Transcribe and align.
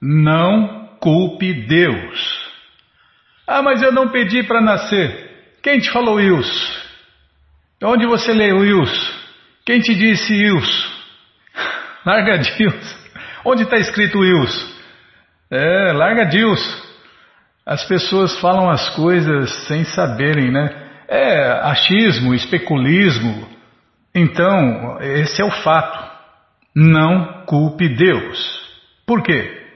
Não 0.00 0.96
culpe 1.00 1.66
Deus. 1.66 2.48
Ah, 3.46 3.62
mas 3.62 3.82
eu 3.82 3.92
não 3.92 4.08
pedi 4.08 4.42
para 4.42 4.60
nascer. 4.60 5.56
Quem 5.62 5.78
te 5.78 5.90
falou 5.90 6.20
isso? 6.20 6.88
Onde 7.82 8.06
você 8.06 8.32
leu 8.32 8.64
isso? 8.82 9.18
Quem 9.64 9.80
te 9.80 9.94
disse 9.94 10.34
isso? 10.34 10.98
Larga 12.04 12.38
Deus. 12.38 12.98
Onde 13.44 13.62
está 13.62 13.76
escrito 13.76 14.24
isso? 14.24 14.78
É, 15.50 15.92
larga 15.92 16.26
Deus. 16.26 16.60
As 17.64 17.84
pessoas 17.84 18.38
falam 18.38 18.68
as 18.68 18.90
coisas 18.90 19.50
sem 19.66 19.84
saberem, 19.84 20.50
né? 20.50 20.68
É 21.08 21.50
achismo, 21.62 22.34
especulismo. 22.34 23.48
Então, 24.14 24.98
esse 25.00 25.40
é 25.40 25.44
o 25.44 25.50
fato. 25.50 26.06
Não 26.74 27.44
culpe 27.46 27.88
Deus. 27.88 28.60
Por 29.06 29.22
quê? 29.22 29.67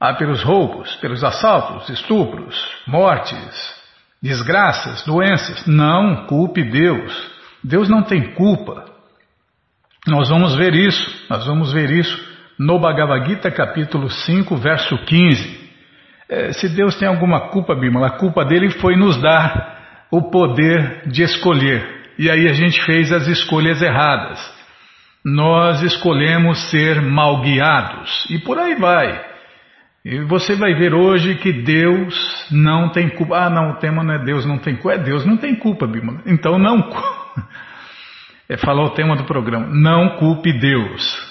Ah, 0.00 0.14
pelos 0.14 0.42
roubos, 0.42 0.96
pelos 0.96 1.22
assaltos, 1.22 1.90
estupros, 1.90 2.56
mortes, 2.86 3.74
desgraças, 4.22 5.04
doenças. 5.04 5.66
Não 5.66 6.26
culpe 6.26 6.64
Deus. 6.64 7.30
Deus 7.62 7.88
não 7.88 8.02
tem 8.02 8.32
culpa. 8.32 8.86
Nós 10.06 10.30
vamos 10.30 10.54
ver 10.54 10.74
isso, 10.74 11.26
nós 11.28 11.44
vamos 11.44 11.72
ver 11.72 11.90
isso 11.90 12.30
no 12.58 12.78
Bhagavad 12.78 13.28
Gita 13.28 13.50
capítulo 13.50 14.08
5, 14.08 14.56
verso 14.56 14.96
15. 15.04 15.60
É, 16.28 16.52
se 16.52 16.68
Deus 16.68 16.96
tem 16.96 17.06
alguma 17.06 17.48
culpa, 17.48 17.74
Bimala, 17.74 18.06
a 18.06 18.18
culpa 18.18 18.44
dele 18.44 18.70
foi 18.70 18.96
nos 18.96 19.20
dar 19.20 20.06
o 20.10 20.30
poder 20.30 21.08
de 21.08 21.22
escolher. 21.22 22.12
E 22.18 22.30
aí 22.30 22.48
a 22.48 22.54
gente 22.54 22.82
fez 22.84 23.12
as 23.12 23.26
escolhas 23.26 23.82
erradas. 23.82 24.38
Nós 25.24 25.82
escolhemos 25.82 26.70
ser 26.70 27.02
mal 27.02 27.42
guiados. 27.42 28.26
E 28.30 28.38
por 28.38 28.58
aí 28.58 28.74
vai. 28.76 29.29
E 30.04 30.18
você 30.20 30.56
vai 30.56 30.74
ver 30.74 30.94
hoje 30.94 31.34
que 31.36 31.52
Deus 31.52 32.48
não 32.50 32.88
tem 32.88 33.08
culpa. 33.10 33.36
Ah, 33.36 33.50
não, 33.50 33.72
o 33.72 33.76
tema 33.76 34.02
não 34.02 34.14
é 34.14 34.24
Deus 34.24 34.46
não 34.46 34.58
tem 34.58 34.74
culpa. 34.76 34.94
É 34.94 34.98
Deus 34.98 35.26
não 35.26 35.36
tem 35.36 35.54
culpa, 35.54 35.86
Bíblia. 35.86 36.20
Então 36.26 36.58
não. 36.58 36.90
É 38.48 38.56
falar 38.56 38.82
o 38.82 38.90
tema 38.90 39.14
do 39.14 39.22
programa. 39.22 39.68
Não 39.68 40.16
culpe 40.16 40.52
Deus. 40.52 41.30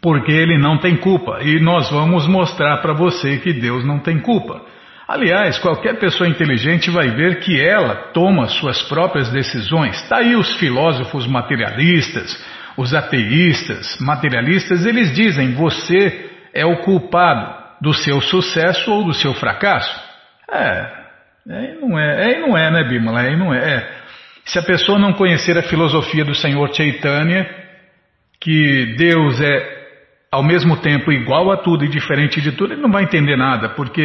Porque 0.00 0.30
ele 0.30 0.56
não 0.56 0.78
tem 0.78 0.96
culpa. 0.96 1.40
E 1.42 1.58
nós 1.58 1.90
vamos 1.90 2.24
mostrar 2.28 2.76
para 2.76 2.92
você 2.92 3.38
que 3.38 3.52
Deus 3.52 3.84
não 3.84 3.98
tem 3.98 4.20
culpa. 4.20 4.64
Aliás, 5.08 5.58
qualquer 5.58 5.98
pessoa 5.98 6.28
inteligente 6.28 6.88
vai 6.88 7.08
ver 7.08 7.40
que 7.40 7.60
ela 7.60 7.96
toma 8.12 8.46
suas 8.46 8.80
próprias 8.82 9.28
decisões. 9.32 10.00
Está 10.02 10.18
aí 10.18 10.36
os 10.36 10.56
filósofos 10.58 11.26
materialistas, 11.26 12.46
os 12.76 12.94
ateístas 12.94 13.98
materialistas, 14.00 14.86
eles 14.86 15.12
dizem: 15.12 15.54
você 15.54 16.27
é 16.58 16.66
o 16.66 16.78
culpado 16.78 17.56
do 17.80 17.94
seu 17.94 18.20
sucesso 18.20 18.90
ou 18.90 19.04
do 19.04 19.14
seu 19.14 19.32
fracasso. 19.34 20.00
É, 20.50 20.98
é 21.48 21.74
não 21.80 21.98
é, 21.98 22.32
é 22.32 22.40
não 22.40 22.58
é, 22.58 22.70
né, 22.70 22.84
Bimala? 22.84 23.22
É 23.22 23.36
não 23.36 23.54
é. 23.54 23.96
Se 24.44 24.58
a 24.58 24.62
pessoa 24.62 24.98
não 24.98 25.12
conhecer 25.12 25.56
a 25.56 25.62
filosofia 25.62 26.24
do 26.24 26.34
Senhor 26.34 26.74
Chaitanya, 26.74 27.48
que 28.40 28.96
Deus 28.96 29.40
é 29.40 29.78
ao 30.30 30.42
mesmo 30.42 30.76
tempo 30.78 31.12
igual 31.12 31.50
a 31.52 31.58
tudo 31.58 31.84
e 31.84 31.88
diferente 31.88 32.40
de 32.40 32.52
tudo, 32.52 32.74
ele 32.74 32.82
não 32.82 32.90
vai 32.90 33.04
entender 33.04 33.36
nada, 33.36 33.70
porque 33.70 34.02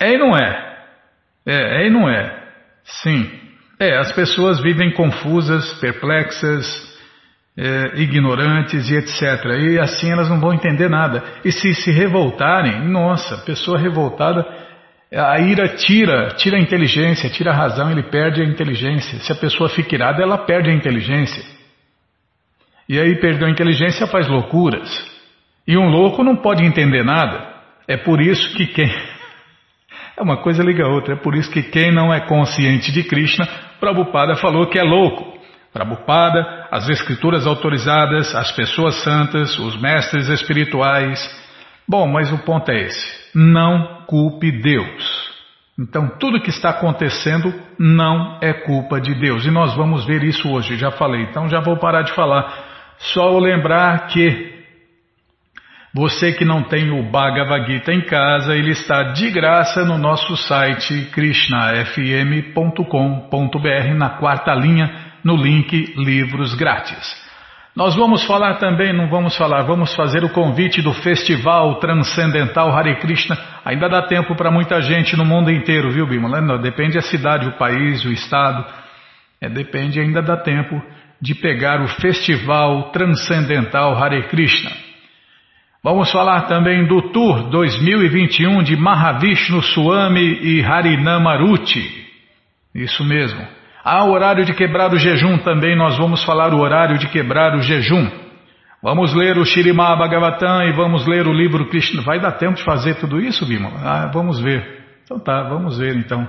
é 0.00 0.12
e 0.12 0.18
não 0.18 0.36
é. 0.36 0.76
É, 1.46 1.82
é 1.82 1.86
e 1.86 1.90
não 1.90 2.08
é. 2.08 2.44
Sim. 2.84 3.30
É, 3.78 3.96
as 3.96 4.12
pessoas 4.12 4.60
vivem 4.60 4.90
confusas, 4.90 5.72
perplexas, 5.80 6.93
é, 7.56 8.00
ignorantes 8.00 8.90
e 8.90 8.96
etc. 8.96 9.44
E 9.60 9.78
assim 9.78 10.10
elas 10.10 10.28
não 10.28 10.40
vão 10.40 10.52
entender 10.52 10.88
nada. 10.88 11.22
E 11.44 11.52
se 11.52 11.74
se 11.74 11.90
revoltarem, 11.90 12.88
nossa, 12.88 13.38
pessoa 13.44 13.78
revoltada, 13.78 14.44
a 15.12 15.38
ira 15.38 15.68
tira, 15.76 16.34
tira 16.36 16.56
a 16.56 16.60
inteligência, 16.60 17.30
tira 17.30 17.52
a 17.52 17.54
razão, 17.54 17.90
ele 17.90 18.02
perde 18.04 18.42
a 18.42 18.44
inteligência. 18.44 19.18
Se 19.20 19.30
a 19.30 19.36
pessoa 19.36 19.68
fica 19.68 19.94
irada, 19.94 20.22
ela 20.22 20.38
perde 20.38 20.70
a 20.70 20.74
inteligência. 20.74 21.42
E 22.88 22.98
aí 22.98 23.18
perdeu 23.20 23.46
a 23.46 23.50
inteligência, 23.50 24.06
faz 24.06 24.28
loucuras. 24.28 24.90
E 25.66 25.76
um 25.76 25.88
louco 25.88 26.22
não 26.22 26.36
pode 26.36 26.64
entender 26.64 27.04
nada. 27.04 27.54
É 27.86 27.96
por 27.96 28.20
isso 28.20 28.54
que 28.56 28.66
quem 28.66 28.90
é 30.18 30.22
uma 30.22 30.38
coisa 30.38 30.62
liga 30.62 30.84
a 30.84 30.88
outra. 30.88 31.14
É 31.14 31.16
por 31.16 31.34
isso 31.34 31.50
que 31.50 31.62
quem 31.62 31.92
não 31.92 32.12
é 32.12 32.20
consciente 32.26 32.90
de 32.90 33.04
Krishna, 33.04 33.46
Prabhupada 33.78 34.34
falou 34.36 34.66
que 34.66 34.78
é 34.78 34.82
louco. 34.82 35.33
Prabhupada, 35.74 36.68
as 36.70 36.88
escrituras 36.88 37.48
autorizadas, 37.48 38.32
as 38.32 38.52
pessoas 38.52 38.94
santas, 39.02 39.58
os 39.58 39.76
mestres 39.80 40.28
espirituais. 40.28 41.18
Bom, 41.88 42.06
mas 42.06 42.32
o 42.32 42.38
ponto 42.38 42.70
é 42.70 42.82
esse: 42.82 43.30
não 43.34 44.04
culpe 44.06 44.52
Deus. 44.52 45.34
Então, 45.76 46.16
tudo 46.20 46.40
que 46.40 46.50
está 46.50 46.70
acontecendo 46.70 47.52
não 47.76 48.38
é 48.40 48.52
culpa 48.52 49.00
de 49.00 49.16
Deus. 49.16 49.44
E 49.44 49.50
nós 49.50 49.74
vamos 49.74 50.06
ver 50.06 50.22
isso 50.22 50.48
hoje, 50.48 50.76
já 50.76 50.92
falei. 50.92 51.22
Então, 51.22 51.48
já 51.48 51.58
vou 51.58 51.76
parar 51.76 52.02
de 52.02 52.12
falar. 52.12 52.54
Só 52.98 53.36
lembrar 53.36 54.06
que 54.06 54.54
você 55.92 56.32
que 56.32 56.44
não 56.44 56.62
tem 56.62 56.92
o 56.92 57.02
Bhagavad 57.10 57.66
Gita 57.66 57.92
em 57.92 58.02
casa, 58.02 58.56
ele 58.56 58.70
está 58.70 59.12
de 59.12 59.28
graça 59.30 59.84
no 59.84 59.98
nosso 59.98 60.36
site 60.36 61.10
krishnafm.com.br 61.12 63.94
na 63.96 64.10
quarta 64.10 64.54
linha, 64.54 65.13
no 65.24 65.36
link 65.36 65.94
Livros 65.96 66.54
Grátis. 66.54 67.24
Nós 67.74 67.96
vamos 67.96 68.22
falar 68.22 68.54
também, 68.58 68.92
não 68.92 69.08
vamos 69.08 69.36
falar, 69.36 69.62
vamos 69.62 69.92
fazer 69.96 70.22
o 70.22 70.28
convite 70.28 70.80
do 70.80 70.94
Festival 70.94 71.80
Transcendental 71.80 72.70
Hare 72.70 73.00
Krishna. 73.00 73.36
Ainda 73.64 73.88
dá 73.88 74.02
tempo 74.02 74.36
para 74.36 74.48
muita 74.48 74.80
gente 74.80 75.16
no 75.16 75.24
mundo 75.24 75.50
inteiro, 75.50 75.90
viu, 75.90 76.06
Bima? 76.06 76.58
Depende 76.58 76.94
da 76.94 77.02
cidade, 77.02 77.48
o 77.48 77.58
país, 77.58 78.04
o 78.04 78.12
estado. 78.12 78.64
É, 79.40 79.48
depende, 79.48 79.98
ainda 79.98 80.22
dá 80.22 80.36
tempo 80.36 80.80
de 81.20 81.34
pegar 81.34 81.82
o 81.82 81.88
Festival 81.88 82.92
Transcendental 82.92 83.96
Hare 83.96 84.28
Krishna. 84.28 84.70
Vamos 85.82 86.12
falar 86.12 86.42
também 86.42 86.86
do 86.86 87.10
Tour 87.10 87.50
2021 87.50 88.62
de 88.62 88.76
Mahavishnu 88.76 89.60
Swami 89.62 90.38
e 90.42 90.64
Harinamaruti. 90.64 92.06
Isso 92.72 93.04
mesmo. 93.04 93.44
Há 93.84 94.02
horário 94.02 94.46
de 94.46 94.54
quebrar 94.54 94.94
o 94.94 94.98
jejum 94.98 95.36
também, 95.38 95.76
nós 95.76 95.98
vamos 95.98 96.24
falar 96.24 96.54
o 96.54 96.58
horário 96.58 96.96
de 96.96 97.06
quebrar 97.08 97.54
o 97.54 97.60
jejum. 97.60 98.10
Vamos 98.82 99.14
ler 99.14 99.36
o 99.36 99.44
Shirimá 99.44 99.94
Bhagavatam 99.94 100.62
e 100.62 100.72
vamos 100.72 101.06
ler 101.06 101.26
o 101.26 101.32
livro 101.32 101.68
Krishna. 101.68 102.02
Vai 102.02 102.18
dar 102.18 102.32
tempo 102.32 102.54
de 102.54 102.64
fazer 102.64 102.94
tudo 102.94 103.20
isso, 103.20 103.46
Bima? 103.46 103.70
Ah, 103.82 104.10
vamos 104.12 104.40
ver. 104.40 104.84
Então 105.04 105.18
tá, 105.18 105.42
vamos 105.42 105.78
ver 105.78 105.96
então. 105.96 106.26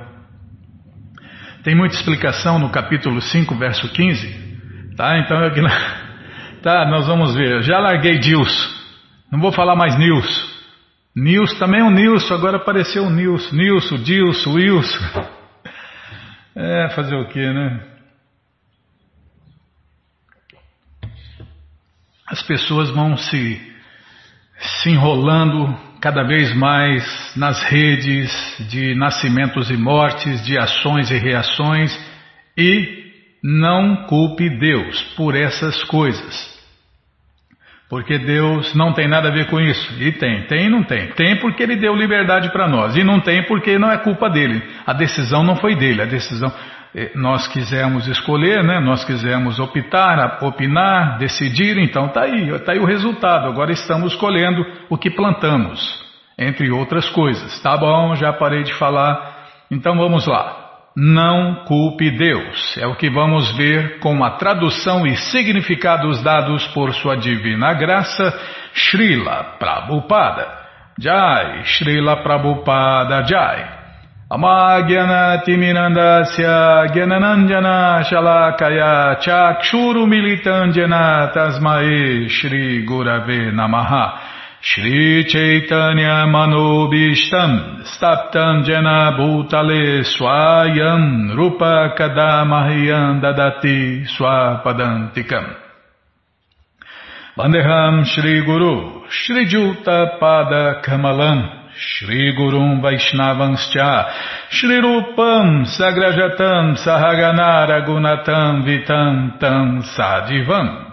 Tem 1.64 1.74
muita 1.74 1.96
explicação 1.96 2.60
no 2.60 2.70
capítulo 2.70 3.22
5, 3.22 3.56
verso 3.56 3.88
15. 3.90 4.96
Tá, 4.98 5.18
então 5.18 5.42
eu... 5.42 5.52
Tá, 6.62 6.90
nós 6.90 7.08
vamos 7.08 7.36
ver. 7.36 7.62
Já 7.62 7.80
larguei 7.80 8.18
Deus. 8.20 8.74
Não 9.32 9.40
vou 9.40 9.52
falar 9.52 9.76
mais 9.76 9.98
Nilson. 9.98 10.42
Nilson 11.16 11.60
também 11.60 11.80
é 11.80 11.84
um 11.84 11.92
Nilson, 11.92 12.34
agora 12.34 12.58
apareceu 12.58 13.04
o 13.04 13.10
Nilson. 13.10 13.56
Nilson, 13.56 13.96
Dilson, 13.98 14.52
Wilson. 14.56 15.35
É, 16.56 16.90
fazer 16.90 17.16
o 17.16 17.28
que, 17.28 17.52
né? 17.52 17.84
As 22.26 22.42
pessoas 22.44 22.90
vão 22.90 23.18
se, 23.18 23.62
se 24.60 24.90
enrolando 24.90 25.78
cada 26.00 26.24
vez 26.24 26.56
mais 26.56 27.36
nas 27.36 27.62
redes 27.64 28.32
de 28.70 28.96
nascimentos 28.96 29.70
e 29.70 29.76
mortes, 29.76 30.46
de 30.46 30.58
ações 30.58 31.12
e 31.12 31.18
reações, 31.18 31.94
e 32.58 33.12
não 33.44 34.08
culpe 34.08 34.50
Deus 34.50 35.04
por 35.16 35.36
essas 35.36 35.84
coisas. 35.84 36.55
Porque 37.90 38.18
Deus 38.18 38.74
não 38.74 38.94
tem 38.94 39.08
nada 39.08 39.30
a 39.30 39.32
ver 39.32 39.48
com 39.48 39.60
isso. 39.60 40.02
E 40.02 40.12
tem, 40.12 40.44
tem 40.48 40.66
e 40.66 40.70
não 40.70 40.84
tem. 40.84 41.08
Tem 41.12 41.40
porque 41.40 41.62
Ele 41.62 41.76
deu 41.76 41.96
liberdade 41.96 42.52
para 42.52 42.68
nós. 42.68 42.96
E 42.96 43.04
não 43.04 43.20
tem 43.20 43.44
porque 43.44 43.78
não 43.78 43.92
é 43.92 43.98
culpa 43.98 44.30
dele. 44.30 44.64
A 44.86 44.94
decisão 44.94 45.44
não 45.44 45.56
foi 45.56 45.76
dele. 45.76 46.02
A 46.02 46.06
decisão 46.06 46.52
eh, 46.96 47.12
nós 47.14 47.48
quisemos 47.48 48.08
escolher, 48.08 48.64
né? 48.64 48.80
Nós 48.80 49.04
quisemos 49.04 49.60
optar, 49.60 50.40
opinar, 50.42 51.20
decidir. 51.20 51.78
Então 51.78 52.08
tá 52.08 52.24
aí, 52.24 52.58
tá 52.62 52.72
aí 52.72 52.80
o 52.80 52.86
resultado. 52.86 53.48
Agora 53.48 53.72
estamos 53.72 54.16
colhendo 54.16 54.66
o 54.90 54.98
que 54.98 55.12
plantamos, 55.12 55.80
entre 56.40 56.72
outras 56.72 57.08
coisas. 57.10 57.62
Tá 57.62 57.78
bom? 57.78 58.16
Já 58.16 58.34
parei 58.34 58.64
de 58.64 58.74
falar. 58.74 59.46
Então 59.70 59.96
vamos 59.96 60.26
lá. 60.26 60.65
Não 60.96 61.66
culpe 61.66 62.10
Deus. 62.10 62.78
É 62.78 62.88
o 62.88 62.96
que 62.96 63.10
vamos 63.10 63.52
ver 63.58 64.00
com 64.00 64.24
a 64.24 64.38
tradução 64.38 65.06
e 65.06 65.18
significados 65.18 66.24
dados 66.24 66.66
por 66.68 66.94
sua 66.94 67.18
divina 67.18 67.74
graça, 67.74 68.34
Srila 68.74 69.58
Prabhupada. 69.60 70.48
Jai, 70.98 71.66
Srila 71.66 72.24
Prabhupada 72.24 73.24
Jai. 73.26 73.86
Amagyana 74.32 75.42
Timirandasya 75.44 76.88
Gyananandjana 76.94 78.02
Shalakaya 78.06 79.20
Chakshuru 79.20 80.08
Militandjana 80.08 81.32
Tasmae 81.32 82.28
Shri 82.30 82.84
Gurave 82.86 83.52
Namaha 83.52 84.25
Shri 84.68 85.24
Chaitanya 85.30 86.26
Manobishtam 86.26 87.86
Staptam 87.86 88.66
Jena 88.66 89.14
Bhutale 89.16 90.02
Swayam 90.02 91.38
Rupa 91.38 91.94
Kadamahyam 91.96 93.22
Dadati 93.22 94.08
Swapadantikam. 94.10 95.56
Bandeham 97.38 98.06
Shri 98.06 98.44
Guru 98.44 99.06
Shri 99.08 99.46
Juta 99.46 100.18
Pada 100.20 100.82
Kamalam 100.84 101.70
Shri 101.78 102.34
Gurum 102.36 102.82
Vaishnavanscha 102.82 104.50
Shri 104.50 104.82
Rupam 104.82 105.66
Sagrajatam 105.78 106.76
Sahagana 106.84 107.86
Gunatam 107.86 108.66
Vitam 108.66 109.40
Tam 109.40 109.84
Sadivam 109.96 110.85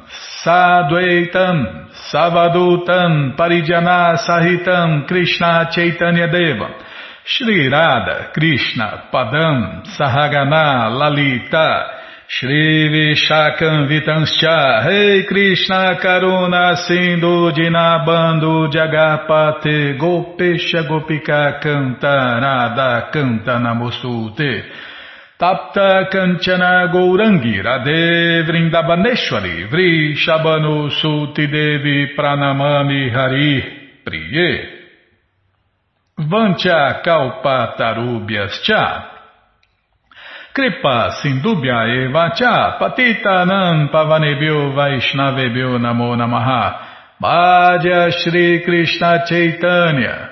Sadvaitam 0.44 1.88
Savadutam 2.12 3.36
Parijana 3.36 4.16
Sahitam 4.18 5.06
Krishna 5.06 5.68
Chaitanya 5.72 6.28
Deva 6.28 6.68
Shri 7.24 7.68
Radha 7.68 8.30
Krishna 8.34 9.08
Padam 9.12 9.82
Sahagana 9.96 10.90
Lalita 10.90 12.00
Shri 12.28 12.88
Vishakam 12.90 13.88
Vitanscha 13.88 14.84
Rei 14.86 15.24
Krishna 15.26 15.96
Karuna 16.02 16.76
Sindhu 16.86 17.52
Dinabando 17.52 18.68
Jagapate 18.70 19.98
Gopesha 19.98 20.82
Gopika 20.88 21.60
Canta 21.62 22.40
Radha 22.40 23.10
Canta 23.12 23.58
Namostute 23.58 24.64
Tapta 25.42 26.08
Kanchana 26.08 26.86
Gourangi 26.92 27.60
Radhe 27.60 28.44
Vrindavaneshwari 28.46 29.68
Vri 29.68 30.14
Shabanu 30.14 30.88
Suti 30.88 31.48
Devi 31.50 32.14
Pranamami 32.14 33.10
Hari 33.10 33.62
Priye. 34.06 34.68
Vancha 36.16 37.02
Kalpa 37.02 37.74
Tarubhyas 37.76 38.62
Cha 38.62 39.10
Kripa 40.54 41.10
Sindubhya 41.20 42.06
Eva 42.06 42.30
Cha 42.36 42.78
Patita 42.78 43.44
Nan 43.44 43.88
Pavanebhyo 43.88 44.72
Vaishnavebhyo 44.76 45.76
Namo 45.80 46.14
Namaha. 46.14 47.18
Bhaja 47.20 48.12
Shri 48.12 48.62
Krishna 48.64 49.24
Chaitanya 49.26 50.31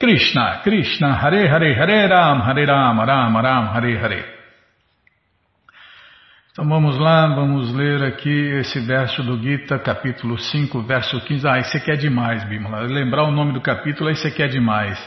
Krishna, 0.00 1.12
Hare 1.12 1.46
Hare, 1.46 1.74
Hare 1.74 2.06
Ram, 2.06 2.40
Hare 2.40 2.64
Ram, 2.64 3.04
Ram 3.04 3.34
Ram, 3.34 3.76
Hare 3.76 3.98
Hare. 3.98 4.24
Então 6.50 6.66
vamos 6.66 6.98
lá, 6.98 7.26
vamos 7.34 7.70
ler 7.74 8.02
aqui 8.04 8.30
esse 8.30 8.80
verso 8.80 9.22
do 9.22 9.38
Gita, 9.38 9.78
capítulo 9.78 10.38
5, 10.38 10.82
verso 10.84 11.20
15. 11.20 11.46
Ah, 11.46 11.58
esse 11.58 11.76
aqui 11.76 11.92
é 11.92 11.96
demais, 11.96 12.42
Bimala. 12.44 12.80
Lembrar 12.86 13.24
o 13.24 13.30
nome 13.30 13.52
do 13.52 13.60
capítulo, 13.60 14.08
esse 14.08 14.26
aqui 14.26 14.42
é 14.42 14.48
demais. 14.48 14.98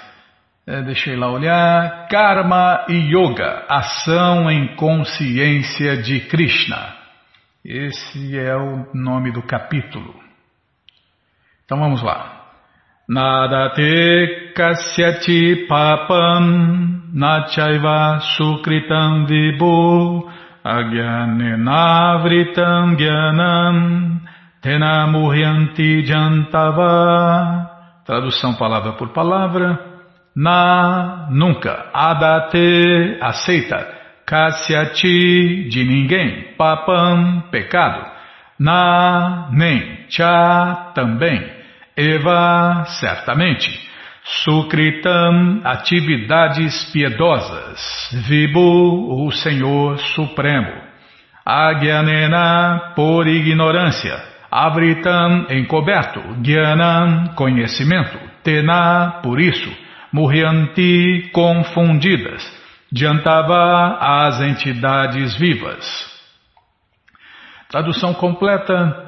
É, 0.67 0.83
deixei 0.83 1.15
lá 1.15 1.31
olhar. 1.31 2.07
Karma 2.07 2.85
e 2.87 3.15
Yoga, 3.15 3.65
ação 3.67 4.49
em 4.51 4.75
consciência 4.75 5.97
de 5.97 6.19
Krishna. 6.21 6.93
Esse 7.65 8.37
é 8.37 8.55
o 8.55 8.93
nome 8.93 9.31
do 9.31 9.41
capítulo. 9.41 10.13
Então 11.65 11.79
vamos 11.79 12.03
lá. 12.03 12.42
Nadate 13.09 14.53
kasyati 14.55 15.67
papam 15.67 16.45
nachaiva 17.13 18.21
sukritam 18.37 19.25
vibhu 19.27 20.23
agyanenavritam 20.63 22.95
gyanam 22.95 24.21
tenamuryanti 24.61 26.03
jantava 26.07 27.73
Tradução 28.05 28.53
palavra 28.55 28.93
por 28.93 29.09
palavra. 29.09 29.79
Na, 30.35 31.27
nunca. 31.31 31.89
Adate, 31.93 33.17
aceita. 33.21 33.87
Kasyati, 34.25 35.69
de 35.69 35.83
ninguém. 35.85 36.53
Papam, 36.57 37.43
pecado. 37.49 38.05
Na, 38.59 39.49
nem. 39.53 40.05
Cha, 40.09 40.91
também. 40.93 41.62
Eva, 41.95 42.85
certamente. 42.99 43.91
Sukritam, 44.43 45.61
atividades 45.63 46.85
piedosas. 46.91 48.09
Vibu, 48.27 49.25
o 49.25 49.31
Senhor 49.31 49.97
Supremo. 49.99 50.71
Agyanena, 51.45 52.93
por 52.95 53.27
ignorância. 53.27 54.17
Avritam, 54.49 55.47
encoberto. 55.49 56.21
Gyanam, 56.41 57.33
conhecimento. 57.35 58.17
Tena, 58.43 59.19
por 59.21 59.39
isso. 59.39 59.71
Muryanti, 60.11 61.29
confundidas. 61.33 62.43
Jantava 62.95 63.97
as 63.99 64.39
entidades 64.41 65.35
vivas. 65.35 66.13
Tradução 67.69 68.13
completa. 68.13 69.02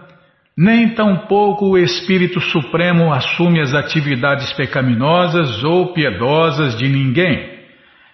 Nem 0.57 0.93
tampouco 0.95 1.71
o 1.71 1.77
Espírito 1.77 2.39
Supremo 2.39 3.11
assume 3.11 3.59
as 3.59 3.73
atividades 3.73 4.53
pecaminosas 4.53 5.61
ou 5.65 5.91
piedosas 5.91 6.77
de 6.77 6.87
ninguém. 6.87 7.55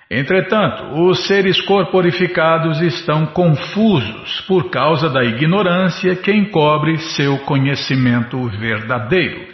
Entretanto, 0.10 1.04
os 1.04 1.28
seres 1.28 1.62
corporificados 1.62 2.82
estão 2.82 3.28
confusos 3.28 4.42
por 4.42 4.72
causa 4.72 5.08
da 5.08 5.24
ignorância 5.24 6.16
que 6.16 6.34
encobre 6.34 6.98
seu 6.98 7.38
conhecimento 7.46 8.44
verdadeiro. 8.60 9.48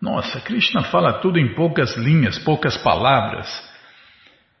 Nossa, 0.00 0.40
Krishna 0.40 0.82
fala 0.84 1.14
tudo 1.14 1.40
em 1.40 1.54
poucas 1.54 1.96
linhas, 1.96 2.38
poucas 2.38 2.76
palavras. 2.76 3.48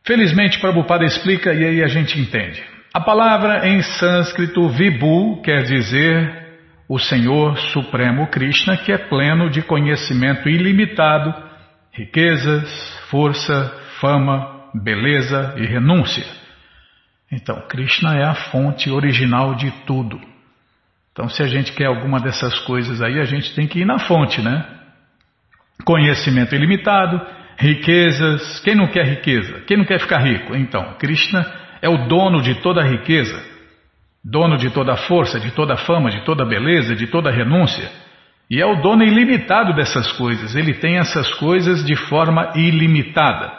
Felizmente, 0.04 0.60
Prabhupada 0.60 1.04
explica 1.04 1.54
e 1.54 1.64
aí 1.64 1.82
a 1.82 1.88
gente 1.88 2.18
entende. 2.20 2.60
A 2.92 3.00
palavra 3.00 3.68
em 3.68 3.80
sânscrito 3.82 4.68
Vibhu 4.68 5.40
quer 5.42 5.62
dizer 5.62 6.41
o 6.92 6.98
Senhor 6.98 7.56
Supremo 7.72 8.26
Krishna, 8.26 8.76
que 8.76 8.92
é 8.92 8.98
pleno 8.98 9.48
de 9.48 9.62
conhecimento 9.62 10.46
ilimitado, 10.46 11.32
riquezas, 11.90 12.68
força, 13.08 13.74
fama, 13.98 14.68
beleza 14.74 15.54
e 15.56 15.64
renúncia. 15.64 16.22
Então, 17.30 17.66
Krishna 17.66 18.14
é 18.18 18.24
a 18.24 18.34
fonte 18.34 18.90
original 18.90 19.54
de 19.54 19.70
tudo. 19.86 20.20
Então, 21.12 21.30
se 21.30 21.42
a 21.42 21.46
gente 21.46 21.72
quer 21.72 21.86
alguma 21.86 22.20
dessas 22.20 22.58
coisas 22.58 23.00
aí, 23.00 23.18
a 23.18 23.24
gente 23.24 23.54
tem 23.54 23.66
que 23.66 23.78
ir 23.78 23.86
na 23.86 23.98
fonte, 23.98 24.42
né? 24.42 24.62
Conhecimento 25.86 26.54
ilimitado, 26.54 27.18
riquezas. 27.56 28.60
Quem 28.60 28.74
não 28.74 28.88
quer 28.88 29.06
riqueza? 29.06 29.62
Quem 29.66 29.78
não 29.78 29.86
quer 29.86 29.98
ficar 29.98 30.18
rico? 30.18 30.54
Então, 30.54 30.92
Krishna 30.98 31.50
é 31.80 31.88
o 31.88 32.06
dono 32.06 32.42
de 32.42 32.56
toda 32.56 32.82
a 32.82 32.86
riqueza, 32.86 33.51
dono 34.24 34.56
de 34.56 34.70
toda 34.70 34.96
força, 34.96 35.40
de 35.40 35.50
toda 35.50 35.76
fama, 35.76 36.10
de 36.10 36.24
toda 36.24 36.44
beleza, 36.44 36.94
de 36.94 37.06
toda 37.06 37.30
renúncia. 37.30 37.90
E 38.48 38.60
é 38.60 38.66
o 38.66 38.80
dono 38.82 39.02
ilimitado 39.02 39.74
dessas 39.74 40.12
coisas. 40.12 40.54
Ele 40.54 40.74
tem 40.74 40.98
essas 40.98 41.32
coisas 41.34 41.84
de 41.84 41.96
forma 41.96 42.52
ilimitada. 42.54 43.50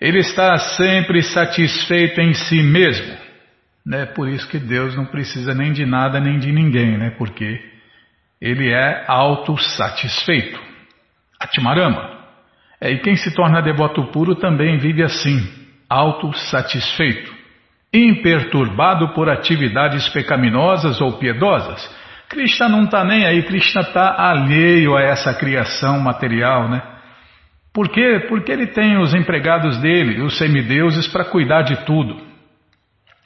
Ele 0.00 0.18
está 0.18 0.58
sempre 0.58 1.22
satisfeito 1.22 2.20
em 2.20 2.34
si 2.34 2.62
mesmo. 2.62 3.16
É 3.92 4.06
por 4.06 4.28
isso 4.28 4.48
que 4.48 4.58
Deus 4.58 4.96
não 4.96 5.04
precisa 5.04 5.54
nem 5.54 5.72
de 5.72 5.86
nada 5.86 6.20
nem 6.20 6.38
de 6.38 6.50
ninguém, 6.52 6.98
né? 6.98 7.10
Porque 7.16 7.60
ele 8.40 8.72
é 8.72 9.04
autossatisfeito. 9.06 10.60
Atmarama. 11.38 12.22
É, 12.80 12.90
e 12.90 12.98
quem 12.98 13.14
se 13.14 13.32
torna 13.32 13.62
devoto 13.62 14.04
puro 14.06 14.34
também 14.34 14.78
vive 14.78 15.04
assim, 15.04 15.40
autossatisfeito, 15.88 17.32
imperturbado 17.92 19.08
por 19.08 19.28
atividades 19.28 20.08
pecaminosas 20.08 21.00
ou 21.00 21.18
piedosas. 21.18 21.88
Krishna 22.28 22.68
não 22.68 22.84
está 22.84 23.04
nem 23.04 23.26
aí, 23.26 23.42
Krishna 23.42 23.82
está 23.82 24.14
alheio 24.16 24.96
a 24.96 25.02
essa 25.02 25.34
criação 25.34 26.00
material, 26.00 26.68
né? 26.70 26.82
Por 27.74 27.88
quê? 27.90 28.26
Porque 28.28 28.50
ele 28.50 28.66
tem 28.66 28.98
os 28.98 29.14
empregados 29.14 29.78
dele, 29.78 30.22
os 30.22 30.38
semideuses, 30.38 31.06
para 31.08 31.24
cuidar 31.24 31.62
de 31.62 31.76
tudo. 31.84 32.20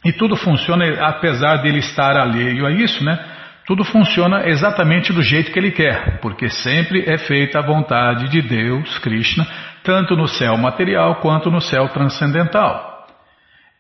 E 0.05 0.13
tudo 0.13 0.37
funciona 0.37 0.85
apesar 1.07 1.57
dele 1.59 1.79
estar 1.79 2.17
alheio 2.17 2.67
a 2.67 2.71
isso, 2.71 3.05
né? 3.05 3.19
Tudo 3.67 3.83
funciona 3.85 4.49
exatamente 4.49 5.13
do 5.13 5.23
jeito 5.23 5.51
que 5.51 5.59
ele 5.59 5.73
quer, 5.73 6.21
porque 6.21 6.49
sempre 6.49 7.05
é 7.05 7.19
feita 7.19 7.59
a 7.59 7.67
vontade 7.67 8.29
de 8.29 8.41
Deus, 8.41 8.99
Krishna, 8.99 9.45
tanto 9.83 10.17
no 10.17 10.29
céu 10.29 10.57
material 10.57 11.17
quanto 11.17 11.51
no 11.51 11.61
céu 11.61 11.89
transcendental. 11.89 12.96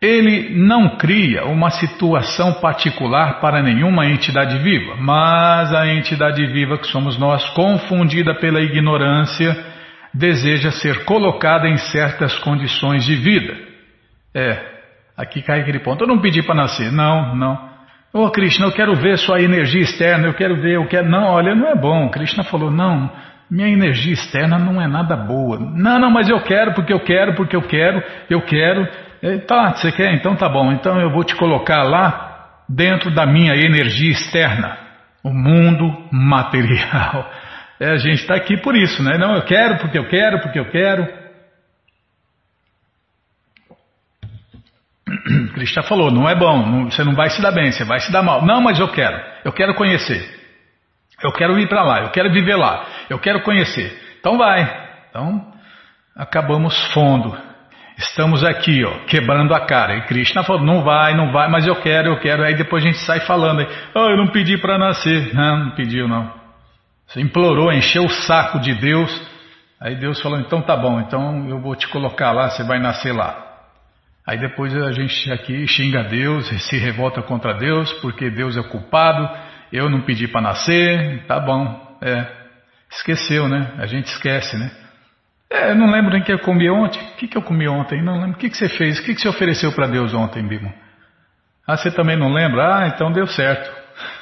Ele 0.00 0.54
não 0.54 0.96
cria 0.98 1.46
uma 1.46 1.70
situação 1.70 2.54
particular 2.54 3.40
para 3.40 3.62
nenhuma 3.62 4.06
entidade 4.06 4.58
viva, 4.58 4.94
mas 4.98 5.72
a 5.72 5.86
entidade 5.88 6.44
viva 6.46 6.76
que 6.76 6.86
somos 6.86 7.18
nós, 7.18 7.48
confundida 7.50 8.34
pela 8.34 8.60
ignorância, 8.60 9.56
deseja 10.12 10.70
ser 10.70 11.04
colocada 11.04 11.66
em 11.66 11.76
certas 11.78 12.36
condições 12.38 13.04
de 13.04 13.16
vida. 13.16 13.56
É, 14.34 14.58
aqui 15.16 15.40
cai 15.40 15.60
aquele 15.60 15.80
ponto. 15.80 16.04
Eu 16.04 16.08
não 16.08 16.20
pedi 16.20 16.42
para 16.42 16.54
nascer, 16.54 16.92
não, 16.92 17.34
não. 17.34 17.76
Ô 18.12 18.24
oh, 18.24 18.30
Krishna, 18.30 18.66
eu 18.66 18.72
quero 18.72 18.94
ver 18.94 19.18
sua 19.18 19.40
energia 19.40 19.82
externa, 19.82 20.26
eu 20.26 20.34
quero 20.34 20.56
ver, 20.56 20.76
eu 20.76 20.86
quero. 20.86 21.08
Não, 21.08 21.24
olha, 21.24 21.54
não 21.54 21.68
é 21.68 21.74
bom. 21.74 22.08
Krishna 22.10 22.44
falou, 22.44 22.70
não, 22.70 23.10
minha 23.50 23.68
energia 23.68 24.12
externa 24.12 24.58
não 24.58 24.80
é 24.80 24.88
nada 24.88 25.16
boa. 25.16 25.58
Não, 25.58 25.98
não, 25.98 26.10
mas 26.10 26.28
eu 26.28 26.40
quero, 26.40 26.72
porque 26.74 26.92
eu 26.92 27.00
quero, 27.00 27.34
porque 27.34 27.54
eu 27.54 27.62
quero, 27.62 28.02
eu 28.28 28.40
quero. 28.42 28.88
Tá, 29.46 29.74
você 29.74 29.90
quer? 29.92 30.14
Então 30.14 30.36
tá 30.36 30.48
bom. 30.48 30.72
Então 30.72 31.00
eu 31.00 31.10
vou 31.10 31.24
te 31.24 31.34
colocar 31.34 31.82
lá 31.82 32.62
dentro 32.68 33.12
da 33.14 33.26
minha 33.26 33.54
energia 33.54 34.10
externa, 34.10 34.78
o 35.22 35.30
mundo 35.30 36.08
material. 36.12 37.30
É, 37.78 37.90
a 37.90 37.98
gente 37.98 38.22
está 38.22 38.34
aqui 38.34 38.56
por 38.56 38.74
isso, 38.74 39.02
né? 39.02 39.18
Não, 39.18 39.34
eu 39.34 39.42
quero, 39.42 39.76
porque 39.76 39.98
eu 39.98 40.08
quero, 40.08 40.40
porque 40.40 40.58
eu 40.58 40.70
quero. 40.70 41.06
Krishna 45.52 45.82
falou, 45.82 46.10
não 46.10 46.26
é 46.26 46.34
bom, 46.34 46.64
não, 46.66 46.90
você 46.90 47.04
não 47.04 47.14
vai 47.14 47.28
se 47.28 47.42
dar 47.42 47.52
bem, 47.52 47.70
você 47.70 47.84
vai 47.84 48.00
se 48.00 48.10
dar 48.10 48.22
mal. 48.22 48.46
Não, 48.46 48.62
mas 48.62 48.80
eu 48.80 48.88
quero, 48.88 49.20
eu 49.44 49.52
quero 49.52 49.74
conhecer. 49.74 50.26
Eu 51.22 51.30
quero 51.32 51.58
ir 51.58 51.68
para 51.68 51.82
lá, 51.82 52.00
eu 52.00 52.10
quero 52.12 52.32
viver 52.32 52.56
lá, 52.56 52.86
eu 53.10 53.18
quero 53.18 53.42
conhecer. 53.42 54.16
Então 54.20 54.38
vai. 54.38 54.88
Então, 55.10 55.52
acabamos 56.16 56.74
fundo. 56.94 57.45
Estamos 57.96 58.44
aqui, 58.44 58.84
ó, 58.84 59.06
quebrando 59.06 59.54
a 59.54 59.60
cara. 59.60 59.96
E 59.96 60.02
Krishna 60.02 60.42
falou, 60.42 60.62
não 60.62 60.82
vai, 60.82 61.14
não 61.14 61.32
vai, 61.32 61.48
mas 61.48 61.66
eu 61.66 61.76
quero, 61.76 62.08
eu 62.08 62.20
quero. 62.20 62.44
Aí 62.44 62.54
depois 62.54 62.84
a 62.84 62.86
gente 62.86 62.98
sai 62.98 63.20
falando, 63.20 63.60
aí, 63.60 63.68
oh, 63.94 64.10
eu 64.10 64.16
não 64.18 64.28
pedi 64.28 64.58
para 64.58 64.76
nascer. 64.76 65.34
Não, 65.34 65.64
não 65.64 65.70
pediu 65.70 66.06
não. 66.06 66.30
Você 67.06 67.20
implorou, 67.20 67.72
encheu 67.72 68.04
o 68.04 68.10
saco 68.10 68.60
de 68.60 68.74
Deus. 68.74 69.10
Aí 69.80 69.94
Deus 69.94 70.20
falou, 70.20 70.38
então 70.38 70.60
tá 70.60 70.76
bom, 70.76 71.00
então 71.00 71.48
eu 71.48 71.60
vou 71.60 71.74
te 71.74 71.86
colocar 71.88 72.32
lá, 72.32 72.50
você 72.50 72.64
vai 72.64 72.78
nascer 72.78 73.12
lá. 73.12 73.44
Aí 74.26 74.38
depois 74.38 74.74
a 74.74 74.90
gente 74.90 75.30
aqui 75.30 75.66
xinga 75.68 76.02
Deus, 76.04 76.48
se 76.68 76.76
revolta 76.78 77.22
contra 77.22 77.54
Deus, 77.54 77.92
porque 77.94 78.28
Deus 78.28 78.56
é 78.56 78.62
culpado, 78.62 79.28
eu 79.72 79.88
não 79.88 80.00
pedi 80.00 80.26
para 80.26 80.40
nascer, 80.40 81.24
tá 81.26 81.38
bom, 81.38 81.96
é. 82.02 82.26
Esqueceu, 82.90 83.48
né? 83.48 83.74
A 83.78 83.86
gente 83.86 84.06
esquece, 84.06 84.56
né? 84.56 84.70
É, 85.50 85.70
eu 85.70 85.74
não 85.76 85.90
lembro 85.90 86.10
nem 86.10 86.22
o 86.22 86.24
que 86.24 86.32
eu 86.32 86.38
comi 86.40 86.68
ontem. 86.68 87.00
O 87.00 87.16
que, 87.16 87.28
que 87.28 87.36
eu 87.36 87.42
comi 87.42 87.68
ontem? 87.68 88.02
Não 88.02 88.20
lembro. 88.20 88.32
O 88.32 88.38
que, 88.38 88.50
que 88.50 88.56
você 88.56 88.68
fez? 88.68 88.98
O 88.98 89.04
que, 89.04 89.14
que 89.14 89.20
você 89.20 89.28
ofereceu 89.28 89.72
para 89.72 89.86
Deus 89.86 90.12
ontem, 90.12 90.46
Bimo? 90.46 90.72
Ah, 91.66 91.76
você 91.76 91.90
também 91.90 92.16
não 92.16 92.32
lembra? 92.32 92.78
Ah, 92.78 92.88
então 92.88 93.12
deu 93.12 93.26
certo. 93.26 93.70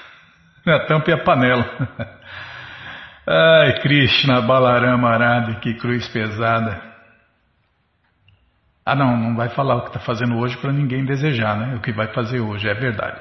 A 0.66 0.86
tampa 0.86 1.10
e 1.10 1.14
a 1.14 1.18
panela. 1.18 1.66
Ai, 3.26 3.80
Krishna, 3.80 4.40
Balarama 4.42 5.08
Arada, 5.10 5.54
que 5.56 5.74
cruz 5.74 6.06
pesada. 6.08 6.80
Ah, 8.84 8.94
não, 8.94 9.16
não 9.16 9.34
vai 9.34 9.48
falar 9.48 9.76
o 9.76 9.82
que 9.82 9.88
está 9.88 10.00
fazendo 10.00 10.38
hoje 10.38 10.56
para 10.58 10.72
ninguém 10.72 11.04
desejar, 11.04 11.56
né? 11.56 11.74
O 11.74 11.80
que 11.80 11.90
vai 11.92 12.08
fazer 12.08 12.40
hoje, 12.40 12.68
é 12.68 12.74
verdade. 12.74 13.18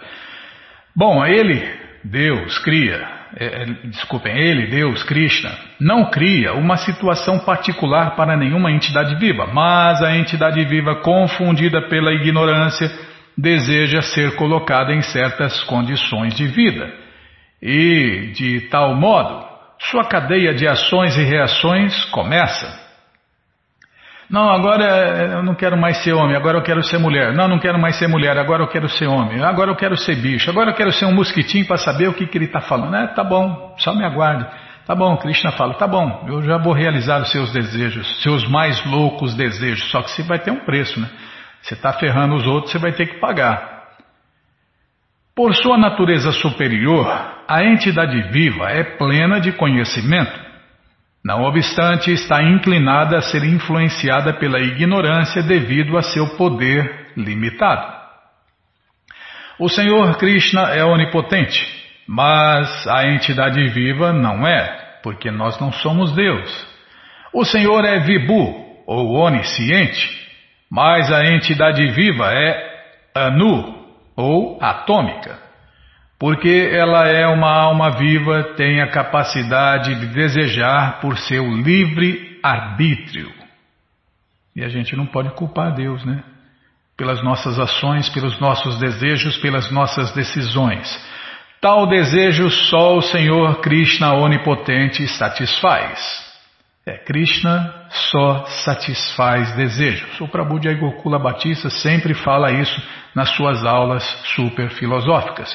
Bom, 0.94 1.26
ele, 1.26 1.66
Deus, 2.04 2.60
cria, 2.60 3.08
é, 3.36 3.46
é, 3.46 3.66
desculpem, 3.88 4.38
ele, 4.38 4.68
Deus, 4.68 5.02
Krishna, 5.04 5.52
não 5.80 6.12
cria 6.12 6.54
uma 6.54 6.78
situação 6.78 7.40
particular 7.40 8.16
para 8.16 8.38
nenhuma 8.38 8.72
entidade 8.72 9.16
viva, 9.16 9.48
mas 9.48 10.02
a 10.04 10.16
entidade 10.16 10.64
viva, 10.66 10.96
confundida 10.96 11.82
pela 11.88 12.14
ignorância, 12.14 12.92
deseja 13.38 14.02
ser 14.02 14.36
colocada 14.36 14.94
em 14.94 15.02
certas 15.02 15.64
condições 15.64 16.36
de 16.36 16.46
vida. 16.46 16.94
E, 17.62 18.32
de 18.36 18.62
tal 18.70 18.94
modo, 18.94 19.46
sua 19.80 20.04
cadeia 20.04 20.54
de 20.54 20.68
ações 20.68 21.18
e 21.18 21.24
reações 21.24 22.06
começa. 22.06 22.83
Não, 24.34 24.50
agora 24.50 25.36
eu 25.36 25.44
não 25.44 25.54
quero 25.54 25.78
mais 25.78 26.04
ser 26.04 26.12
homem, 26.12 26.36
agora 26.36 26.58
eu 26.58 26.64
quero 26.64 26.82
ser 26.82 26.98
mulher. 26.98 27.36
Não, 27.36 27.48
não 27.48 27.60
quero 27.60 27.78
mais 27.80 28.00
ser 28.00 28.08
mulher, 28.08 28.36
agora 28.36 28.64
eu 28.64 28.68
quero 28.68 28.90
ser 28.90 29.06
homem. 29.06 29.44
Agora 29.44 29.70
eu 29.70 29.76
quero 29.76 29.96
ser 29.96 30.16
bicho, 30.16 30.50
agora 30.50 30.72
eu 30.72 30.74
quero 30.74 30.92
ser 30.92 31.06
um 31.06 31.14
mosquitinho 31.14 31.68
para 31.68 31.78
saber 31.78 32.08
o 32.08 32.16
que, 32.16 32.26
que 32.26 32.40
ele 32.40 32.46
está 32.46 32.60
falando. 32.60 32.96
É, 32.96 33.06
tá 33.14 33.24
bom, 33.24 33.76
só 33.78 33.94
me 33.94 34.04
aguarde. 34.04 34.44
Tá 34.88 34.96
bom, 34.96 35.16
Krishna 35.18 35.52
fala, 35.52 35.76
tá 35.76 35.86
bom, 35.86 36.26
eu 36.28 36.42
já 36.42 36.58
vou 36.58 36.74
realizar 36.74 37.22
os 37.22 37.32
seus 37.32 37.54
desejos, 37.54 38.24
seus 38.24 38.50
mais 38.50 38.84
loucos 38.88 39.36
desejos, 39.36 39.92
só 39.92 40.02
que 40.02 40.10
você 40.10 40.24
vai 40.24 40.40
ter 40.40 40.50
um 40.50 40.66
preço, 40.66 41.00
né? 41.00 41.12
Você 41.62 41.76
está 41.76 41.94
ferrando 41.94 42.34
os 42.34 42.48
outros, 42.48 42.72
você 42.72 42.80
vai 42.80 42.92
ter 42.92 43.06
que 43.06 43.20
pagar. 43.20 43.84
Por 45.36 45.54
sua 45.54 45.78
natureza 45.78 46.32
superior, 46.32 47.08
a 47.48 47.64
entidade 47.64 48.20
viva 48.32 48.72
é 48.72 48.84
plena 48.84 49.40
de 49.40 49.52
conhecimento. 49.52 50.53
Não 51.24 51.44
obstante, 51.44 52.12
está 52.12 52.44
inclinada 52.44 53.18
a 53.18 53.22
ser 53.22 53.44
influenciada 53.46 54.34
pela 54.34 54.60
ignorância 54.60 55.42
devido 55.42 55.98
a 55.98 56.02
seu 56.02 56.36
poder 56.36 57.14
limitado. 57.16 57.94
O 59.58 59.70
Senhor 59.70 60.18
Krishna 60.18 60.72
é 60.74 60.84
onipotente, 60.84 61.66
mas 62.06 62.86
a 62.88 63.08
entidade 63.08 63.66
viva 63.70 64.12
não 64.12 64.46
é, 64.46 65.00
porque 65.02 65.32
nós 65.32 65.58
não 65.62 65.72
somos 65.72 66.14
Deus. 66.14 66.68
O 67.34 67.46
Senhor 67.46 67.86
é 67.86 68.00
Vibhu, 68.00 68.84
ou 68.86 69.14
onisciente, 69.14 70.10
mas 70.70 71.10
a 71.10 71.26
entidade 71.26 71.90
viva 71.92 72.34
é 72.34 72.74
Anu, 73.16 73.86
ou 74.18 74.58
atômica 74.62 75.43
porque 76.24 76.70
ela 76.72 77.06
é 77.06 77.28
uma 77.28 77.52
alma 77.52 77.98
viva, 77.98 78.54
tem 78.56 78.80
a 78.80 78.88
capacidade 78.88 79.94
de 79.94 80.06
desejar 80.06 81.02
por 81.02 81.18
seu 81.18 81.44
livre 81.54 82.40
arbítrio. 82.42 83.30
E 84.56 84.64
a 84.64 84.70
gente 84.70 84.96
não 84.96 85.06
pode 85.06 85.32
culpar 85.32 85.76
Deus, 85.76 86.06
né? 86.06 86.24
Pelas 86.96 87.22
nossas 87.22 87.60
ações, 87.60 88.08
pelos 88.08 88.40
nossos 88.40 88.80
desejos, 88.80 89.38
pelas 89.40 89.70
nossas 89.70 90.14
decisões. 90.14 90.88
Tal 91.60 91.88
desejo 91.88 92.50
só 92.50 92.96
o 92.96 93.02
Senhor 93.02 93.60
Krishna 93.60 94.14
onipotente 94.14 95.06
satisfaz. 95.10 96.00
É, 96.86 97.00
Krishna 97.00 97.70
só 97.90 98.46
satisfaz 98.64 99.54
desejos. 99.58 100.22
O 100.22 100.30
Prabhu 100.30 100.58
de 100.58 100.74
Gokula 100.74 101.20
Batista 101.20 101.70
sempre 101.70 102.14
fala 102.14 102.50
isso 102.50 102.82
nas 103.14 103.30
suas 103.32 103.66
aulas 103.66 104.06
super 104.24 104.70
filosóficas. 104.70 105.54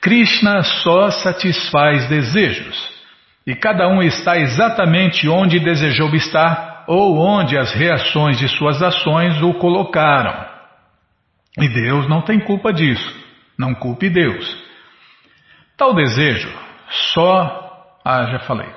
Krishna 0.00 0.62
só 0.62 1.10
satisfaz 1.10 2.08
desejos. 2.08 2.98
E 3.46 3.54
cada 3.54 3.88
um 3.88 4.02
está 4.02 4.36
exatamente 4.36 5.28
onde 5.28 5.58
desejou 5.58 6.14
estar 6.14 6.84
ou 6.86 7.18
onde 7.18 7.56
as 7.56 7.72
reações 7.72 8.38
de 8.38 8.48
suas 8.48 8.82
ações 8.82 9.40
o 9.42 9.54
colocaram. 9.54 10.46
E 11.58 11.68
Deus 11.68 12.08
não 12.08 12.22
tem 12.22 12.38
culpa 12.38 12.72
disso. 12.72 13.14
Não 13.58 13.74
culpe 13.74 14.08
Deus. 14.08 14.56
Tal 15.76 15.94
desejo 15.94 16.52
só. 17.12 17.64
Ah, 18.04 18.26
já 18.30 18.38
falei. 18.40 18.68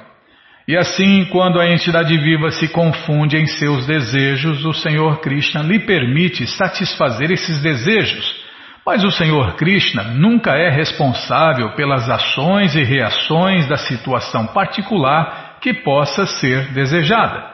E 0.67 0.77
assim, 0.77 1.25
quando 1.25 1.59
a 1.59 1.69
entidade 1.69 2.17
viva 2.17 2.49
se 2.51 2.67
confunde 2.69 3.37
em 3.37 3.45
seus 3.45 3.85
desejos, 3.85 4.63
o 4.65 4.73
Senhor 4.73 5.19
Krishna 5.19 5.61
lhe 5.61 5.79
permite 5.79 6.47
satisfazer 6.47 7.31
esses 7.31 7.61
desejos 7.61 8.40
mas 8.85 9.03
o 9.03 9.11
Senhor 9.11 9.55
Krishna 9.55 10.03
nunca 10.03 10.51
é 10.55 10.69
responsável 10.69 11.71
pelas 11.75 12.09
ações 12.09 12.75
e 12.75 12.83
reações 12.83 13.67
da 13.67 13.77
situação 13.77 14.47
particular 14.47 15.57
que 15.61 15.73
possa 15.73 16.25
ser 16.25 16.73
desejada. 16.73 17.45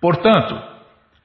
Portanto, 0.00 0.56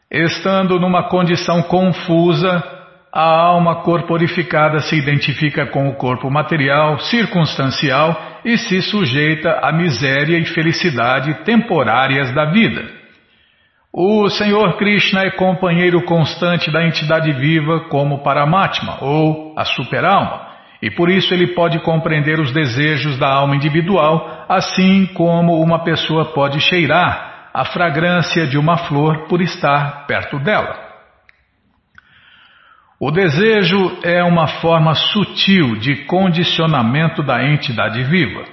estando 0.10 0.80
numa 0.80 1.08
condição 1.08 1.62
confusa, 1.62 2.64
a 3.12 3.24
alma 3.24 3.84
corporificada 3.84 4.80
se 4.80 4.96
identifica 4.96 5.68
com 5.68 5.88
o 5.88 5.96
corpo 5.96 6.32
material, 6.32 6.98
circunstancial 6.98 8.40
e 8.44 8.58
se 8.58 8.82
sujeita 8.82 9.60
à 9.62 9.72
miséria 9.72 10.40
e 10.40 10.46
felicidade 10.46 11.44
temporárias 11.44 12.34
da 12.34 12.46
vida. 12.46 13.03
O 13.96 14.28
Senhor 14.28 14.76
Krishna 14.78 15.22
é 15.22 15.30
companheiro 15.30 16.02
constante 16.02 16.72
da 16.72 16.84
entidade 16.84 17.32
viva 17.32 17.82
como 17.90 18.24
Paramatma, 18.24 18.98
ou 19.02 19.54
a 19.56 19.64
superalma, 19.66 20.48
e 20.82 20.90
por 20.90 21.12
isso 21.12 21.32
ele 21.32 21.54
pode 21.54 21.78
compreender 21.82 22.40
os 22.40 22.52
desejos 22.52 23.20
da 23.20 23.32
alma 23.32 23.56
individual, 23.56 24.48
assim 24.50 25.06
como 25.14 25.62
uma 25.62 25.84
pessoa 25.84 26.34
pode 26.34 26.60
cheirar 26.60 27.52
a 27.54 27.66
fragrância 27.66 28.48
de 28.48 28.58
uma 28.58 28.78
flor 28.78 29.28
por 29.28 29.44
estar 29.44 30.08
perto 30.08 30.40
dela. 30.40 30.76
O 33.00 33.12
desejo 33.12 34.00
é 34.02 34.24
uma 34.24 34.48
forma 34.48 34.96
sutil 34.96 35.76
de 35.76 35.98
condicionamento 36.06 37.22
da 37.22 37.46
entidade 37.46 38.02
viva. 38.06 38.44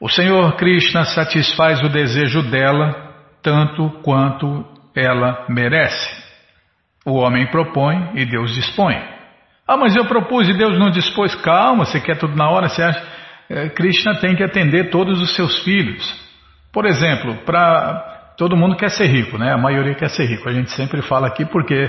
O 0.00 0.08
Senhor 0.08 0.56
Krishna 0.56 1.04
satisfaz 1.04 1.82
o 1.82 1.88
desejo 1.90 2.42
dela 2.44 3.04
tanto 3.42 3.90
quanto 4.02 4.75
ela 4.96 5.44
merece. 5.48 6.24
O 7.04 7.14
homem 7.14 7.46
propõe 7.46 8.10
e 8.14 8.24
Deus 8.24 8.54
dispõe. 8.54 8.96
Ah, 9.66 9.76
mas 9.76 9.94
eu 9.96 10.06
propus 10.06 10.48
e 10.48 10.54
Deus 10.54 10.78
não 10.78 10.90
dispôs. 10.90 11.34
Calma, 11.36 11.84
você 11.84 12.00
quer 12.00 12.16
tudo 12.16 12.36
na 12.36 12.48
hora, 12.48 12.68
você 12.68 12.82
acha? 12.82 13.02
É, 13.48 13.68
Krishna 13.68 14.16
tem 14.16 14.34
que 14.34 14.42
atender 14.42 14.90
todos 14.90 15.20
os 15.20 15.34
seus 15.34 15.62
filhos. 15.62 16.04
Por 16.72 16.84
exemplo, 16.84 17.34
para 17.44 18.34
todo 18.36 18.56
mundo 18.56 18.76
quer 18.76 18.90
ser 18.90 19.06
rico, 19.06 19.38
né? 19.38 19.52
A 19.52 19.58
maioria 19.58 19.94
quer 19.94 20.10
ser 20.10 20.26
rico. 20.26 20.48
A 20.48 20.52
gente 20.52 20.70
sempre 20.72 21.02
fala 21.02 21.26
aqui 21.26 21.44
porque 21.44 21.88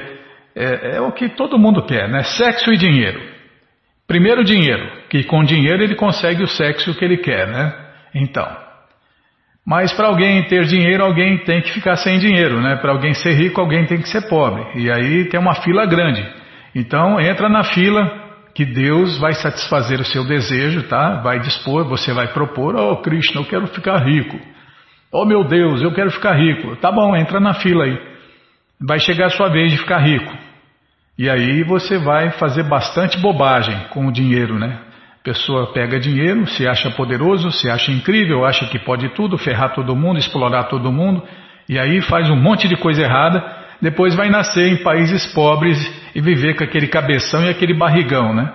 é, 0.56 0.98
é 0.98 1.02
o 1.02 1.12
que 1.12 1.30
todo 1.30 1.60
mundo 1.60 1.86
quer, 1.86 2.10
né? 2.10 2.24
Sexo 2.24 2.72
e 2.72 2.78
dinheiro. 2.78 3.22
Primeiro 4.08 4.44
dinheiro, 4.44 5.04
que 5.10 5.24
com 5.24 5.44
dinheiro 5.44 5.84
ele 5.84 5.96
consegue 5.96 6.42
o 6.42 6.48
sexo 6.48 6.96
que 6.96 7.04
ele 7.04 7.18
quer, 7.18 7.48
né? 7.48 7.74
Então. 8.16 8.67
Mas 9.68 9.92
para 9.92 10.08
alguém 10.08 10.44
ter 10.44 10.64
dinheiro, 10.64 11.04
alguém 11.04 11.40
tem 11.40 11.62
que 11.62 11.74
ficar 11.74 11.98
sem 11.98 12.18
dinheiro, 12.20 12.62
né? 12.62 12.78
Para 12.78 12.94
alguém 12.94 13.14
ser 13.14 13.34
rico, 13.34 13.60
alguém 13.60 13.86
tem 13.86 13.98
que 13.98 14.08
ser 14.08 14.30
pobre. 14.30 14.66
E 14.76 14.90
aí 14.90 15.26
tem 15.26 15.38
uma 15.38 15.56
fila 15.56 15.86
grande. 15.86 16.26
Então 16.74 17.20
entra 17.20 17.50
na 17.50 17.66
fila 17.66 18.10
que 18.56 18.64
Deus 18.64 19.18
vai 19.18 19.34
satisfazer 19.34 20.00
o 20.00 20.06
seu 20.06 20.24
desejo, 20.24 20.84
tá? 20.84 21.22
Vai 21.22 21.42
dispor, 21.42 21.84
você 21.84 22.14
vai 22.14 22.30
propor, 22.30 22.78
oh 22.78 23.02
Krishna, 23.02 23.42
eu 23.42 23.46
quero 23.46 23.68
ficar 23.68 23.98
rico. 23.98 24.40
Oh 25.12 25.26
meu 25.26 25.44
Deus, 25.44 25.82
eu 25.82 25.94
quero 25.94 26.12
ficar 26.12 26.36
rico. 26.36 26.78
Tá 26.78 26.90
bom, 26.90 27.14
entra 27.14 27.42
na 27.42 27.54
fila 27.56 27.84
aí. 27.84 28.00
Vai 28.80 29.00
chegar 29.00 29.26
a 29.26 29.32
sua 29.32 29.50
vez 29.50 29.72
de 29.72 29.80
ficar 29.80 30.00
rico. 30.00 30.34
E 31.20 31.30
aí 31.30 31.64
você 31.64 31.98
vai 31.98 32.32
fazer 32.32 32.64
bastante 32.64 33.18
bobagem 33.20 33.78
com 33.90 34.08
o 34.08 34.14
dinheiro, 34.14 34.58
né? 34.58 34.80
Pessoa 35.28 35.74
pega 35.74 36.00
dinheiro, 36.00 36.48
se 36.48 36.66
acha 36.66 36.90
poderoso, 36.92 37.52
se 37.52 37.70
acha 37.70 37.92
incrível, 37.92 38.46
acha 38.46 38.66
que 38.68 38.80
pode 38.80 39.10
tudo, 39.10 39.38
ferrar 39.38 39.74
todo 39.74 39.94
mundo, 39.94 40.18
explorar 40.18 40.70
todo 40.70 40.90
mundo, 40.90 41.22
e 41.68 41.78
aí 41.78 42.00
faz 42.00 42.30
um 42.30 42.36
monte 42.38 42.66
de 42.66 42.78
coisa 42.78 43.02
errada, 43.02 43.44
depois 43.82 44.16
vai 44.16 44.30
nascer 44.30 44.72
em 44.72 44.78
países 44.78 45.26
pobres 45.34 45.78
e 46.16 46.22
viver 46.22 46.56
com 46.56 46.64
aquele 46.64 46.88
cabeção 46.88 47.44
e 47.44 47.50
aquele 47.50 47.74
barrigão, 47.74 48.34
né? 48.34 48.54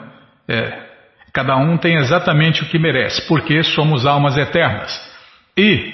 É, 0.49 0.73
cada 1.31 1.59
um 1.59 1.77
tem 1.77 1.97
exatamente 1.97 2.63
o 2.63 2.67
que 2.67 2.79
merece, 2.79 3.29
porque 3.29 3.63
somos 3.63 4.07
almas 4.07 4.39
eternas. 4.39 4.99
E 5.55 5.93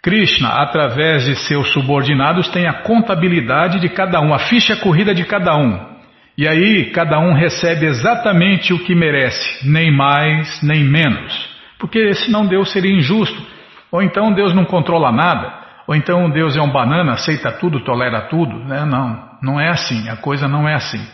Krishna, 0.00 0.62
através 0.62 1.24
de 1.24 1.34
seus 1.34 1.72
subordinados, 1.72 2.46
tem 2.50 2.68
a 2.68 2.82
contabilidade 2.84 3.80
de 3.80 3.88
cada 3.88 4.20
um, 4.20 4.32
a 4.32 4.38
ficha 4.38 4.76
corrida 4.76 5.12
de 5.12 5.24
cada 5.24 5.56
um. 5.56 5.97
E 6.38 6.46
aí 6.46 6.92
cada 6.92 7.18
um 7.18 7.32
recebe 7.32 7.84
exatamente 7.86 8.72
o 8.72 8.78
que 8.84 8.94
merece, 8.94 9.68
nem 9.68 9.90
mais 9.90 10.62
nem 10.62 10.84
menos. 10.84 11.50
Porque 11.80 12.14
senão 12.14 12.46
Deus 12.46 12.70
seria 12.70 12.96
injusto. 12.96 13.44
Ou 13.90 14.00
então 14.00 14.32
Deus 14.32 14.54
não 14.54 14.64
controla 14.64 15.10
nada. 15.10 15.52
Ou 15.88 15.96
então 15.96 16.30
Deus 16.30 16.56
é 16.56 16.62
um 16.62 16.70
banana, 16.70 17.14
aceita 17.14 17.50
tudo, 17.50 17.80
tolera 17.80 18.28
tudo. 18.28 18.56
Né? 18.56 18.84
Não, 18.84 19.20
não 19.42 19.60
é 19.60 19.68
assim. 19.70 20.08
A 20.08 20.16
coisa 20.16 20.46
não 20.46 20.68
é 20.68 20.74
assim. 20.74 21.04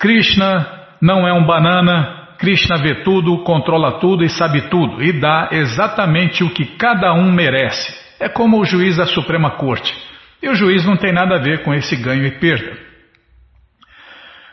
Krishna 0.00 0.66
não 1.00 1.28
é 1.28 1.32
um 1.32 1.46
banana. 1.46 2.30
Krishna 2.36 2.76
vê 2.78 3.04
tudo, 3.04 3.44
controla 3.44 4.00
tudo 4.00 4.24
e 4.24 4.28
sabe 4.28 4.62
tudo. 4.62 5.00
E 5.00 5.12
dá 5.12 5.50
exatamente 5.52 6.42
o 6.42 6.50
que 6.50 6.76
cada 6.76 7.12
um 7.12 7.30
merece. 7.30 7.94
É 8.18 8.28
como 8.28 8.58
o 8.58 8.64
juiz 8.64 8.96
da 8.96 9.06
Suprema 9.06 9.52
Corte. 9.52 9.94
E 10.42 10.48
o 10.48 10.56
juiz 10.56 10.84
não 10.84 10.96
tem 10.96 11.12
nada 11.12 11.36
a 11.36 11.40
ver 11.40 11.62
com 11.62 11.72
esse 11.72 11.94
ganho 11.94 12.26
e 12.26 12.32
perda. 12.32 12.89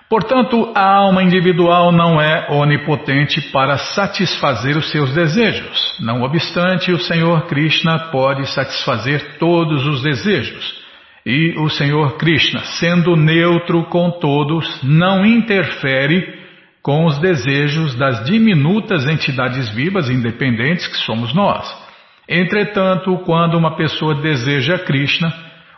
Portanto, 0.10 0.72
a 0.74 0.96
alma 1.00 1.22
individual 1.22 1.92
não 1.92 2.22
é 2.22 2.48
onipotente 2.50 3.42
para 3.52 3.78
satisfazer 3.78 4.78
os 4.78 4.90
seus 4.90 5.14
desejos. 5.14 5.98
Não 6.00 6.22
obstante, 6.22 6.94
o 6.94 7.00
Senhor 7.00 7.46
Krishna 7.48 8.00
pode 8.10 8.48
satisfazer 8.54 9.38
todos 9.38 9.86
os 9.86 10.02
desejos. 10.02 10.78
E 11.26 11.56
o 11.60 11.68
Senhor 11.68 12.16
Krishna, 12.16 12.62
sendo 12.80 13.18
neutro 13.18 13.84
com 13.90 14.10
todos, 14.12 14.82
não 14.82 15.26
interfere 15.26 16.40
com 16.82 17.04
os 17.04 17.20
desejos 17.20 17.94
das 17.96 18.24
diminutas 18.24 19.06
entidades 19.06 19.68
vivas 19.76 20.10
independentes 20.10 20.88
que 20.88 21.00
somos 21.00 21.34
nós. 21.34 21.68
Entretanto, 22.30 23.18
quando 23.26 23.58
uma 23.58 23.76
pessoa 23.76 24.16
deseja 24.16 24.80
Krishna, 24.80 25.34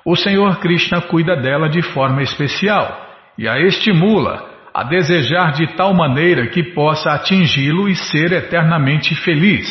o 0.06 0.16
Senhor 0.16 0.60
Krishna 0.60 1.02
cuida 1.02 1.36
dela 1.36 1.68
de 1.68 1.82
forma 1.82 2.22
especial 2.22 3.09
e 3.40 3.48
a 3.48 3.58
estimula 3.58 4.50
a 4.74 4.84
desejar 4.84 5.54
de 5.54 5.66
tal 5.78 5.94
maneira 5.94 6.48
que 6.48 6.62
possa 6.62 7.14
atingi-lo 7.14 7.88
e 7.88 7.96
ser 7.96 8.34
eternamente 8.34 9.16
feliz. 9.16 9.66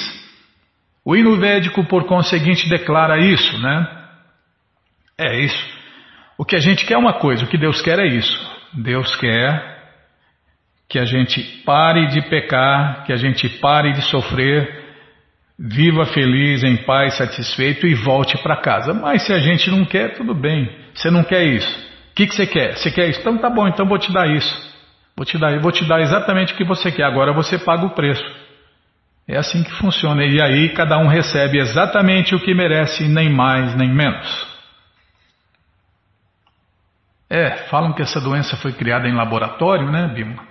O 1.05 1.15
hino 1.15 1.37
védico, 1.37 1.85
por 1.85 2.05
conseguinte, 2.05 2.67
declara 2.67 3.19
isso, 3.19 3.61
né? 3.61 3.87
É 5.19 5.45
isso. 5.45 5.79
O 6.39 6.47
que 6.47 6.57
a 6.57 6.61
gente 6.61 6.87
quer 6.87 6.95
é 6.95 6.99
uma 6.99 7.19
coisa, 7.19 7.45
o 7.45 7.47
que 7.47 7.59
Deus 7.59 7.83
quer 7.83 7.99
é 7.99 8.07
isso. 8.07 8.39
Deus 8.73 9.15
quer 9.17 9.77
que 10.89 10.99
a 10.99 11.05
gente 11.05 11.43
pare 11.67 12.07
de 12.07 12.23
pecar, 12.23 13.05
que 13.05 13.13
a 13.13 13.17
gente 13.17 13.51
pare 13.61 13.93
de 13.93 14.01
sofrer, 14.03 14.83
viva 15.59 16.07
feliz, 16.07 16.65
em 16.65 16.77
paz, 16.85 17.19
satisfeito 17.19 17.87
e 17.87 17.95
volte 17.95 18.39
para 18.43 18.63
casa. 18.63 18.95
Mas 18.95 19.27
se 19.27 19.33
a 19.35 19.39
gente 19.39 19.71
não 19.71 19.85
quer, 19.85 20.15
tudo 20.15 20.35
bem. 20.35 20.75
Você 20.95 21.11
não 21.11 21.23
quer 21.23 21.45
isso. 21.45 21.88
Que, 22.19 22.27
que 22.27 22.35
você 22.35 22.49
quer? 22.49 22.77
Você 22.77 22.91
quer 22.91 23.09
isso? 23.09 23.21
Então 23.21 23.39
tá 23.39 23.49
bom, 23.49 23.69
então 23.69 23.87
vou 23.87 23.97
te 23.97 24.13
dar 24.13 24.27
isso. 24.27 24.53
Vou 25.17 25.25
te 25.25 25.39
dar, 25.39 25.57
vou 25.61 25.71
te 25.71 25.85
dar 25.85 26.01
exatamente 26.01 26.53
o 26.53 26.57
que 26.57 26.65
você 26.65 26.91
quer. 26.91 27.05
Agora 27.05 27.33
você 27.33 27.57
paga 27.57 27.87
o 27.87 27.91
preço. 27.91 28.25
É 29.29 29.37
assim 29.37 29.63
que 29.63 29.71
funciona. 29.75 30.25
E 30.25 30.43
aí 30.43 30.71
cada 30.71 30.99
um 30.99 31.07
recebe 31.07 31.61
exatamente 31.61 32.35
o 32.35 32.41
que 32.41 32.53
merece, 32.53 33.07
nem 33.07 33.31
mais 33.31 33.73
nem 33.77 33.89
menos. 33.89 34.49
É, 37.31 37.69
falam 37.71 37.93
que 37.93 38.03
essa 38.03 38.21
doença 38.21 38.57
foi 38.57 38.73
criada 38.73 39.07
em 39.07 39.15
laboratório, 39.15 39.89
né, 39.89 40.09
Bima? 40.09 40.43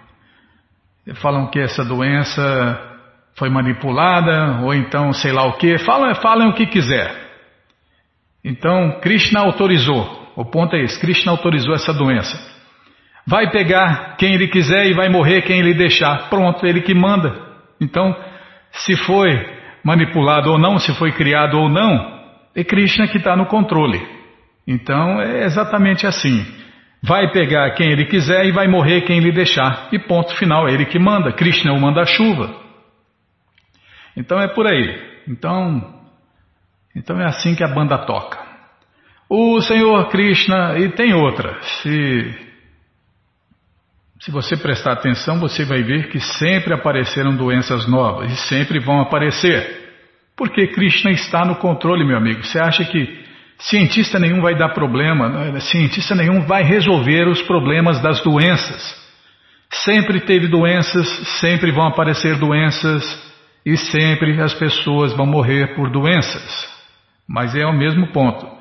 Falam 1.15 1.47
que 1.47 1.59
essa 1.59 1.83
doença 1.83 2.79
foi 3.35 3.49
manipulada, 3.49 4.61
ou 4.61 4.73
então 4.73 5.11
sei 5.11 5.33
lá 5.33 5.43
o 5.43 5.57
que, 5.57 5.77
falem, 5.79 6.15
falem 6.15 6.47
o 6.47 6.53
que 6.53 6.65
quiser. 6.65 7.13
Então, 8.41 9.01
Krishna 9.01 9.41
autorizou, 9.41 10.26
o 10.37 10.45
ponto 10.45 10.75
é 10.75 10.83
esse, 10.83 10.99
Krishna 11.01 11.31
autorizou 11.31 11.73
essa 11.73 11.91
doença. 11.91 12.37
Vai 13.25 13.49
pegar 13.49 14.15
quem 14.17 14.35
ele 14.35 14.47
quiser 14.47 14.85
e 14.85 14.93
vai 14.93 15.09
morrer 15.09 15.41
quem 15.41 15.59
ele 15.59 15.73
deixar. 15.73 16.29
Pronto, 16.29 16.63
ele 16.65 16.81
que 16.81 16.93
manda. 16.93 17.35
Então, 17.81 18.15
se 18.71 18.95
foi 18.95 19.27
manipulado 19.83 20.51
ou 20.51 20.59
não, 20.59 20.77
se 20.77 20.93
foi 20.93 21.11
criado 21.11 21.57
ou 21.57 21.67
não, 21.67 22.21
é 22.55 22.63
Krishna 22.63 23.07
que 23.07 23.17
está 23.17 23.35
no 23.35 23.47
controle. 23.47 23.99
Então, 24.67 25.19
é 25.19 25.43
exatamente 25.43 26.05
assim. 26.05 26.45
Vai 27.01 27.31
pegar 27.31 27.71
quem 27.71 27.91
ele 27.91 28.05
quiser 28.05 28.45
e 28.45 28.51
vai 28.51 28.67
morrer 28.67 29.01
quem 29.01 29.17
ele 29.17 29.31
deixar. 29.31 29.89
E 29.91 29.97
ponto 29.97 30.35
final, 30.35 30.67
é 30.67 30.73
ele 30.73 30.85
que 30.85 30.99
manda. 30.99 31.33
Krishna 31.33 31.73
o 31.73 31.81
manda-chuva. 31.81 32.53
Então 34.15 34.39
é 34.39 34.47
por 34.47 34.67
aí. 34.67 34.99
Então, 35.27 35.95
então 36.95 37.19
é 37.19 37.25
assim 37.25 37.55
que 37.55 37.63
a 37.63 37.67
banda 37.67 37.97
toca. 38.05 38.46
O 39.29 39.59
Senhor 39.61 40.07
Krishna, 40.09 40.79
e 40.79 40.89
tem 40.89 41.13
outra, 41.13 41.61
se, 41.61 42.35
se 44.21 44.31
você 44.31 44.55
prestar 44.55 44.93
atenção, 44.93 45.39
você 45.39 45.65
vai 45.65 45.83
ver 45.83 46.09
que 46.09 46.19
sempre 46.19 46.73
apareceram 46.73 47.35
doenças 47.35 47.85
novas 47.87 48.31
e 48.31 48.35
sempre 48.47 48.79
vão 48.79 49.01
aparecer. 49.01 49.85
Porque 50.35 50.67
Krishna 50.67 51.11
está 51.11 51.43
no 51.43 51.55
controle, 51.55 52.05
meu 52.05 52.15
amigo. 52.15 52.43
Você 52.43 52.59
acha 52.59 52.85
que 52.85 53.25
cientista 53.59 54.17
nenhum 54.17 54.39
vai 54.39 54.55
dar 54.55 54.69
problema, 54.69 55.27
né? 55.27 55.59
cientista 55.59 56.15
nenhum 56.15 56.41
vai 56.41 56.63
resolver 56.63 57.27
os 57.27 57.41
problemas 57.41 57.99
das 58.01 58.21
doenças. 58.21 58.95
Sempre 59.69 60.21
teve 60.21 60.47
doenças, 60.47 61.05
sempre 61.41 61.71
vão 61.71 61.87
aparecer 61.87 62.37
doenças, 62.37 63.03
e 63.65 63.75
sempre 63.75 64.41
as 64.41 64.53
pessoas 64.53 65.11
vão 65.11 65.25
morrer 65.25 65.75
por 65.75 65.89
doenças. 65.89 66.69
Mas 67.27 67.53
é 67.53 67.65
o 67.65 67.77
mesmo 67.77 68.07
ponto. 68.13 68.56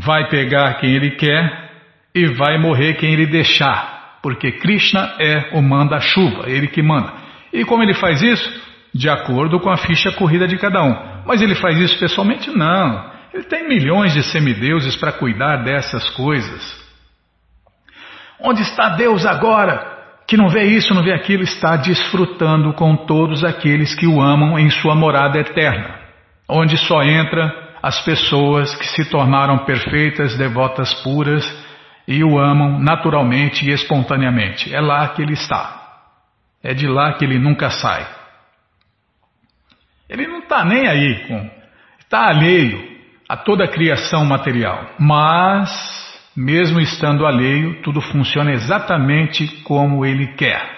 Vai 0.00 0.28
pegar 0.28 0.74
quem 0.74 0.90
ele 0.94 1.12
quer 1.12 1.70
e 2.14 2.26
vai 2.26 2.58
morrer 2.58 2.94
quem 2.94 3.12
ele 3.12 3.26
deixar, 3.26 4.18
porque 4.22 4.52
Krishna 4.52 5.14
é 5.18 5.50
o 5.52 5.62
manda-chuva, 5.62 6.48
ele 6.48 6.68
que 6.68 6.82
manda. 6.82 7.12
E 7.52 7.64
como 7.64 7.82
ele 7.82 7.94
faz 7.94 8.22
isso? 8.22 8.68
De 8.94 9.08
acordo 9.08 9.60
com 9.60 9.70
a 9.70 9.76
ficha 9.76 10.12
corrida 10.12 10.46
de 10.46 10.56
cada 10.56 10.82
um. 10.82 11.22
Mas 11.26 11.42
ele 11.42 11.54
faz 11.54 11.78
isso 11.78 11.98
pessoalmente? 11.98 12.50
Não. 12.50 13.10
Ele 13.32 13.44
tem 13.44 13.68
milhões 13.68 14.14
de 14.14 14.22
semideuses 14.22 14.96
para 14.96 15.12
cuidar 15.12 15.58
dessas 15.64 16.08
coisas. 16.10 16.88
Onde 18.40 18.62
está 18.62 18.90
Deus 18.90 19.26
agora? 19.26 19.98
que 20.28 20.36
não 20.36 20.50
vê 20.50 20.64
isso, 20.64 20.94
não 20.94 21.02
vê 21.02 21.14
aquilo, 21.14 21.42
está 21.42 21.74
desfrutando 21.76 22.74
com 22.74 22.94
todos 22.94 23.42
aqueles 23.42 23.94
que 23.94 24.06
o 24.06 24.20
amam 24.20 24.58
em 24.58 24.68
sua 24.68 24.94
morada 24.94 25.38
eterna, 25.38 25.98
onde 26.46 26.76
só 26.76 27.02
entra 27.02 27.50
as 27.82 28.00
pessoas 28.04 28.74
que 28.74 28.86
se 28.86 29.04
tornaram 29.10 29.64
perfeitas, 29.64 30.36
devotas 30.36 30.92
puras 31.02 31.44
e 32.06 32.24
o 32.24 32.38
amam 32.38 32.78
naturalmente 32.78 33.64
e 33.66 33.72
espontaneamente. 33.72 34.74
É 34.74 34.80
lá 34.80 35.08
que 35.08 35.22
ele 35.22 35.34
está. 35.34 35.76
É 36.62 36.74
de 36.74 36.86
lá 36.86 37.12
que 37.14 37.24
ele 37.24 37.38
nunca 37.38 37.70
sai. 37.70 38.06
Ele 40.08 40.26
não 40.26 40.40
está 40.40 40.64
nem 40.64 40.88
aí 40.88 41.26
com. 41.28 41.50
Está 42.00 42.28
alheio 42.28 42.82
a 43.28 43.36
toda 43.36 43.64
a 43.64 43.68
criação 43.68 44.24
material. 44.24 44.94
Mas, 44.98 45.70
mesmo 46.34 46.80
estando 46.80 47.26
alheio, 47.26 47.82
tudo 47.82 48.00
funciona 48.00 48.52
exatamente 48.52 49.46
como 49.62 50.04
ele 50.04 50.28
quer. 50.28 50.77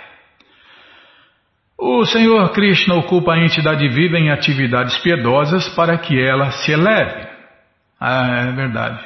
O 1.82 2.04
Senhor 2.04 2.52
Krishna 2.52 2.94
ocupa 2.94 3.32
a 3.32 3.42
entidade 3.42 3.88
viva 3.88 4.18
em 4.18 4.30
atividades 4.30 4.98
piedosas 4.98 5.66
para 5.70 5.96
que 5.96 6.20
ela 6.20 6.50
se 6.50 6.72
eleve. 6.72 7.26
Ah, 7.98 8.48
é 8.48 8.52
verdade. 8.52 9.02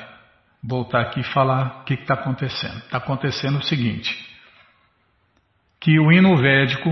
Voltar 0.60 1.02
aqui 1.02 1.20
e 1.20 1.32
falar 1.32 1.82
o 1.82 1.84
que 1.84 1.94
está 1.94 2.14
acontecendo. 2.14 2.78
Está 2.78 2.98
acontecendo 2.98 3.58
o 3.58 3.62
seguinte: 3.62 4.12
que 5.80 6.00
o 6.00 6.10
hino 6.10 6.36
védico 6.36 6.90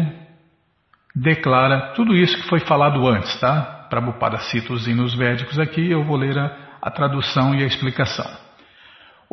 declara 1.17 1.93
tudo 1.95 2.15
isso 2.15 2.41
que 2.41 2.49
foi 2.49 2.61
falado 2.61 3.05
antes, 3.09 3.41
tá? 3.41 3.89
Prabhupada 3.91 4.39
cita 4.39 4.73
os 4.73 4.87
hinos 4.87 5.17
védicos 5.17 5.59
aqui, 5.59 5.91
eu 5.91 6.05
vou 6.05 6.17
ler 6.17 6.39
a, 6.39 6.77
a 6.81 6.93
tradução 6.93 7.57
e 7.57 7.65
a 7.65 7.67
explicação. 7.67 8.42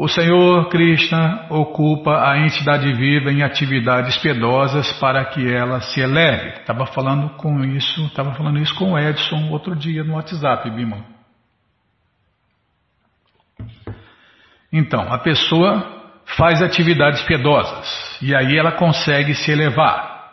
O 0.02 0.08
Senhor 0.08 0.70
Krishna 0.70 1.48
ocupa 1.50 2.32
a 2.32 2.40
entidade 2.40 2.90
viva 2.94 3.34
em 3.34 3.44
atividades 3.44 4.18
piedosas 4.20 4.94
para 4.94 5.26
que 5.26 5.54
ela 5.54 5.82
se 5.82 6.00
eleve. 6.00 6.52
Estava 6.52 6.86
falando 6.86 7.32
com 7.36 7.66
isso, 7.66 8.06
estava 8.06 8.34
falando 8.34 8.60
isso 8.60 8.74
com 8.76 8.94
o 8.94 8.98
Edson 8.98 9.50
outro 9.52 9.76
dia 9.76 10.02
no 10.02 10.14
WhatsApp, 10.14 10.70
Bima. 10.70 11.04
Então, 14.72 15.02
a 15.12 15.18
pessoa 15.18 15.86
faz 16.38 16.62
atividades 16.62 17.22
piedosas 17.24 18.22
e 18.22 18.34
aí 18.34 18.58
ela 18.58 18.72
consegue 18.72 19.36
se 19.36 19.52
elevar. 19.52 20.30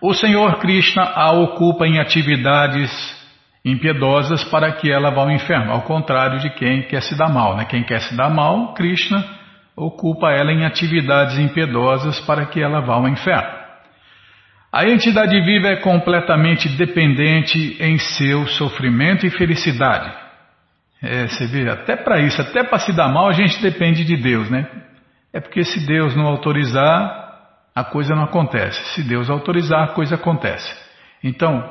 O 0.00 0.14
Senhor 0.14 0.60
Krishna 0.60 1.02
a 1.02 1.30
ocupa 1.32 1.86
em 1.86 2.00
atividades 2.00 2.90
impiedosas 3.64 4.44
para 4.44 4.72
que 4.72 4.90
ela 4.90 5.10
vá 5.10 5.22
ao 5.22 5.30
inferno, 5.30 5.72
ao 5.72 5.82
contrário 5.82 6.38
de 6.40 6.50
quem 6.50 6.82
quer 6.82 7.02
se 7.02 7.16
dar 7.16 7.32
mal. 7.32 7.56
Né? 7.56 7.64
Quem 7.64 7.82
quer 7.82 8.00
se 8.00 8.16
dar 8.16 8.28
mal, 8.28 8.74
Krishna 8.74 9.24
ocupa 9.76 10.30
ela 10.30 10.52
em 10.52 10.64
atividades 10.64 11.38
impiedosas 11.38 12.20
para 12.20 12.46
que 12.46 12.60
ela 12.60 12.80
vá 12.80 12.94
ao 12.94 13.08
inferno. 13.08 13.64
A 14.72 14.84
entidade 14.86 15.40
viva 15.40 15.68
é 15.68 15.76
completamente 15.76 16.68
dependente 16.68 17.76
em 17.80 17.96
seu 17.96 18.46
sofrimento 18.48 19.24
e 19.24 19.30
felicidade. 19.30 20.12
É, 21.00 21.26
você 21.28 21.46
vê, 21.46 21.68
até 21.70 21.96
para 21.96 22.20
isso, 22.20 22.40
até 22.40 22.64
para 22.64 22.78
se 22.78 22.92
dar 22.92 23.08
mal, 23.08 23.28
a 23.28 23.32
gente 23.32 23.62
depende 23.62 24.04
de 24.04 24.16
Deus, 24.16 24.50
né? 24.50 24.66
É 25.32 25.40
porque 25.40 25.62
se 25.64 25.86
Deus 25.86 26.16
não 26.16 26.26
autorizar, 26.26 27.24
a 27.74 27.84
coisa 27.84 28.14
não 28.14 28.24
acontece. 28.24 28.80
Se 28.94 29.02
Deus 29.02 29.30
autorizar, 29.30 29.84
a 29.84 29.88
coisa 29.88 30.14
acontece. 30.16 30.72
Então, 31.22 31.62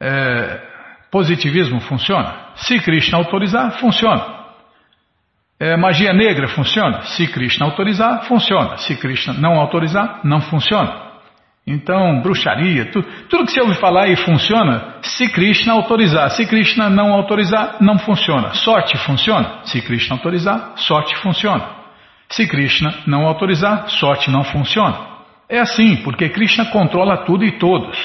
é, 0.00 0.60
Positivismo 1.10 1.80
funciona? 1.80 2.52
Se 2.56 2.78
Krishna 2.80 3.18
autorizar, 3.18 3.72
funciona. 3.78 4.36
É, 5.58 5.76
magia 5.76 6.12
negra 6.12 6.48
funciona? 6.48 7.02
Se 7.02 7.26
Krishna 7.28 7.64
autorizar, 7.66 8.24
funciona. 8.24 8.76
Se 8.76 8.94
Krishna 8.96 9.32
não 9.34 9.58
autorizar, 9.58 10.20
não 10.22 10.40
funciona. 10.40 11.06
Então, 11.66 12.20
bruxaria, 12.20 12.84
tu, 12.92 13.02
tudo 13.28 13.44
que 13.44 13.50
você 13.52 13.60
ouve 13.60 13.74
falar 13.80 14.08
e 14.08 14.14
funciona, 14.14 14.98
se 15.02 15.28
Krishna 15.32 15.72
autorizar. 15.72 16.30
Se 16.30 16.46
Krishna 16.46 16.88
não 16.88 17.12
autorizar, 17.12 17.78
não 17.80 17.98
funciona. 17.98 18.54
Sorte 18.54 18.96
funciona? 18.98 19.60
Se 19.64 19.82
Krishna 19.82 20.14
autorizar, 20.16 20.74
sorte 20.76 21.16
funciona. 21.16 21.64
Se 22.28 22.46
Krishna 22.46 22.94
não 23.06 23.26
autorizar, 23.26 23.88
sorte 23.88 24.30
não 24.30 24.44
funciona. 24.44 24.96
É 25.48 25.58
assim, 25.58 25.96
porque 26.04 26.28
Krishna 26.28 26.66
controla 26.66 27.24
tudo 27.24 27.44
e 27.44 27.52
todos. 27.52 27.96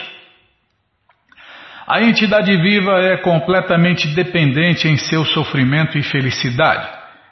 A 1.88 2.02
entidade 2.02 2.56
viva 2.58 3.00
é 3.00 3.17
completamente 3.17 4.08
dependente 4.10 4.88
em 4.88 4.98
seu 4.98 5.26
sofrimento 5.26 5.98
e 5.98 6.04
felicidade. 6.04 6.88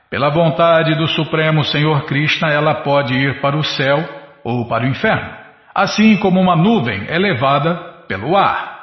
Pela 0.10 0.30
vontade 0.30 0.96
do 0.96 1.08
Supremo 1.08 1.64
Senhor 1.64 2.06
Krishna, 2.06 2.50
ela 2.50 2.76
pode 2.82 3.14
ir 3.14 3.40
para 3.42 3.56
o 3.56 3.64
céu 3.64 4.04
ou 4.44 4.68
para 4.68 4.84
o 4.84 4.88
inferno, 4.88 5.30
assim 5.74 6.18
como 6.18 6.42
uma 6.42 6.56
nuvem 6.56 7.06
é 7.08 7.18
levada 7.18 7.76
pelo 8.08 8.36
ar. 8.36 8.80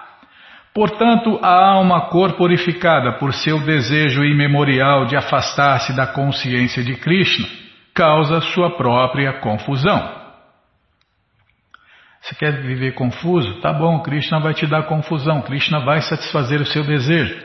Portanto, 0.72 1.40
a 1.42 1.70
alma 1.72 2.02
corporificada 2.10 3.12
por 3.12 3.32
seu 3.32 3.58
desejo 3.60 4.22
imemorial 4.22 5.06
de 5.06 5.16
afastar-se 5.16 5.96
da 5.96 6.06
consciência 6.06 6.84
de 6.84 6.94
Krishna 6.94 7.48
causa 7.94 8.42
sua 8.42 8.76
própria 8.76 9.32
confusão. 9.40 10.25
Você 12.26 12.34
quer 12.34 12.60
viver 12.60 12.92
confuso? 12.94 13.60
Tá 13.60 13.72
bom, 13.72 14.00
Krishna 14.00 14.40
vai 14.40 14.52
te 14.52 14.66
dar 14.66 14.82
confusão, 14.82 15.42
Krishna 15.42 15.78
vai 15.84 16.00
satisfazer 16.00 16.60
o 16.60 16.66
seu 16.66 16.82
desejo 16.82 17.36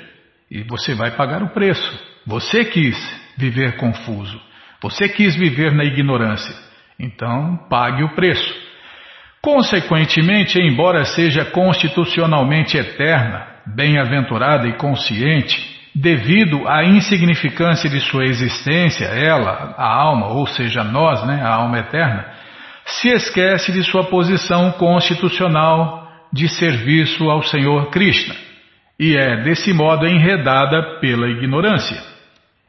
e 0.50 0.64
você 0.64 0.96
vai 0.96 1.12
pagar 1.12 1.44
o 1.44 1.50
preço. 1.50 2.00
Você 2.26 2.66
quis 2.66 2.98
viver 3.38 3.78
confuso, 3.78 4.42
você 4.82 5.08
quis 5.08 5.36
viver 5.36 5.72
na 5.72 5.84
ignorância, 5.84 6.56
então 7.00 7.60
pague 7.70 8.04
o 8.04 8.16
preço. 8.16 8.56
Consequentemente, 9.40 10.60
embora 10.60 11.06
seja 11.06 11.46
constitucionalmente 11.46 12.76
eterna, 12.76 13.46
bem-aventurada 13.76 14.68
e 14.68 14.78
consciente, 14.78 15.64
devido 15.94 16.68
à 16.68 16.84
insignificância 16.84 17.88
de 17.88 18.00
sua 18.00 18.26
existência, 18.26 19.06
ela, 19.06 19.76
a 19.78 19.86
alma, 19.86 20.30
ou 20.30 20.48
seja, 20.48 20.84
nós, 20.84 21.24
né, 21.28 21.40
a 21.44 21.54
alma 21.54 21.78
eterna, 21.78 22.41
se 23.00 23.10
esquece 23.10 23.72
de 23.72 23.84
sua 23.84 24.04
posição 24.06 24.72
constitucional 24.74 26.10
de 26.32 26.50
serviço 26.50 27.30
ao 27.30 27.42
Senhor 27.44 27.90
Krishna 27.90 28.36
e 29.00 29.18
é, 29.18 29.44
desse 29.44 29.74
modo, 29.74 30.06
enredada 30.06 31.00
pela 31.00 31.28
ignorância. 31.28 31.98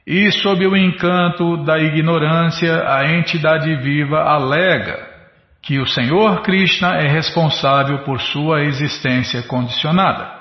E, 0.06 0.30
sob 0.32 0.66
o 0.66 0.76
encanto 0.76 1.62
da 1.64 1.78
ignorância, 1.78 2.72
a 2.88 3.14
entidade 3.14 3.76
viva 3.76 4.18
alega 4.22 5.10
que 5.60 5.78
o 5.78 5.86
Senhor 5.86 6.40
Krishna 6.42 6.96
é 6.96 7.06
responsável 7.06 7.98
por 7.98 8.20
sua 8.20 8.62
existência 8.62 9.42
condicionada. 9.42 10.40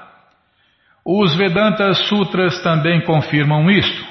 Os 1.05 1.35
Vedanta 1.35 1.93
Sutras 1.93 2.61
também 2.63 3.01
confirmam 3.01 3.69
isto. 3.69 4.05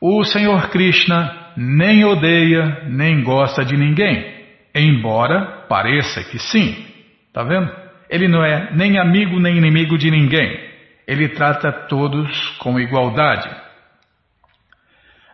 O 0.00 0.22
Senhor 0.24 0.68
Krishna 0.68 1.34
nem 1.56 2.04
odeia 2.04 2.82
nem 2.88 3.22
gosta 3.24 3.64
de 3.64 3.76
ninguém 3.76 4.37
Embora 4.74 5.66
pareça 5.68 6.22
que 6.24 6.38
sim, 6.38 6.86
tá 7.32 7.42
vendo? 7.42 7.70
Ele 8.08 8.28
não 8.28 8.44
é 8.44 8.74
nem 8.74 8.98
amigo 8.98 9.38
nem 9.38 9.56
inimigo 9.56 9.98
de 9.98 10.10
ninguém. 10.10 10.68
Ele 11.06 11.28
trata 11.28 11.72
todos 11.72 12.48
com 12.58 12.78
igualdade. 12.78 13.48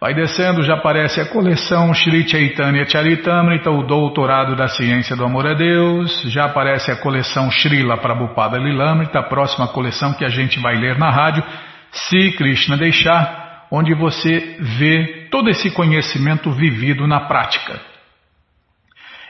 Vai 0.06 0.14
descendo, 0.14 0.62
já 0.62 0.74
aparece 0.74 1.20
a 1.20 1.26
coleção 1.26 1.92
Shri 1.92 2.28
Chaitanya 2.28 2.88
Charitamrita, 2.88 3.72
o 3.72 3.82
Doutorado 3.82 4.54
da 4.54 4.68
Ciência 4.68 5.16
do 5.16 5.24
Amor 5.24 5.48
a 5.48 5.52
Deus. 5.52 6.22
Já 6.26 6.44
aparece 6.44 6.92
a 6.92 6.96
coleção 6.96 7.50
Srila 7.50 7.96
Prabhupada 7.96 8.56
Lilamrita, 8.56 9.18
a 9.18 9.24
próxima 9.24 9.66
coleção 9.66 10.14
que 10.14 10.24
a 10.24 10.28
gente 10.28 10.60
vai 10.60 10.76
ler 10.76 10.96
na 10.96 11.10
rádio, 11.10 11.42
se 11.90 12.30
Krishna 12.36 12.76
deixar, 12.76 13.66
onde 13.68 13.94
você 13.94 14.58
vê 14.60 15.26
todo 15.28 15.50
esse 15.50 15.72
conhecimento 15.72 16.52
vivido 16.52 17.04
na 17.04 17.22
prática. 17.22 17.80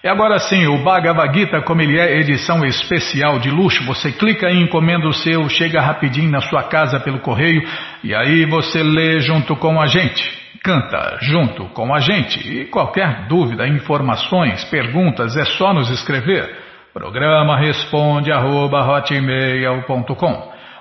E 0.04 0.08
agora 0.08 0.38
sim, 0.38 0.66
o 0.66 0.84
Bhagavad 0.84 1.32
Gita, 1.34 1.62
como 1.62 1.80
ele 1.80 1.98
é 1.98 2.20
edição 2.20 2.62
especial 2.66 3.38
de 3.38 3.48
luxo, 3.48 3.82
você 3.84 4.12
clica 4.12 4.50
em 4.50 4.64
encomenda 4.64 5.08
o 5.08 5.14
seu, 5.14 5.48
chega 5.48 5.80
rapidinho 5.80 6.30
na 6.30 6.42
sua 6.42 6.64
casa 6.64 7.00
pelo 7.00 7.20
correio 7.20 7.66
e 8.04 8.14
aí 8.14 8.44
você 8.44 8.82
lê 8.82 9.20
junto 9.20 9.56
com 9.56 9.80
a 9.80 9.86
gente. 9.86 10.45
Canta 10.66 11.18
junto 11.20 11.66
com 11.66 11.94
a 11.94 12.00
gente 12.00 12.40
e 12.40 12.64
qualquer 12.64 13.28
dúvida, 13.28 13.68
informações, 13.68 14.64
perguntas 14.64 15.36
é 15.36 15.44
só 15.44 15.72
nos 15.72 15.88
escrever. 15.90 16.56
Programa 16.92 17.56
responde 17.56 18.32
arroba, 18.32 18.84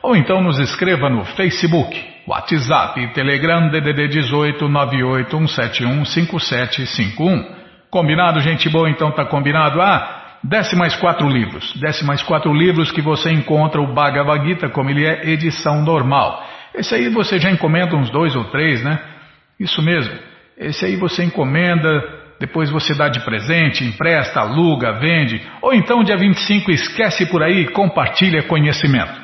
ou 0.02 0.16
então 0.16 0.42
nos 0.42 0.58
escreva 0.58 1.08
no 1.08 1.24
Facebook, 1.24 2.04
WhatsApp, 2.26 3.14
Telegram 3.14 3.70
DDD 3.70 4.08
18 4.08 4.66
981715751. 4.66 7.46
Combinado, 7.92 8.40
gente 8.40 8.68
boa? 8.68 8.90
Então 8.90 9.12
tá 9.12 9.24
combinado. 9.26 9.80
Ah, 9.80 10.40
desce 10.44 10.76
mais 10.76 10.96
quatro 10.96 11.30
livros. 11.30 11.80
Desce 11.80 12.04
mais 12.04 12.24
quatro 12.24 12.52
livros 12.52 12.92
que 12.92 13.04
você 13.04 13.32
encontra 13.32 13.80
o 13.80 13.94
Bhagavad 13.94 14.48
Gita, 14.48 14.68
como 14.68 14.90
ele 14.90 15.06
é 15.06 15.30
edição 15.30 15.84
normal. 15.84 16.44
Esse 16.74 16.96
aí 16.96 17.08
você 17.08 17.38
já 17.38 17.52
encomenda 17.52 17.96
uns 17.96 18.10
dois 18.10 18.36
ou 18.36 18.46
três, 18.46 18.84
né? 18.84 19.14
Isso 19.60 19.82
mesmo. 19.82 20.14
Esse 20.58 20.86
aí 20.86 20.96
você 20.96 21.24
encomenda, 21.24 22.04
depois 22.40 22.70
você 22.70 22.94
dá 22.94 23.10
de 23.10 23.24
presente, 23.24 23.84
empresta, 23.84 24.40
aluga, 24.40 24.94
vende. 25.00 25.42
Ou 25.62 25.74
então, 25.74 26.04
dia 26.04 26.18
25, 26.18 26.72
esquece 26.72 27.26
por 27.26 27.42
aí 27.42 27.62
e 27.62 27.72
compartilha 27.72 28.44
conhecimento. 28.44 29.22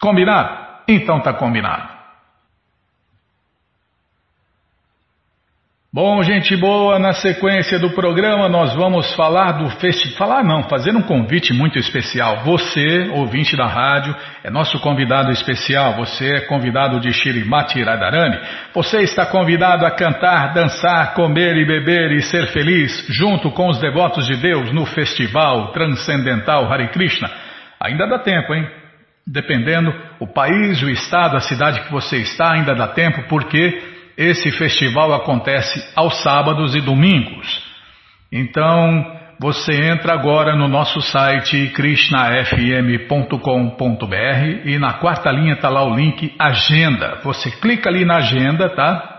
Combinado? 0.00 0.64
Então 0.88 1.20
tá 1.20 1.32
combinado. 1.32 1.93
Bom, 5.94 6.20
gente 6.24 6.56
boa, 6.56 6.98
na 6.98 7.12
sequência 7.12 7.78
do 7.78 7.90
programa 7.90 8.48
nós 8.48 8.74
vamos 8.74 9.14
falar 9.14 9.52
do 9.52 9.70
festival. 9.78 10.18
Falar 10.18 10.42
não, 10.42 10.64
fazer 10.64 10.90
um 10.90 11.02
convite 11.02 11.52
muito 11.52 11.78
especial. 11.78 12.38
Você, 12.38 13.10
ouvinte 13.12 13.56
da 13.56 13.68
rádio, 13.68 14.12
é 14.42 14.50
nosso 14.50 14.80
convidado 14.80 15.30
especial. 15.30 15.94
Você 15.98 16.34
é 16.34 16.40
convidado 16.40 16.98
de 16.98 17.12
Shirimati 17.12 17.80
Radharani. 17.80 18.40
Você 18.74 19.02
está 19.02 19.24
convidado 19.24 19.86
a 19.86 19.90
cantar, 19.92 20.52
dançar, 20.52 21.14
comer 21.14 21.56
e 21.58 21.64
beber 21.64 22.10
e 22.10 22.22
ser 22.22 22.48
feliz 22.48 23.06
junto 23.10 23.52
com 23.52 23.68
os 23.68 23.78
devotos 23.78 24.26
de 24.26 24.36
Deus 24.38 24.72
no 24.72 24.84
Festival 24.86 25.70
Transcendental 25.70 26.72
Hare 26.72 26.88
Krishna. 26.88 27.30
Ainda 27.80 28.08
dá 28.08 28.18
tempo, 28.18 28.52
hein? 28.52 28.66
Dependendo 29.24 29.94
o 30.18 30.26
país, 30.26 30.82
o 30.82 30.90
estado, 30.90 31.36
a 31.36 31.40
cidade 31.40 31.82
que 31.82 31.92
você 31.92 32.16
está, 32.16 32.52
ainda 32.52 32.74
dá 32.74 32.88
tempo, 32.88 33.28
porque 33.28 33.93
esse 34.16 34.50
festival 34.52 35.12
acontece 35.12 35.84
aos 35.94 36.22
sábados 36.22 36.74
e 36.74 36.80
domingos. 36.80 37.62
Então, 38.30 39.12
você 39.40 39.72
entra 39.72 40.14
agora 40.14 40.56
no 40.56 40.68
nosso 40.68 41.00
site 41.00 41.72
krishnafm.com.br 41.74 44.64
e 44.64 44.78
na 44.78 44.94
quarta 44.94 45.30
linha 45.30 45.54
está 45.54 45.68
lá 45.68 45.84
o 45.84 45.94
link 45.94 46.34
Agenda. 46.38 47.20
Você 47.24 47.50
clica 47.50 47.88
ali 47.88 48.04
na 48.04 48.16
agenda, 48.16 48.68
tá? 48.68 49.10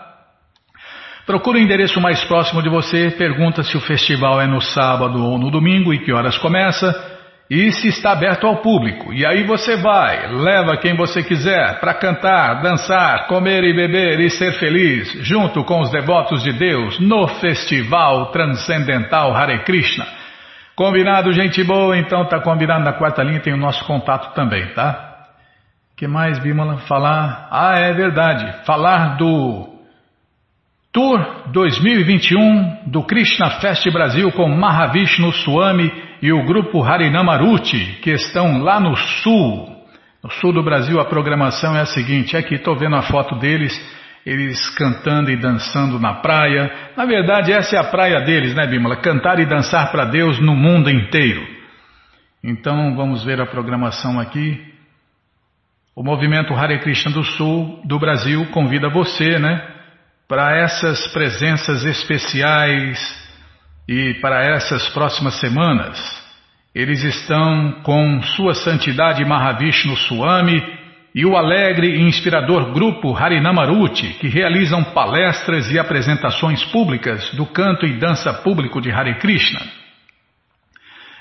Procura 1.25 1.57
o 1.57 1.61
endereço 1.61 1.99
mais 1.99 2.23
próximo 2.25 2.61
de 2.61 2.69
você, 2.69 3.09
pergunta 3.11 3.63
se 3.63 3.75
o 3.75 3.81
festival 3.81 4.39
é 4.39 4.47
no 4.47 4.61
sábado 4.61 5.23
ou 5.23 5.39
no 5.39 5.49
domingo 5.49 5.93
e 5.93 5.99
que 5.99 6.13
horas 6.13 6.37
começa 6.37 7.14
e 7.49 7.71
se 7.71 7.89
está 7.89 8.11
aberto 8.11 8.47
ao 8.47 8.57
público. 8.57 9.13
E 9.13 9.25
aí 9.25 9.43
você 9.43 9.77
vai, 9.77 10.27
leva 10.31 10.77
quem 10.77 10.95
você 10.95 11.23
quiser 11.23 11.79
para 11.79 11.93
cantar, 11.93 12.61
dançar, 12.61 13.27
comer 13.27 13.63
e 13.63 13.75
beber 13.75 14.19
e 14.19 14.29
ser 14.29 14.53
feliz, 14.53 15.11
junto 15.21 15.63
com 15.63 15.81
os 15.81 15.91
devotos 15.91 16.43
de 16.43 16.53
Deus 16.53 16.99
no 16.99 17.27
Festival 17.27 18.31
Transcendental 18.31 19.35
Hare 19.35 19.63
Krishna. 19.63 20.05
Combinado, 20.75 21.31
gente 21.31 21.63
boa? 21.63 21.97
Então 21.97 22.25
tá 22.25 22.39
combinado 22.41 22.83
na 22.83 22.93
quarta 22.93 23.23
linha, 23.23 23.39
tem 23.39 23.53
o 23.53 23.57
nosso 23.57 23.85
contato 23.85 24.33
também, 24.33 24.73
tá? 24.73 25.13
que 25.95 26.07
mais, 26.07 26.37
Bimala? 26.39 26.77
Falar. 26.79 27.47
Ah, 27.49 27.79
é 27.79 27.93
verdade. 27.93 28.65
Falar 28.65 29.15
do 29.15 29.69
Tour 30.91 31.49
2021 31.51 32.89
do 32.91 33.03
Krishna 33.03 33.49
Fest 33.61 33.89
Brasil 33.91 34.31
com 34.33 34.49
Mahavishnu 34.49 35.31
Swami 35.31 35.89
e 36.21 36.31
o 36.31 36.45
grupo 36.45 36.83
Harinamaruti, 36.83 37.99
que 38.01 38.11
estão 38.11 38.61
lá 38.61 38.79
no 38.79 38.95
sul. 38.95 39.75
No 40.23 40.31
sul 40.31 40.53
do 40.53 40.63
Brasil 40.63 40.99
a 40.99 41.05
programação 41.05 41.75
é 41.75 41.81
a 41.81 41.85
seguinte, 41.85 42.35
aqui 42.35 42.55
estou 42.55 42.75
vendo 42.75 42.95
a 42.95 43.03
foto 43.03 43.35
deles, 43.35 43.73
eles 44.25 44.69
cantando 44.71 45.29
e 45.29 45.35
dançando 45.35 45.99
na 45.99 46.15
praia. 46.15 46.71
Na 46.97 47.05
verdade 47.05 47.51
essa 47.51 47.75
é 47.75 47.79
a 47.79 47.83
praia 47.83 48.21
deles, 48.21 48.55
né 48.55 48.65
Bímola? 48.65 48.97
Cantar 48.97 49.39
e 49.39 49.45
dançar 49.45 49.91
para 49.91 50.05
Deus 50.05 50.39
no 50.39 50.55
mundo 50.55 50.89
inteiro. 50.89 51.45
Então 52.43 52.95
vamos 52.95 53.23
ver 53.23 53.39
a 53.39 53.45
programação 53.45 54.19
aqui. 54.19 54.59
O 55.95 56.03
movimento 56.03 56.53
Hare 56.53 56.79
Krishna 56.79 57.11
do 57.11 57.23
Sul 57.23 57.81
do 57.85 57.97
Brasil 57.97 58.45
convida 58.47 58.89
você, 58.89 59.39
né, 59.39 59.65
para 60.27 60.57
essas 60.57 61.07
presenças 61.07 61.85
especiais 61.85 63.24
e 63.87 64.15
para 64.15 64.43
essas 64.43 64.89
próximas 64.89 65.35
semanas, 65.35 66.25
eles 66.73 67.03
estão 67.03 67.81
com 67.83 68.21
Sua 68.21 68.55
Santidade 68.55 69.23
Mahavishnu 69.23 69.95
Swami 69.95 70.61
e 71.13 71.25
o 71.25 71.37
alegre 71.37 71.95
e 71.95 72.01
inspirador 72.01 72.73
grupo 72.73 73.15
Harinamaruti, 73.15 74.17
que 74.19 74.27
realizam 74.27 74.83
palestras 74.83 75.71
e 75.71 75.79
apresentações 75.79 76.63
públicas 76.65 77.31
do 77.35 77.45
canto 77.45 77.85
e 77.85 77.97
dança 77.97 78.33
público 78.33 78.81
de 78.81 78.91
Hare 78.91 79.19
Krishna. 79.19 79.61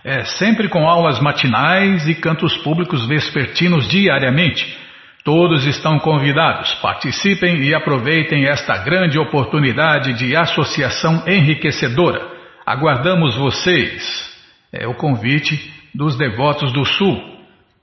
É 0.03 0.24
sempre 0.24 0.68
com 0.68 0.88
aulas 0.88 1.20
matinais 1.20 2.09
e 2.09 2.14
cantos 2.14 2.57
públicos 2.59 3.07
vespertinos 3.07 3.87
diariamente. 3.88 4.77
Todos 5.22 5.64
estão 5.64 5.98
convidados, 5.98 6.74
participem 6.83 7.62
e 7.62 7.74
aproveitem 7.74 8.46
esta 8.46 8.77
grande 8.79 9.18
oportunidade 9.18 10.14
de 10.14 10.35
associação 10.35 11.22
enriquecedora 11.27 12.34
Aguardamos 12.66 13.37
vocês. 13.37 14.33
É 14.72 14.87
o 14.87 14.94
convite 14.94 15.72
dos 15.94 16.16
devotos 16.16 16.72
do 16.72 16.85
Sul. 16.85 17.35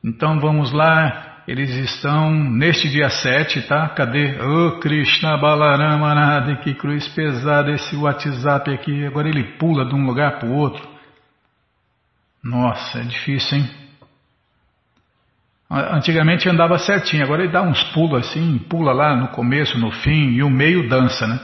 Então 0.03 0.39
vamos 0.39 0.71
lá, 0.71 1.43
eles 1.47 1.69
estão 1.75 2.31
neste 2.31 2.89
dia 2.89 3.09
7, 3.09 3.61
tá? 3.63 3.87
Cadê? 3.89 4.41
Ô 4.41 4.67
oh, 4.67 4.79
Krishna 4.79 5.37
Balarama 5.37 6.13
Nada, 6.15 6.55
que 6.57 6.73
cruz 6.73 7.07
pesada 7.09 7.71
esse 7.71 7.95
WhatsApp 7.95 8.71
aqui. 8.73 9.05
Agora 9.05 9.29
ele 9.29 9.57
pula 9.57 9.85
de 9.85 9.95
um 9.95 10.05
lugar 10.05 10.39
para 10.39 10.49
o 10.49 10.55
outro. 10.55 10.87
Nossa, 12.43 12.99
é 12.99 13.03
difícil, 13.03 13.59
hein? 13.59 13.69
Antigamente 15.69 16.49
andava 16.49 16.77
certinho, 16.77 17.23
agora 17.23 17.43
ele 17.43 17.51
dá 17.51 17.61
uns 17.61 17.81
pulos 17.93 18.27
assim, 18.27 18.57
pula 18.57 18.91
lá 18.91 19.15
no 19.15 19.29
começo, 19.29 19.79
no 19.79 19.89
fim 19.89 20.31
e 20.31 20.43
o 20.43 20.49
meio 20.49 20.89
dança, 20.89 21.25
né? 21.25 21.39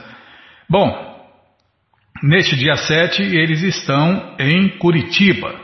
Bom, 0.68 1.07
Neste 2.22 2.56
dia 2.56 2.74
7, 2.74 3.22
eles 3.22 3.62
estão 3.62 4.34
em 4.40 4.70
Curitiba. 4.70 5.54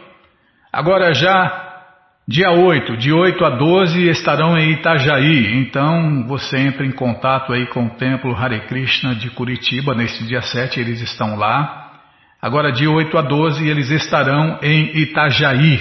Agora 0.73 1.13
já, 1.13 1.83
dia 2.29 2.51
8, 2.53 2.97
de 2.97 3.13
8 3.13 3.45
a 3.45 3.51
12, 3.51 4.09
estarão 4.09 4.57
em 4.57 4.71
Itajaí. 4.71 5.57
Então, 5.57 6.25
você 6.29 6.59
entra 6.59 6.87
em 6.87 6.93
contato 6.93 7.53
aí 7.53 7.67
com 7.67 7.87
o 7.87 7.91
Templo 7.91 8.37
Hare 8.37 8.61
Krishna 8.69 9.17
de 9.17 9.31
Curitiba. 9.31 9.95
Neste 9.95 10.25
dia 10.25 10.43
7, 10.43 10.79
eles 10.79 11.01
estão 11.01 11.37
lá. 11.37 11.93
Agora, 12.41 12.71
de 12.71 12.87
8 12.87 13.19
a 13.19 13.23
12, 13.23 13.69
eles 13.69 13.91
estarão 13.91 14.61
em 14.63 14.97
Itajaí. 14.99 15.81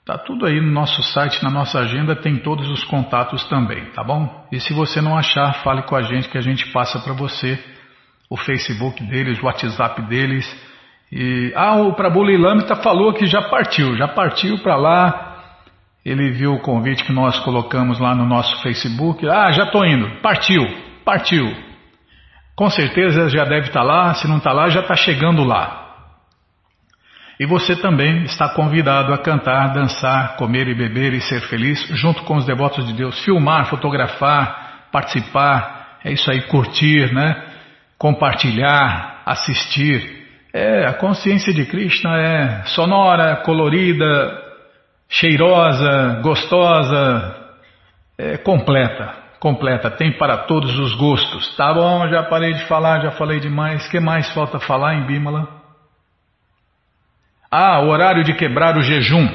Tá 0.05 0.17
tudo 0.17 0.45
aí 0.47 0.59
no 0.59 0.71
nosso 0.71 1.01
site, 1.03 1.41
na 1.43 1.51
nossa 1.51 1.79
agenda, 1.79 2.15
tem 2.15 2.37
todos 2.37 2.67
os 2.69 2.83
contatos 2.83 3.43
também, 3.43 3.85
tá 3.91 4.03
bom? 4.03 4.47
E 4.51 4.59
se 4.59 4.73
você 4.73 4.99
não 5.01 5.15
achar, 5.15 5.61
fale 5.63 5.83
com 5.83 5.95
a 5.95 6.01
gente 6.01 6.27
que 6.29 6.37
a 6.37 6.41
gente 6.41 6.65
passa 6.71 6.99
para 6.99 7.13
você 7.13 7.63
o 8.27 8.35
Facebook 8.35 9.03
deles, 9.03 9.39
o 9.39 9.45
WhatsApp 9.45 10.01
deles 10.03 10.68
E, 11.11 11.51
ah, 11.55 11.75
o 11.77 11.93
Prabhu 11.93 12.23
Lilamita 12.23 12.75
falou 12.75 13.13
que 13.13 13.25
já 13.25 13.41
partiu, 13.43 13.95
já 13.95 14.07
partiu 14.07 14.59
para 14.59 14.75
lá. 14.75 15.25
Ele 16.05 16.31
viu 16.31 16.53
o 16.53 16.61
convite 16.61 17.03
que 17.03 17.11
nós 17.11 17.39
colocamos 17.39 17.99
lá 17.99 18.15
no 18.15 18.25
nosso 18.25 18.61
Facebook. 18.61 19.27
Ah, 19.27 19.51
já 19.51 19.63
estou 19.65 19.85
indo. 19.85 20.21
Partiu, 20.21 20.63
partiu. 21.03 21.45
Com 22.55 22.69
certeza 22.69 23.29
já 23.29 23.43
deve 23.43 23.67
estar 23.67 23.81
tá 23.81 23.85
lá. 23.85 24.13
Se 24.13 24.27
não 24.27 24.37
está 24.37 24.51
lá, 24.51 24.69
já 24.69 24.81
está 24.81 24.95
chegando 24.95 25.43
lá. 25.43 25.87
E 27.39 27.45
você 27.45 27.75
também 27.75 28.23
está 28.23 28.49
convidado 28.49 29.13
a 29.13 29.17
cantar, 29.17 29.71
dançar, 29.71 30.35
comer 30.35 30.67
e 30.67 30.75
beber 30.75 31.13
e 31.13 31.21
ser 31.21 31.39
feliz 31.43 31.81
junto 31.91 32.23
com 32.23 32.35
os 32.35 32.45
devotos 32.45 32.85
de 32.85 32.93
Deus. 32.93 33.23
Filmar, 33.23 33.67
fotografar, 33.67 34.89
participar. 34.91 35.99
É 36.03 36.11
isso 36.11 36.29
aí, 36.29 36.41
curtir, 36.43 37.13
né? 37.13 37.41
Compartilhar, 37.97 39.21
assistir. 39.25 40.18
É, 40.53 40.85
a 40.85 40.93
consciência 40.93 41.53
de 41.53 41.65
Krishna 41.65 42.17
é 42.17 42.63
sonora, 42.65 43.37
colorida, 43.37 44.49
cheirosa, 45.07 46.21
gostosa, 46.23 47.35
é, 48.17 48.37
completa, 48.37 49.13
completa, 49.39 49.91
tem 49.91 50.17
para 50.17 50.37
todos 50.37 50.77
os 50.79 50.95
gostos. 50.95 51.55
Tá 51.55 51.71
bom, 51.73 52.07
já 52.09 52.23
parei 52.23 52.53
de 52.53 52.65
falar, 52.65 53.01
já 53.01 53.11
falei 53.11 53.39
demais. 53.39 53.87
Que 53.89 53.99
mais 53.99 54.31
falta 54.33 54.59
falar 54.59 54.95
em 54.95 55.05
Bímola? 55.05 55.47
Ah, 57.51 57.81
o 57.81 57.89
horário 57.89 58.23
de 58.23 58.33
quebrar 58.33 58.75
o 58.75 58.81
jejum. 58.81 59.27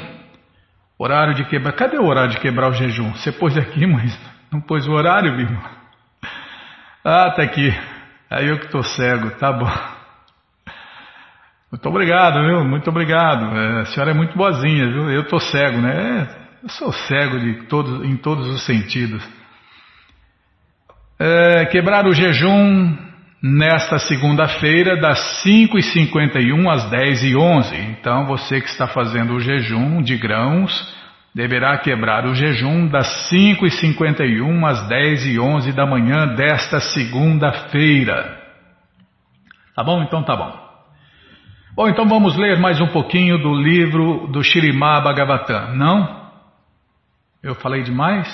Horário 0.98 1.35
de 1.35 1.44
quebrar. 1.44 1.72
Cadê 1.72 1.96
o 1.96 2.07
horário 2.07 2.31
de 2.31 2.40
quebrar 2.40 2.70
o 2.70 2.74
jejum? 2.74 3.12
Você 3.14 3.31
pôs 3.31 3.57
aqui, 3.57 3.87
mas 3.90 4.18
não 4.53 4.61
pôs 4.61 4.87
o 4.87 4.92
horário, 4.92 5.37
Bímola? 5.37 5.70
Ah, 7.05 7.31
tá 7.31 7.42
aqui. 7.42 7.72
Aí 8.29 8.48
eu 8.48 8.59
que 8.59 8.66
estou 8.66 8.83
cego, 8.83 9.31
tá 9.33 9.53
bom. 9.53 9.93
Muito 11.74 11.88
obrigado, 11.88 12.40
viu? 12.46 12.64
Muito 12.64 12.88
obrigado. 12.88 13.46
É, 13.58 13.80
a 13.80 13.84
senhora 13.87 14.12
é 14.12 14.14
muito 14.14 14.38
boazinha, 14.38 14.87
viu? 14.87 15.10
Eu 15.10 15.22
estou 15.22 15.40
cego, 15.40 15.80
né? 15.80 16.28
Eu 16.62 16.68
sou 16.68 16.92
cego 16.92 17.37
de 17.40 17.66
todos, 17.66 18.04
em 18.04 18.16
todos 18.16 18.46
os 18.46 18.64
sentidos. 18.64 19.28
É, 21.18 21.64
quebrar 21.66 22.06
o 22.06 22.12
jejum 22.12 22.96
nesta 23.42 23.98
segunda-feira, 23.98 25.00
das 25.00 25.42
5h51 25.44 26.70
às 26.70 26.88
10h11. 26.92 27.96
Então, 27.98 28.24
você 28.24 28.60
que 28.60 28.68
está 28.68 28.87
fazendo 28.87 29.34
o 29.34 29.40
jejum 29.40 30.00
de 30.00 30.16
grãos, 30.16 30.72
deverá 31.34 31.76
quebrar 31.78 32.24
o 32.24 32.37
jejum 32.37 32.87
das 32.87 33.28
5h51 33.32 34.64
às 34.64 34.88
10h11 34.88 35.72
da 35.72 35.84
manhã 35.84 36.37
desta 36.37 36.78
segunda-feira. 36.78 38.40
Tá 39.74 39.82
bom? 39.82 40.04
Então 40.04 40.22
tá 40.22 40.37
bom. 40.37 40.63
Bom, 41.76 41.88
então 41.88 42.06
vamos 42.06 42.37
ler 42.37 42.56
mais 42.60 42.80
um 42.80 42.87
pouquinho 42.87 43.37
do 43.37 43.52
livro 43.52 44.28
do 44.28 44.44
Shirimá 44.44 45.00
Bhagavatam. 45.00 45.74
Não? 45.74 46.30
Eu 47.42 47.56
falei 47.56 47.82
demais? 47.82 48.28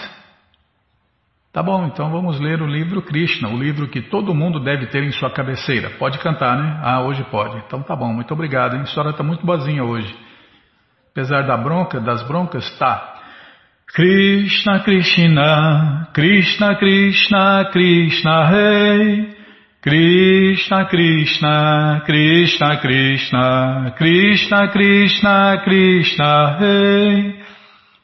Tá 1.51 1.63
bom, 1.63 1.87
então 1.87 2.11
vamos 2.11 2.39
ler 2.39 2.61
o 2.61 2.67
livro 2.67 3.01
Krishna, 3.01 3.49
o 3.49 3.57
livro 3.57 3.89
que 3.89 4.03
todo 4.03 4.35
mundo 4.35 4.61
deve 4.61 4.89
ter 4.89 5.03
em 5.03 5.11
sua 5.13 5.31
cabeceira. 5.31 5.89
Pode 5.99 6.19
cantar, 6.19 6.55
né? 6.59 6.81
Ah, 6.83 7.01
hoje 7.01 7.25
pode. 7.31 7.57
Então 7.67 7.83
tá 7.83 7.97
bom, 7.97 8.13
muito 8.13 8.35
obrigado. 8.35 8.75
Hein? 8.75 8.81
A 8.81 8.85
história 8.85 9.09
está 9.09 9.23
muito 9.23 9.47
boazinha 9.47 9.85
hoje. 9.85 10.15
Apesar 11.11 11.47
da 11.47 11.57
bronca, 11.57 11.99
das 11.99 12.23
broncas, 12.29 12.71
tá. 12.79 13.23
Krishna, 13.95 14.81
Krishna, 14.81 16.09
Krishna, 16.13 16.75
Krishna, 16.77 17.71
Krishna, 17.73 18.45
Rei. 18.45 19.21
Hey. 19.21 19.40
Krishna 19.83 20.91
Krishna 20.91 22.03
Krishna 22.05 22.81
Krishna 22.83 23.95
Krishna 23.97 24.69
Krishna 24.73 25.63
Krishna 25.65 26.59
Hey 26.59 27.41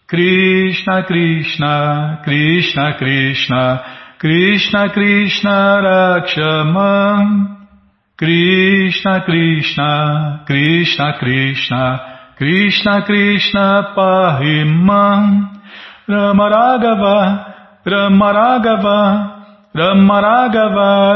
Krishna 0.09 1.05
Krishna 1.07 2.23
Krishna 2.25 2.95
Krishna 2.97 3.85
Krishna 4.19 4.89
Krishna 4.95 5.83
Rakshaman 5.85 7.69
Krishna 8.17 9.21
Krishna 9.27 10.45
Krishna 10.47 11.13
Krishna 11.19 12.01
Krishna 12.39 13.03
Krishna 13.05 13.93
Pahimam 13.95 15.61
Ramaragava 16.09 17.55
Ramaragava 17.85 19.36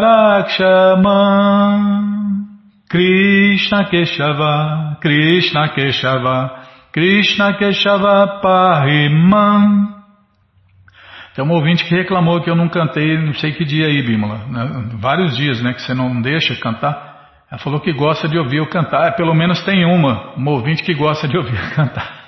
Rakshaman 0.03 1.01
Krishna 2.91 3.89
Keshava 3.89 5.01
Krishna 5.01 5.69
Keshava 5.75 6.67
Krishna 6.93 7.55
Keshava 7.59 8.41
Pahimam 8.43 9.89
Tem 11.35 11.43
um 11.43 11.51
ouvinte 11.53 11.85
que 11.87 11.95
reclamou 11.95 12.43
que 12.43 12.51
eu 12.51 12.55
não 12.55 12.69
cantei 12.69 13.17
não 13.25 13.33
sei 13.33 13.53
que 13.53 13.65
dia 13.65 13.87
aí, 13.87 14.03
Bímola. 14.03 14.45
Né? 14.47 14.91
Vários 15.01 15.35
dias, 15.39 15.63
né? 15.63 15.73
Que 15.73 15.81
você 15.81 15.95
não 15.95 16.21
deixa 16.21 16.55
cantar. 16.57 17.09
Ela 17.51 17.59
falou 17.61 17.81
que 17.81 17.95
gosta 17.95 18.29
de 18.29 18.39
ouvir 18.39 18.59
eu 18.59 18.69
cantar. 18.69 19.17
Pelo 19.17 19.35
menos 19.35 19.65
tem 19.65 19.87
uma, 19.87 20.35
um 20.37 20.47
ouvinte 20.49 20.83
que 20.83 20.93
gosta 20.93 21.27
de 21.27 21.39
ouvir 21.39 21.59
eu 21.59 21.71
cantar. 21.75 22.20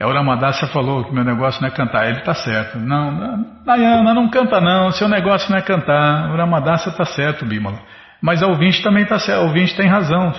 É 0.00 0.06
o 0.06 0.12
Ramadassa 0.14 0.66
falou 0.68 1.04
que 1.04 1.12
meu 1.12 1.22
negócio 1.22 1.60
não 1.60 1.68
é 1.68 1.70
cantar. 1.70 2.08
Ele 2.08 2.20
está 2.20 2.32
certo. 2.32 2.78
Não, 2.78 3.44
Nayana, 3.66 4.14
não 4.14 4.30
canta 4.30 4.58
não. 4.58 4.90
Seu 4.92 5.06
negócio 5.06 5.50
não 5.50 5.58
é 5.58 5.60
cantar. 5.60 6.30
O 6.30 6.36
Ramadassa 6.38 6.88
está 6.88 7.04
certo, 7.04 7.44
Bímola. 7.44 7.78
Mas 8.22 8.42
a 8.42 8.46
ouvinte 8.46 8.82
também 8.82 9.02
está 9.02 9.18
certo. 9.18 9.40
A 9.40 9.42
ouvinte 9.42 9.76
tem 9.76 9.86
razão. 9.86 10.32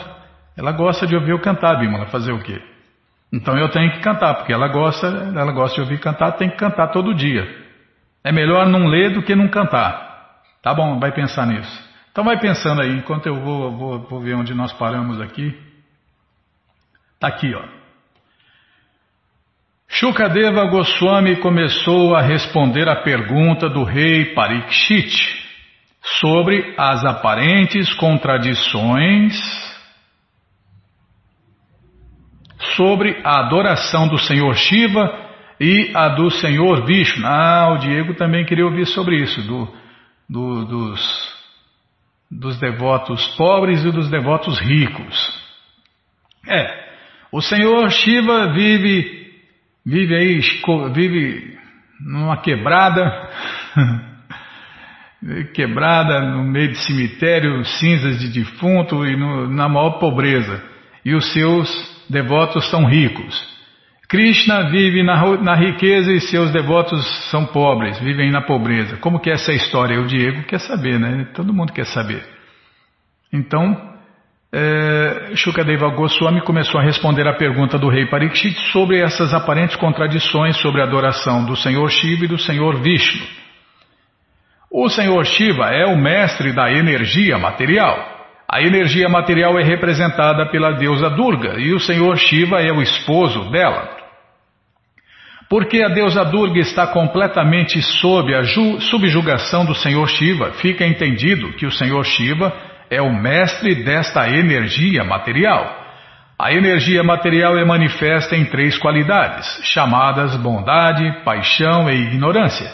Ela 0.57 0.71
gosta 0.71 1.05
de 1.05 1.15
ouvir 1.15 1.29
eu 1.29 1.39
cantar, 1.39 1.77
Bímola. 1.77 2.07
Fazer 2.07 2.31
o 2.31 2.41
quê? 2.41 2.59
Então 3.31 3.55
eu 3.55 3.69
tenho 3.69 3.91
que 3.91 3.99
cantar, 3.99 4.33
porque 4.33 4.51
ela 4.51 4.67
gosta, 4.67 5.05
ela 5.07 5.51
gosta 5.51 5.75
de 5.75 5.81
ouvir 5.81 5.99
cantar, 5.99 6.31
tem 6.33 6.49
que 6.49 6.57
cantar 6.57 6.87
todo 6.87 7.13
dia. 7.13 7.47
É 8.23 8.31
melhor 8.31 8.65
não 8.65 8.87
ler 8.87 9.13
do 9.13 9.21
que 9.21 9.35
não 9.35 9.47
cantar. 9.47 10.41
Tá 10.63 10.73
bom, 10.73 10.99
vai 10.99 11.11
pensar 11.11 11.45
nisso. 11.45 11.89
Então 12.11 12.23
vai 12.23 12.39
pensando 12.39 12.81
aí, 12.81 12.97
enquanto 12.97 13.27
eu 13.27 13.39
vou, 13.39 13.77
vou, 13.77 13.99
vou 13.99 14.19
ver 14.19 14.33
onde 14.33 14.55
nós 14.55 14.73
paramos 14.73 15.21
aqui. 15.21 15.55
Tá 17.19 17.27
aqui, 17.27 17.53
ó. 17.53 17.80
Shukadeva 19.93 20.67
Goswami 20.67 21.35
começou 21.41 22.15
a 22.15 22.21
responder 22.21 22.87
à 22.87 23.03
pergunta 23.03 23.67
do 23.67 23.83
rei 23.83 24.33
Parikshit 24.33 25.11
sobre 26.01 26.73
as 26.77 27.03
aparentes 27.03 27.93
contradições 27.95 29.37
sobre 32.77 33.19
a 33.21 33.39
adoração 33.39 34.07
do 34.07 34.17
Senhor 34.17 34.55
Shiva 34.55 35.29
e 35.59 35.91
a 35.93 36.07
do 36.07 36.31
Senhor 36.31 36.85
Vishnu. 36.85 37.27
Ah, 37.27 37.73
o 37.73 37.77
Diego 37.79 38.13
também 38.13 38.45
queria 38.45 38.65
ouvir 38.65 38.85
sobre 38.85 39.17
isso, 39.17 39.41
do, 39.41 39.67
do, 40.29 40.65
dos, 40.65 41.35
dos 42.31 42.57
devotos 42.59 43.27
pobres 43.35 43.83
e 43.83 43.91
dos 43.91 44.09
devotos 44.09 44.57
ricos. 44.57 45.41
É, 46.47 46.81
o 47.29 47.41
Senhor 47.41 47.89
Shiva 47.91 48.53
vive 48.53 49.20
vive 49.85 50.15
aí, 50.15 50.41
vive 50.93 51.57
numa 51.99 52.37
quebrada, 52.37 53.29
quebrada 55.53 56.21
no 56.21 56.43
meio 56.43 56.69
de 56.69 56.77
cemitério, 56.79 57.63
cinzas 57.63 58.19
de 58.19 58.29
defunto 58.29 59.05
e 59.05 59.15
no, 59.15 59.47
na 59.49 59.69
maior 59.69 59.99
pobreza. 59.99 60.63
E 61.03 61.13
os 61.13 61.31
seus 61.33 61.69
devotos 62.09 62.69
são 62.69 62.85
ricos. 62.85 63.49
Krishna 64.07 64.69
vive 64.69 65.03
na, 65.03 65.37
na, 65.37 65.55
riqueza 65.55 66.11
e 66.11 66.19
seus 66.19 66.51
devotos 66.51 67.01
são 67.29 67.45
pobres, 67.45 67.97
vivem 67.99 68.29
na 68.29 68.41
pobreza. 68.41 68.97
Como 68.97 69.21
que 69.21 69.29
é 69.29 69.33
essa 69.33 69.53
história? 69.53 70.01
O 70.01 70.05
Diego 70.05 70.43
quer 70.43 70.59
saber, 70.59 70.99
né? 70.99 71.29
Todo 71.33 71.53
mundo 71.53 71.71
quer 71.71 71.85
saber. 71.85 72.21
Então, 73.31 73.90
é, 74.53 75.31
Shukadeva 75.35 75.87
Goswami 75.95 76.41
começou 76.41 76.79
a 76.79 76.83
responder 76.83 77.25
à 77.25 77.33
pergunta 77.33 77.79
do 77.79 77.87
rei 77.87 78.05
Parikshit 78.07 78.53
sobre 78.71 78.99
essas 78.99 79.33
aparentes 79.33 79.77
contradições 79.77 80.57
sobre 80.57 80.81
a 80.81 80.83
adoração 80.83 81.45
do 81.45 81.55
Senhor 81.55 81.89
Shiva 81.89 82.25
e 82.25 82.27
do 82.27 82.37
Senhor 82.37 82.81
Vishnu. 82.81 83.25
O 84.69 84.89
Senhor 84.89 85.25
Shiva 85.25 85.69
é 85.69 85.85
o 85.85 85.97
mestre 85.97 86.51
da 86.51 86.69
energia 86.69 87.37
material. 87.37 88.19
A 88.49 88.61
energia 88.61 89.07
material 89.07 89.57
é 89.57 89.63
representada 89.63 90.45
pela 90.47 90.73
deusa 90.73 91.09
Durga 91.09 91.57
e 91.57 91.73
o 91.73 91.79
Senhor 91.79 92.17
Shiva 92.17 92.61
é 92.61 92.73
o 92.73 92.81
esposo 92.81 93.49
dela. 93.51 94.01
Porque 95.49 95.81
a 95.81 95.89
deusa 95.89 96.25
Durga 96.25 96.59
está 96.59 96.87
completamente 96.87 97.81
sob 97.81 98.33
a 98.35 98.43
subjugação 98.79 99.65
do 99.65 99.75
Senhor 99.75 100.07
Shiva, 100.07 100.51
fica 100.53 100.85
entendido 100.85 101.53
que 101.53 101.65
o 101.65 101.71
Senhor 101.71 102.03
Shiva 102.05 102.70
é 102.91 103.01
o 103.01 103.09
mestre 103.09 103.85
desta 103.85 104.29
energia 104.29 105.01
material. 105.05 105.79
A 106.37 106.51
energia 106.51 107.01
material 107.01 107.57
é 107.57 107.63
manifesta 107.63 108.35
em 108.35 108.43
três 108.43 108.77
qualidades, 108.77 109.61
chamadas 109.63 110.35
bondade, 110.35 111.23
paixão 111.23 111.89
e 111.89 111.95
ignorância. 111.95 112.69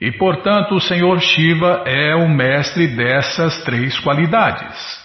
E, 0.00 0.10
portanto, 0.10 0.74
o 0.74 0.80
Senhor 0.80 1.20
Shiva 1.20 1.84
é 1.86 2.16
o 2.16 2.28
mestre 2.28 2.88
dessas 2.88 3.62
três 3.62 3.96
qualidades. 4.00 4.98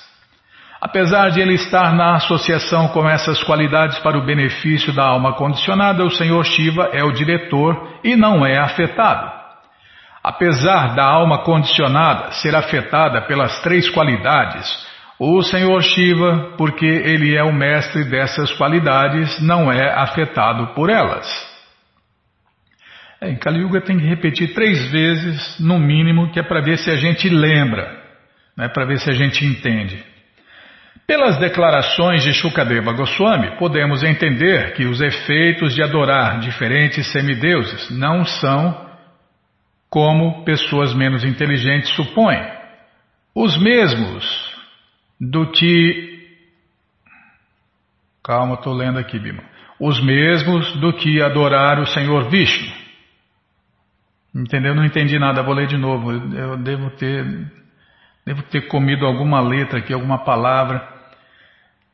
Apesar 0.82 1.30
de 1.30 1.42
ele 1.42 1.54
estar 1.54 1.94
na 1.94 2.16
associação 2.16 2.88
com 2.88 3.08
essas 3.08 3.44
qualidades 3.44 4.00
para 4.00 4.18
o 4.18 4.26
benefício 4.26 4.94
da 4.94 5.06
alma 5.06 5.34
condicionada, 5.34 6.04
o 6.04 6.12
Senhor 6.12 6.44
Shiva 6.44 6.90
é 6.92 7.04
o 7.04 7.12
diretor 7.12 8.00
e 8.04 8.16
não 8.16 8.46
é 8.46 8.58
afetado. 8.58 9.45
Apesar 10.28 10.96
da 10.96 11.04
alma 11.04 11.44
condicionada 11.44 12.32
ser 12.32 12.56
afetada 12.56 13.22
pelas 13.28 13.62
três 13.62 13.88
qualidades, 13.92 14.68
o 15.20 15.44
Senhor 15.44 15.80
Shiva, 15.84 16.56
porque 16.58 16.84
ele 16.84 17.36
é 17.36 17.44
o 17.44 17.54
mestre 17.54 18.04
dessas 18.06 18.52
qualidades, 18.54 19.40
não 19.40 19.72
é 19.72 19.94
afetado 19.94 20.74
por 20.74 20.90
elas. 20.90 21.28
É, 23.22 23.30
em 23.30 23.36
Kali 23.36 23.60
Yuga 23.60 23.82
tem 23.82 24.00
que 24.00 24.08
repetir 24.08 24.56
três 24.56 24.90
vezes, 24.90 25.60
no 25.60 25.78
mínimo, 25.78 26.32
que 26.32 26.40
é 26.40 26.44
para 26.44 26.60
ver 26.60 26.80
se 26.80 26.90
a 26.90 26.96
gente 26.96 27.30
lembra, 27.30 27.88
né, 28.58 28.68
para 28.68 28.84
ver 28.84 28.98
se 28.98 29.08
a 29.08 29.14
gente 29.14 29.46
entende. 29.46 30.04
Pelas 31.06 31.38
declarações 31.38 32.24
de 32.24 32.34
Shukadeva 32.34 32.94
Goswami, 32.94 33.58
podemos 33.60 34.02
entender 34.02 34.74
que 34.74 34.86
os 34.86 35.02
efeitos 35.02 35.76
de 35.76 35.84
adorar 35.84 36.40
diferentes 36.40 37.12
semideuses 37.12 37.92
não 37.92 38.26
são 38.26 38.85
como 39.96 40.44
pessoas 40.44 40.94
menos 40.94 41.24
inteligentes 41.24 41.96
supõem. 41.96 42.46
Os 43.34 43.58
mesmos 43.58 44.26
do 45.18 45.50
que. 45.52 46.36
Calma, 48.22 48.56
estou 48.56 48.74
lendo 48.74 49.00
aqui, 49.00 49.18
Bima. 49.18 49.42
Os 49.80 50.04
mesmos 50.04 50.70
do 50.82 50.92
que 50.92 51.22
adorar 51.22 51.80
o 51.80 51.86
Senhor 51.86 52.30
Vishnu. 52.30 52.74
Entendeu? 54.36 54.76
Não 54.76 54.84
entendi 54.84 55.18
nada, 55.18 55.42
vou 55.42 55.54
ler 55.54 55.68
de 55.68 55.78
novo. 55.78 56.12
Eu 56.12 56.58
devo 56.58 56.90
ter, 56.98 57.24
devo 58.26 58.44
ter 58.44 58.68
comido 58.68 59.06
alguma 59.06 59.40
letra 59.40 59.80
aqui, 59.80 59.94
alguma 59.94 60.26
palavra. 60.26 60.86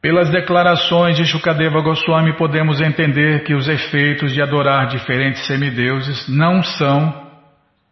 Pelas 0.02 0.32
declarações 0.32 1.18
de 1.18 1.26
Shukadeva 1.26 1.84
Goswami, 1.84 2.36
podemos 2.36 2.82
entender 2.82 3.44
que 3.44 3.54
os 3.54 3.68
efeitos 3.68 4.34
de 4.34 4.42
adorar 4.42 4.88
diferentes 4.88 5.46
semideuses 5.46 6.28
não 6.28 6.64
são, 6.64 7.21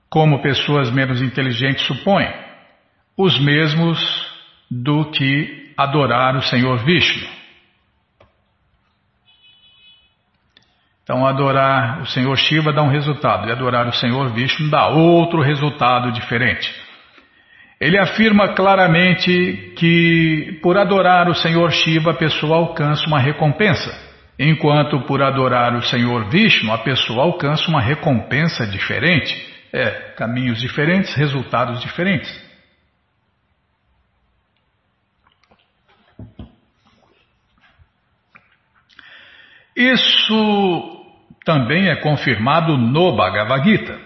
como 0.09 0.41
pessoas 0.41 0.91
menos 0.91 1.21
inteligentes 1.21 1.85
supõem, 1.85 2.27
os 3.15 3.39
mesmos 3.39 3.99
do 4.69 5.11
que 5.11 5.73
adorar 5.77 6.35
o 6.35 6.41
Senhor 6.41 6.77
Vishnu. 6.83 7.27
Então, 11.03 11.25
adorar 11.25 12.01
o 12.01 12.05
Senhor 12.05 12.35
Shiva 12.37 12.71
dá 12.71 12.83
um 12.83 12.89
resultado, 12.89 13.47
e 13.47 13.51
adorar 13.51 13.87
o 13.87 13.93
Senhor 13.93 14.31
Vishnu 14.33 14.69
dá 14.69 14.89
outro 14.89 15.41
resultado 15.41 16.11
diferente. 16.11 16.71
Ele 17.81 17.97
afirma 17.97 18.53
claramente 18.53 19.73
que 19.75 20.59
por 20.61 20.77
adorar 20.77 21.27
o 21.29 21.33
Senhor 21.33 21.71
Shiva 21.71 22.11
a 22.11 22.15
pessoa 22.15 22.57
alcança 22.57 23.07
uma 23.07 23.19
recompensa, 23.19 23.89
enquanto 24.37 24.99
por 25.01 25.23
adorar 25.23 25.75
o 25.75 25.81
Senhor 25.81 26.29
Vishnu 26.29 26.71
a 26.71 26.77
pessoa 26.79 27.23
alcança 27.23 27.67
uma 27.69 27.81
recompensa 27.81 28.67
diferente. 28.67 29.48
É, 29.71 30.13
caminhos 30.15 30.59
diferentes, 30.59 31.13
resultados 31.13 31.79
diferentes. 31.81 32.49
Isso 39.79 41.05
também 41.45 41.87
é 41.89 41.95
confirmado 41.95 42.75
no 42.77 43.15
Bhagavad 43.15 43.63
Gita. 43.63 43.97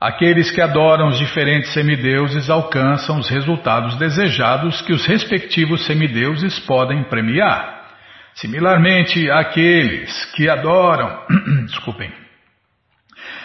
Aqueles 0.00 0.50
que 0.50 0.62
adoram 0.62 1.08
os 1.08 1.18
diferentes 1.18 1.74
semideuses 1.74 2.48
alcançam 2.48 3.18
os 3.18 3.28
resultados 3.28 3.96
desejados 3.98 4.80
que 4.80 4.94
os 4.94 5.04
respectivos 5.04 5.84
semideuses 5.84 6.58
podem 6.60 7.04
premiar. 7.04 7.90
Similarmente, 8.34 9.30
aqueles 9.30 10.24
que 10.34 10.48
adoram, 10.48 11.20
desculpem. 11.68 12.10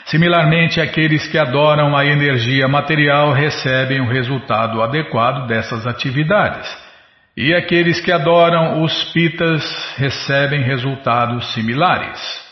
Similarmente, 0.06 0.80
aqueles 0.80 1.28
que 1.28 1.38
adoram 1.38 1.98
a 1.98 2.06
energia 2.06 2.68
material 2.68 3.32
recebem 3.32 4.02
o 4.02 4.08
resultado 4.08 4.84
adequado 4.84 5.48
dessas 5.48 5.88
atividades. 5.88 6.68
E 7.36 7.54
aqueles 7.54 8.00
que 8.00 8.12
adoram 8.12 8.84
os 8.84 9.12
pitas 9.12 9.64
recebem 9.98 10.62
resultados 10.62 11.54
similares. 11.54 12.46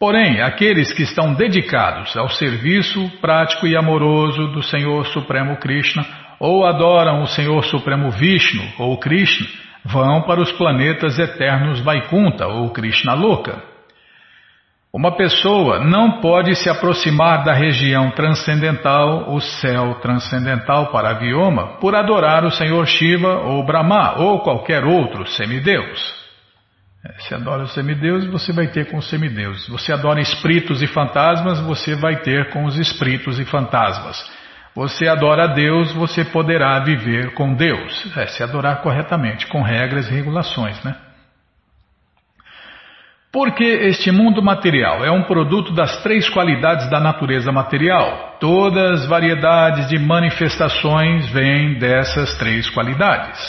Porém, 0.00 0.40
aqueles 0.40 0.92
que 0.92 1.02
estão 1.02 1.34
dedicados 1.34 2.16
ao 2.16 2.28
serviço 2.30 3.10
prático 3.20 3.66
e 3.66 3.76
amoroso 3.76 4.48
do 4.48 4.62
Senhor 4.62 5.06
Supremo 5.08 5.56
Krishna, 5.58 6.04
ou 6.40 6.66
adoram 6.66 7.22
o 7.22 7.26
Senhor 7.26 7.62
Supremo 7.64 8.10
Vishnu 8.10 8.64
ou 8.78 8.98
Krishna, 8.98 9.46
vão 9.84 10.22
para 10.22 10.40
os 10.40 10.50
planetas 10.52 11.18
eternos 11.18 11.80
Vaikunta 11.80 12.46
ou 12.46 12.70
Krishna 12.70 13.12
Loka. 13.14 13.73
Uma 14.94 15.16
pessoa 15.16 15.80
não 15.80 16.20
pode 16.20 16.54
se 16.54 16.70
aproximar 16.70 17.42
da 17.42 17.52
região 17.52 18.12
transcendental, 18.12 19.34
o 19.34 19.40
céu 19.40 19.96
transcendental 20.00 20.92
para 20.92 21.14
Vioma, 21.14 21.78
por 21.80 21.96
adorar 21.96 22.44
o 22.44 22.50
Senhor 22.52 22.86
Shiva 22.86 23.40
ou 23.40 23.66
Brahma 23.66 24.20
ou 24.20 24.38
qualquer 24.38 24.84
outro 24.84 25.26
semideus. 25.26 26.14
É, 27.04 27.12
se 27.22 27.34
adora 27.34 27.64
os 27.64 27.74
semideuses, 27.74 28.30
você 28.30 28.52
vai 28.52 28.68
ter 28.68 28.88
com 28.88 28.98
os 28.98 29.10
semideuses. 29.10 29.66
Você 29.68 29.92
adora 29.92 30.20
espíritos 30.20 30.80
e 30.80 30.86
fantasmas, 30.86 31.58
você 31.58 31.96
vai 31.96 32.20
ter 32.20 32.50
com 32.50 32.64
os 32.64 32.78
espíritos 32.78 33.40
e 33.40 33.44
fantasmas. 33.44 34.24
Você 34.76 35.08
adora 35.08 35.48
Deus, 35.48 35.92
você 35.92 36.24
poderá 36.24 36.78
viver 36.78 37.34
com 37.34 37.52
Deus. 37.52 38.16
É, 38.16 38.28
se 38.28 38.44
adorar 38.44 38.80
corretamente, 38.80 39.48
com 39.48 39.60
regras 39.60 40.08
e 40.08 40.14
regulações, 40.14 40.80
né? 40.84 40.94
Porque 43.34 43.64
este 43.64 44.12
mundo 44.12 44.40
material 44.40 45.04
é 45.04 45.10
um 45.10 45.24
produto 45.24 45.72
das 45.72 46.00
três 46.04 46.28
qualidades 46.28 46.88
da 46.88 47.00
natureza 47.00 47.50
material. 47.50 48.36
Todas 48.38 49.00
as 49.00 49.08
variedades 49.08 49.88
de 49.88 49.98
manifestações 49.98 51.28
vêm 51.32 51.76
dessas 51.76 52.38
três 52.38 52.70
qualidades. 52.70 53.40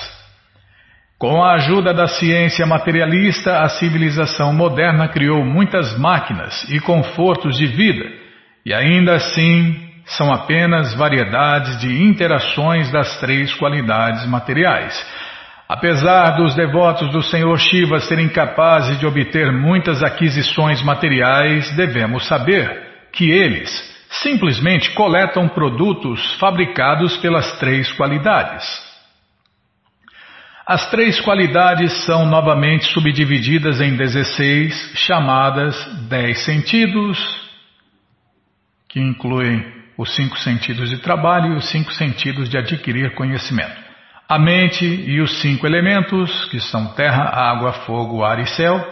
Com 1.20 1.44
a 1.44 1.54
ajuda 1.54 1.94
da 1.94 2.08
ciência 2.08 2.66
materialista, 2.66 3.60
a 3.60 3.70
civilização 3.70 4.52
moderna 4.52 5.08
criou 5.08 5.46
muitas 5.46 5.96
máquinas 6.00 6.68
e 6.68 6.80
confortos 6.80 7.56
de 7.56 7.68
vida, 7.68 8.06
e 8.66 8.74
ainda 8.74 9.14
assim 9.14 9.86
são 10.08 10.34
apenas 10.34 10.96
variedades 10.96 11.80
de 11.80 12.04
interações 12.04 12.92
das 12.92 13.20
três 13.20 13.54
qualidades 13.54 14.26
materiais. 14.26 14.96
Apesar 15.68 16.38
dos 16.38 16.54
devotos 16.54 17.12
do 17.12 17.24
Senhor 17.24 17.58
Shiva 17.58 18.00
serem 18.00 18.30
capazes 18.30 19.00
de 19.00 19.06
obter 19.08 19.52
muitas 19.52 20.04
aquisições 20.04 20.84
materiais, 20.84 21.76
devemos 21.76 22.28
saber 22.28 23.08
que 23.12 23.32
eles 23.32 23.96
simplesmente 24.22 24.92
coletam 24.92 25.50
produtos 25.50 26.36
fabricados 26.36 27.18
pelas 27.18 27.58
três 27.58 27.92
qualidades. 27.94 28.64
As 30.68 30.90
três 30.92 31.20
qualidades 31.20 32.06
são 32.06 32.28
novamente 32.28 32.86
subdivididas 32.86 33.82
em 33.82 33.96
16, 33.96 34.94
chamadas 34.96 35.76
dez 36.08 36.46
sentidos, 36.46 37.18
que 38.88 39.00
incluem 39.00 39.66
os 39.98 40.16
cinco 40.16 40.38
sentidos 40.38 40.92
de 40.92 40.98
trabalho 41.00 41.54
e 41.54 41.58
os 41.58 41.70
cinco 41.70 41.92
sentidos 41.94 42.50
de 42.50 42.58
adquirir 42.58 43.16
conhecimento 43.16 43.85
a 44.28 44.40
mente 44.40 44.86
e 44.86 45.22
os 45.22 45.40
cinco 45.42 45.68
elementos, 45.68 46.46
que 46.46 46.60
são 46.60 46.88
terra, 46.94 47.24
água, 47.26 47.74
fogo, 47.74 48.24
ar 48.24 48.40
e 48.40 48.48
céu. 48.48 48.84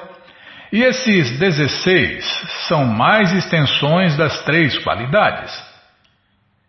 E 0.71 0.81
esses 0.81 1.37
16 1.39 2.23
são 2.67 2.85
mais 2.85 3.31
extensões 3.33 4.15
das 4.15 4.43
três 4.43 4.77
qualidades. 4.79 5.51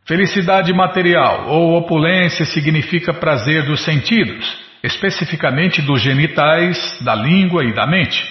Felicidade 0.07 0.73
material 0.73 1.49
ou 1.49 1.79
opulência 1.79 2.45
significa 2.45 3.15
prazer 3.15 3.65
dos 3.65 3.83
sentidos, 3.85 4.47
especificamente 4.83 5.81
dos 5.81 6.03
genitais, 6.03 6.99
da 7.03 7.15
língua 7.15 7.65
e 7.65 7.73
da 7.73 7.87
mente. 7.87 8.23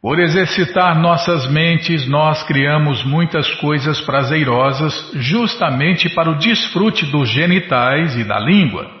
Por 0.00 0.20
exercitar 0.20 0.96
nossas 0.96 1.50
mentes, 1.50 2.06
nós 2.06 2.44
criamos 2.44 3.02
muitas 3.04 3.52
coisas 3.56 4.00
prazerosas 4.00 5.10
justamente 5.14 6.08
para 6.08 6.30
o 6.30 6.38
desfrute 6.38 7.06
dos 7.06 7.28
genitais 7.28 8.16
e 8.16 8.22
da 8.22 8.38
língua. 8.38 8.95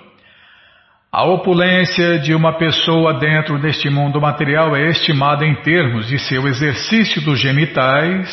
A 1.16 1.24
opulência 1.24 2.18
de 2.18 2.34
uma 2.34 2.58
pessoa 2.58 3.14
dentro 3.14 3.58
deste 3.58 3.88
mundo 3.88 4.20
material 4.20 4.76
é 4.76 4.90
estimada 4.90 5.46
em 5.46 5.54
termos 5.62 6.06
de 6.06 6.18
seu 6.18 6.46
exercício 6.46 7.22
dos 7.22 7.40
genitais 7.40 8.28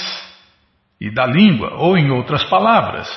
e 1.00 1.10
da 1.10 1.26
língua, 1.26 1.76
ou 1.78 1.98
em 1.98 2.12
outras 2.12 2.44
palavras, 2.44 3.08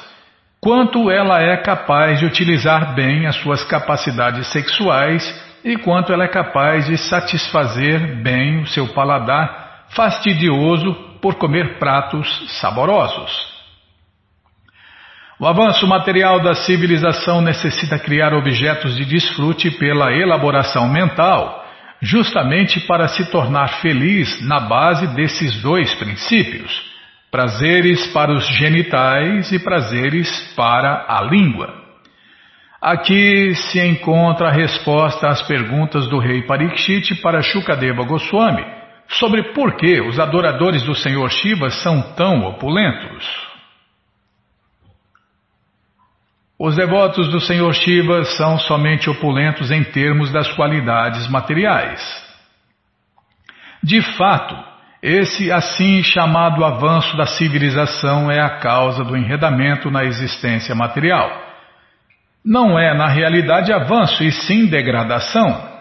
quanto 0.61 1.11
ela 1.11 1.43
é 1.43 1.57
capaz 1.57 2.21
de 2.21 2.27
utilizar 2.27 2.95
bem 2.95 3.27
as 3.27 3.35
suas 3.39 3.65
capacidades 3.65 4.47
sexuais 4.53 5.25
e 5.65 5.77
quanto 5.77 6.13
ela 6.13 6.23
é 6.23 6.29
capaz 6.29 6.87
de 6.87 6.97
satisfazer 6.97 8.23
bem 8.23 8.63
o 8.63 8.69
seu 8.69 8.95
paladar 8.95 9.87
fastidioso 9.89 10.95
por 11.21 11.35
comer 11.35 11.77
pratos 11.81 12.61
saborosos. 12.61 13.56
O 15.39 15.47
avanço 15.47 15.87
material 15.87 16.41
da 16.41 16.55
civilização 16.55 17.43
necessita 17.43 17.99
criar 17.99 18.33
objetos 18.33 18.97
de 18.97 19.05
desfrute 19.05 19.71
pela 19.71 20.11
elaboração 20.11 20.89
mental, 20.89 21.63
justamente 22.01 22.81
para 22.81 23.07
se 23.07 23.31
tornar 23.31 23.69
feliz 23.83 24.41
na 24.47 24.61
base 24.61 25.07
desses 25.09 25.61
dois 25.61 25.95
princípios: 25.97 26.91
prazeres 27.31 28.07
para 28.15 28.33
os 28.33 28.47
genitais 28.57 29.53
e 29.53 29.59
prazeres 29.59 30.55
para 30.57 31.05
a 31.07 31.21
língua. 31.21 31.85
Aqui 32.81 33.55
se 33.55 33.79
encontra 33.79 34.49
a 34.49 34.53
resposta 34.53 35.29
às 35.29 35.43
perguntas 35.43 36.09
do 36.09 36.19
rei 36.19 36.47
Parikshit 36.47 37.15
para 37.21 37.43
Shukadeva 37.43 38.05
Goswami 38.05 38.65
sobre 39.09 39.53
por 39.53 39.77
que 39.77 40.01
os 40.01 40.19
adoradores 40.19 40.83
do 40.83 40.95
Senhor 40.95 41.31
Shiva 41.31 41.69
são 41.69 42.01
tão 42.15 42.47
opulentos. 42.47 43.46
Os 46.59 46.75
devotos 46.75 47.29
do 47.31 47.39
Senhor 47.39 47.73
Shiva 47.75 48.25
são 48.25 48.59
somente 48.59 49.11
opulentos 49.11 49.71
em 49.71 49.85
termos 49.85 50.33
das 50.33 50.51
qualidades 50.53 51.29
materiais. 51.29 52.01
De 53.83 54.01
fato, 54.01 54.57
esse 55.03 55.53
assim 55.53 56.03
chamado 56.03 56.65
avanço 56.65 57.15
da 57.15 57.27
civilização 57.27 58.31
é 58.31 58.41
a 58.41 58.59
causa 58.59 59.05
do 59.05 59.17
enredamento 59.17 59.91
na 59.91 60.05
existência 60.05 60.75
material. 60.75 61.31
Não 62.43 62.79
é, 62.79 62.95
na 62.95 63.07
realidade, 63.07 63.73
avanço 63.73 64.25
e 64.25 64.33
sim 64.33 64.67
degradação. 64.67 65.77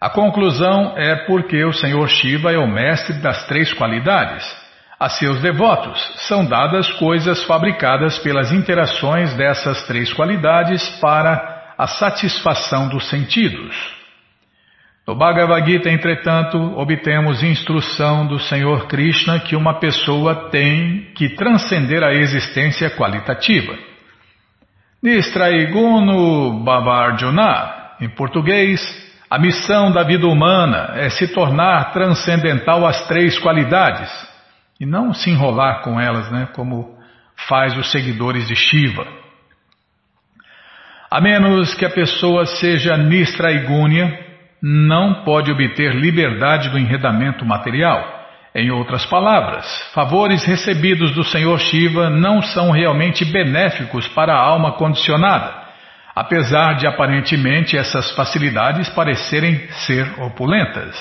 A 0.00 0.08
conclusão 0.08 0.94
é 0.96 1.14
porque 1.26 1.62
o 1.62 1.72
Senhor 1.72 2.08
Shiva 2.08 2.52
é 2.52 2.58
o 2.58 2.66
mestre 2.66 3.20
das 3.20 3.46
três 3.46 3.72
qualidades. 3.74 4.63
A 4.98 5.08
seus 5.08 5.40
devotos 5.40 6.00
são 6.28 6.44
dadas 6.44 6.90
coisas 6.92 7.42
fabricadas 7.44 8.18
pelas 8.18 8.52
interações 8.52 9.34
dessas 9.34 9.82
três 9.86 10.12
qualidades 10.12 10.88
para 11.00 11.74
a 11.76 11.86
satisfação 11.86 12.88
dos 12.88 13.08
sentidos. 13.10 13.74
No 15.06 15.14
Bhagavad 15.16 15.70
Gita, 15.70 15.90
entretanto, 15.90 16.56
obtemos 16.78 17.42
instrução 17.42 18.26
do 18.26 18.38
Senhor 18.38 18.86
Krishna 18.86 19.40
que 19.40 19.56
uma 19.56 19.78
pessoa 19.78 20.48
tem 20.48 21.10
que 21.14 21.30
transcender 21.30 22.02
a 22.02 22.14
existência 22.14 22.88
qualitativa. 22.88 23.76
Nistraiguno 25.02 26.64
Babarjuna, 26.64 27.96
em 28.00 28.08
português, 28.08 28.80
a 29.28 29.38
missão 29.38 29.90
da 29.92 30.04
vida 30.04 30.26
humana 30.26 30.92
é 30.94 31.10
se 31.10 31.28
tornar 31.34 31.92
transcendental 31.92 32.86
às 32.86 33.06
três 33.06 33.38
qualidades 33.38 34.33
e 34.80 34.86
não 34.86 35.12
se 35.14 35.30
enrolar 35.30 35.82
com 35.82 36.00
elas, 36.00 36.30
né, 36.30 36.48
como 36.54 36.98
faz 37.48 37.76
os 37.76 37.90
seguidores 37.90 38.46
de 38.48 38.56
Shiva. 38.56 39.06
A 41.10 41.20
menos 41.20 41.74
que 41.74 41.84
a 41.84 41.90
pessoa 41.90 42.44
seja 42.44 42.96
nistraigúnia, 42.96 44.18
não 44.60 45.22
pode 45.24 45.52
obter 45.52 45.94
liberdade 45.94 46.70
do 46.70 46.78
enredamento 46.78 47.44
material. 47.44 48.24
Em 48.54 48.70
outras 48.70 49.04
palavras, 49.04 49.66
favores 49.92 50.44
recebidos 50.44 51.12
do 51.12 51.22
Senhor 51.24 51.58
Shiva 51.58 52.08
não 52.08 52.40
são 52.40 52.70
realmente 52.70 53.24
benéficos 53.24 54.08
para 54.08 54.32
a 54.32 54.40
alma 54.40 54.72
condicionada, 54.72 55.52
apesar 56.14 56.74
de 56.74 56.86
aparentemente 56.86 57.76
essas 57.76 58.12
facilidades 58.12 58.88
parecerem 58.88 59.68
ser 59.86 60.20
opulentas. 60.20 60.96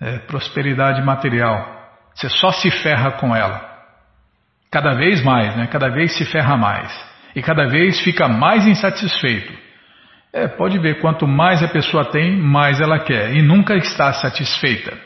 É, 0.00 0.18
prosperidade 0.20 1.02
material. 1.02 1.77
Você 2.18 2.28
só 2.28 2.50
se 2.50 2.68
ferra 2.68 3.12
com 3.12 3.34
ela. 3.34 3.64
Cada 4.72 4.94
vez 4.94 5.22
mais, 5.22 5.56
né? 5.56 5.68
Cada 5.68 5.88
vez 5.88 6.16
se 6.16 6.24
ferra 6.24 6.56
mais. 6.56 6.92
E 7.34 7.40
cada 7.40 7.68
vez 7.68 8.00
fica 8.00 8.26
mais 8.26 8.66
insatisfeito. 8.66 9.52
É, 10.32 10.48
pode 10.48 10.80
ver, 10.80 11.00
quanto 11.00 11.28
mais 11.28 11.62
a 11.62 11.68
pessoa 11.68 12.06
tem, 12.06 12.36
mais 12.36 12.80
ela 12.80 12.98
quer. 12.98 13.32
E 13.36 13.40
nunca 13.40 13.76
está 13.76 14.12
satisfeita. 14.12 14.98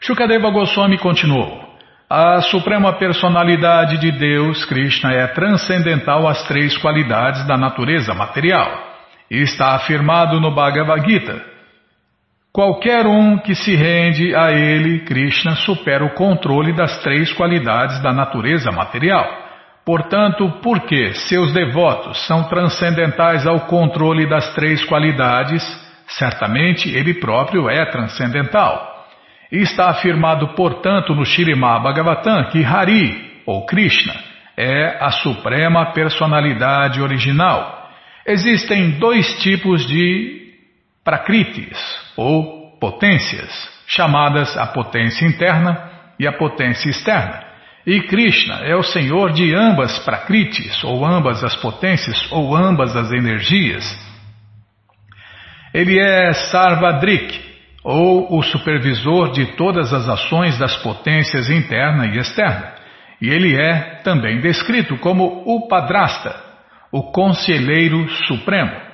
Shukadeva 0.00 0.50
Goswami 0.50 0.96
continuou. 0.96 1.62
A 2.08 2.40
suprema 2.40 2.94
personalidade 2.94 3.98
de 3.98 4.12
Deus, 4.12 4.64
Krishna, 4.64 5.12
é 5.12 5.26
transcendental 5.26 6.26
às 6.26 6.42
três 6.44 6.76
qualidades 6.78 7.46
da 7.46 7.58
natureza 7.58 8.14
material. 8.14 8.96
Está 9.30 9.74
afirmado 9.74 10.40
no 10.40 10.50
Bhagavad 10.54 11.06
Gita. 11.06 11.51
Qualquer 12.52 13.06
um 13.06 13.38
que 13.38 13.54
se 13.54 13.74
rende 13.74 14.34
a 14.36 14.52
ele, 14.52 15.00
Krishna, 15.06 15.52
supera 15.56 16.04
o 16.04 16.12
controle 16.12 16.76
das 16.76 16.98
três 17.02 17.32
qualidades 17.32 18.02
da 18.02 18.12
natureza 18.12 18.70
material. 18.70 19.26
Portanto, 19.86 20.60
porque 20.62 21.14
seus 21.14 21.50
devotos 21.54 22.26
são 22.26 22.44
transcendentais 22.50 23.46
ao 23.46 23.60
controle 23.60 24.28
das 24.28 24.54
três 24.54 24.84
qualidades, 24.84 25.62
certamente 26.06 26.94
ele 26.94 27.14
próprio 27.14 27.70
é 27.70 27.86
transcendental. 27.86 29.06
Está 29.50 29.88
afirmado, 29.88 30.48
portanto, 30.48 31.14
no 31.14 31.24
Shirimá 31.24 31.78
Bhagavatam 31.78 32.50
que 32.50 32.62
Hari, 32.62 33.40
ou 33.46 33.64
Krishna, 33.64 34.14
é 34.58 34.98
a 35.00 35.10
suprema 35.10 35.92
personalidade 35.92 37.00
original. 37.00 37.90
Existem 38.26 38.90
dois 38.98 39.38
tipos 39.40 39.86
de 39.86 40.52
prakritis, 41.02 42.01
ou 42.16 42.78
potências, 42.78 43.50
chamadas 43.86 44.56
a 44.56 44.66
potência 44.66 45.26
interna 45.26 45.90
e 46.18 46.26
a 46.26 46.32
potência 46.32 46.88
externa. 46.88 47.44
E 47.86 48.00
Krishna 48.02 48.60
é 48.64 48.76
o 48.76 48.82
senhor 48.82 49.32
de 49.32 49.54
ambas 49.54 49.98
prakritis, 50.00 50.82
ou 50.84 51.04
ambas 51.04 51.42
as 51.42 51.56
potências, 51.56 52.30
ou 52.30 52.56
ambas 52.56 52.96
as 52.96 53.10
energias. 53.10 53.84
Ele 55.74 55.98
é 55.98 56.32
Sarvadrik, 56.32 57.40
ou 57.82 58.38
o 58.38 58.42
supervisor 58.42 59.32
de 59.32 59.56
todas 59.56 59.92
as 59.92 60.08
ações 60.08 60.56
das 60.58 60.76
potências 60.76 61.50
interna 61.50 62.06
e 62.06 62.18
externa. 62.18 62.74
E 63.20 63.28
ele 63.28 63.60
é 63.60 64.00
também 64.04 64.40
descrito 64.40 64.96
como 64.98 65.42
o 65.46 65.66
Padrasta, 65.66 66.34
o 66.92 67.10
Conselheiro 67.10 68.08
Supremo. 68.26 68.91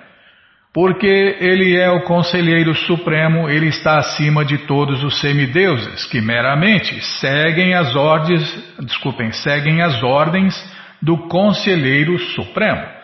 Porque 0.72 1.06
ele 1.40 1.76
é 1.76 1.90
o 1.90 2.02
conselheiro 2.02 2.74
supremo, 2.74 3.48
ele 3.48 3.66
está 3.66 3.98
acima 3.98 4.44
de 4.44 4.58
todos 4.58 5.02
os 5.02 5.20
semideuses, 5.20 6.04
que 6.06 6.20
meramente 6.20 7.00
seguem 7.20 7.74
as 7.74 7.96
ordens, 7.96 8.76
desculpem, 8.80 9.32
seguem 9.32 9.80
as 9.80 10.02
ordens 10.02 10.54
do 11.00 11.28
conselheiro 11.28 12.18
supremo. 12.18 12.98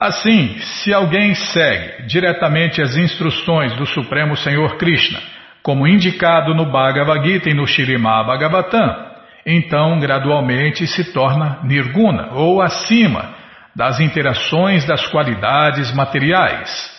Assim, 0.00 0.58
se 0.58 0.92
alguém 0.94 1.34
segue 1.34 2.06
diretamente 2.06 2.80
as 2.80 2.96
instruções 2.96 3.76
do 3.76 3.84
Supremo 3.86 4.34
Senhor 4.34 4.78
Krishna, 4.78 5.20
como 5.62 5.86
indicado 5.86 6.54
no 6.54 6.72
Bhagavad 6.72 7.22
Gita 7.22 7.50
e 7.50 7.54
no 7.54 7.66
Shirimá 7.66 8.24
Bhagavatam, 8.24 9.10
então 9.44 10.00
gradualmente 10.00 10.86
se 10.86 11.12
torna 11.12 11.58
nirguna, 11.64 12.30
ou 12.32 12.62
acima, 12.62 13.34
das 13.74 14.00
interações 14.00 14.84
das 14.86 15.06
qualidades 15.08 15.92
materiais. 15.94 16.90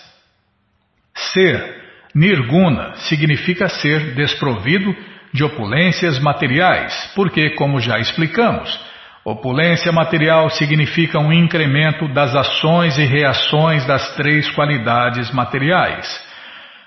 Ser 1.16 1.82
nirguna 2.16 2.94
significa 2.96 3.68
ser 3.68 4.16
desprovido 4.16 4.96
de 5.34 5.44
opulências 5.44 6.20
materiais, 6.20 7.12
porque, 7.16 7.52
como 7.52 7.80
já 7.80 8.00
explicamos, 8.00 8.80
opulência 9.24 9.92
material 9.92 10.50
significa 10.50 11.20
um 11.20 11.32
incremento 11.32 12.08
das 12.14 12.36
ações 12.36 12.98
e 12.98 13.06
reações 13.06 13.86
das 13.86 14.16
três 14.16 14.50
qualidades 14.52 15.32
materiais. 15.32 16.32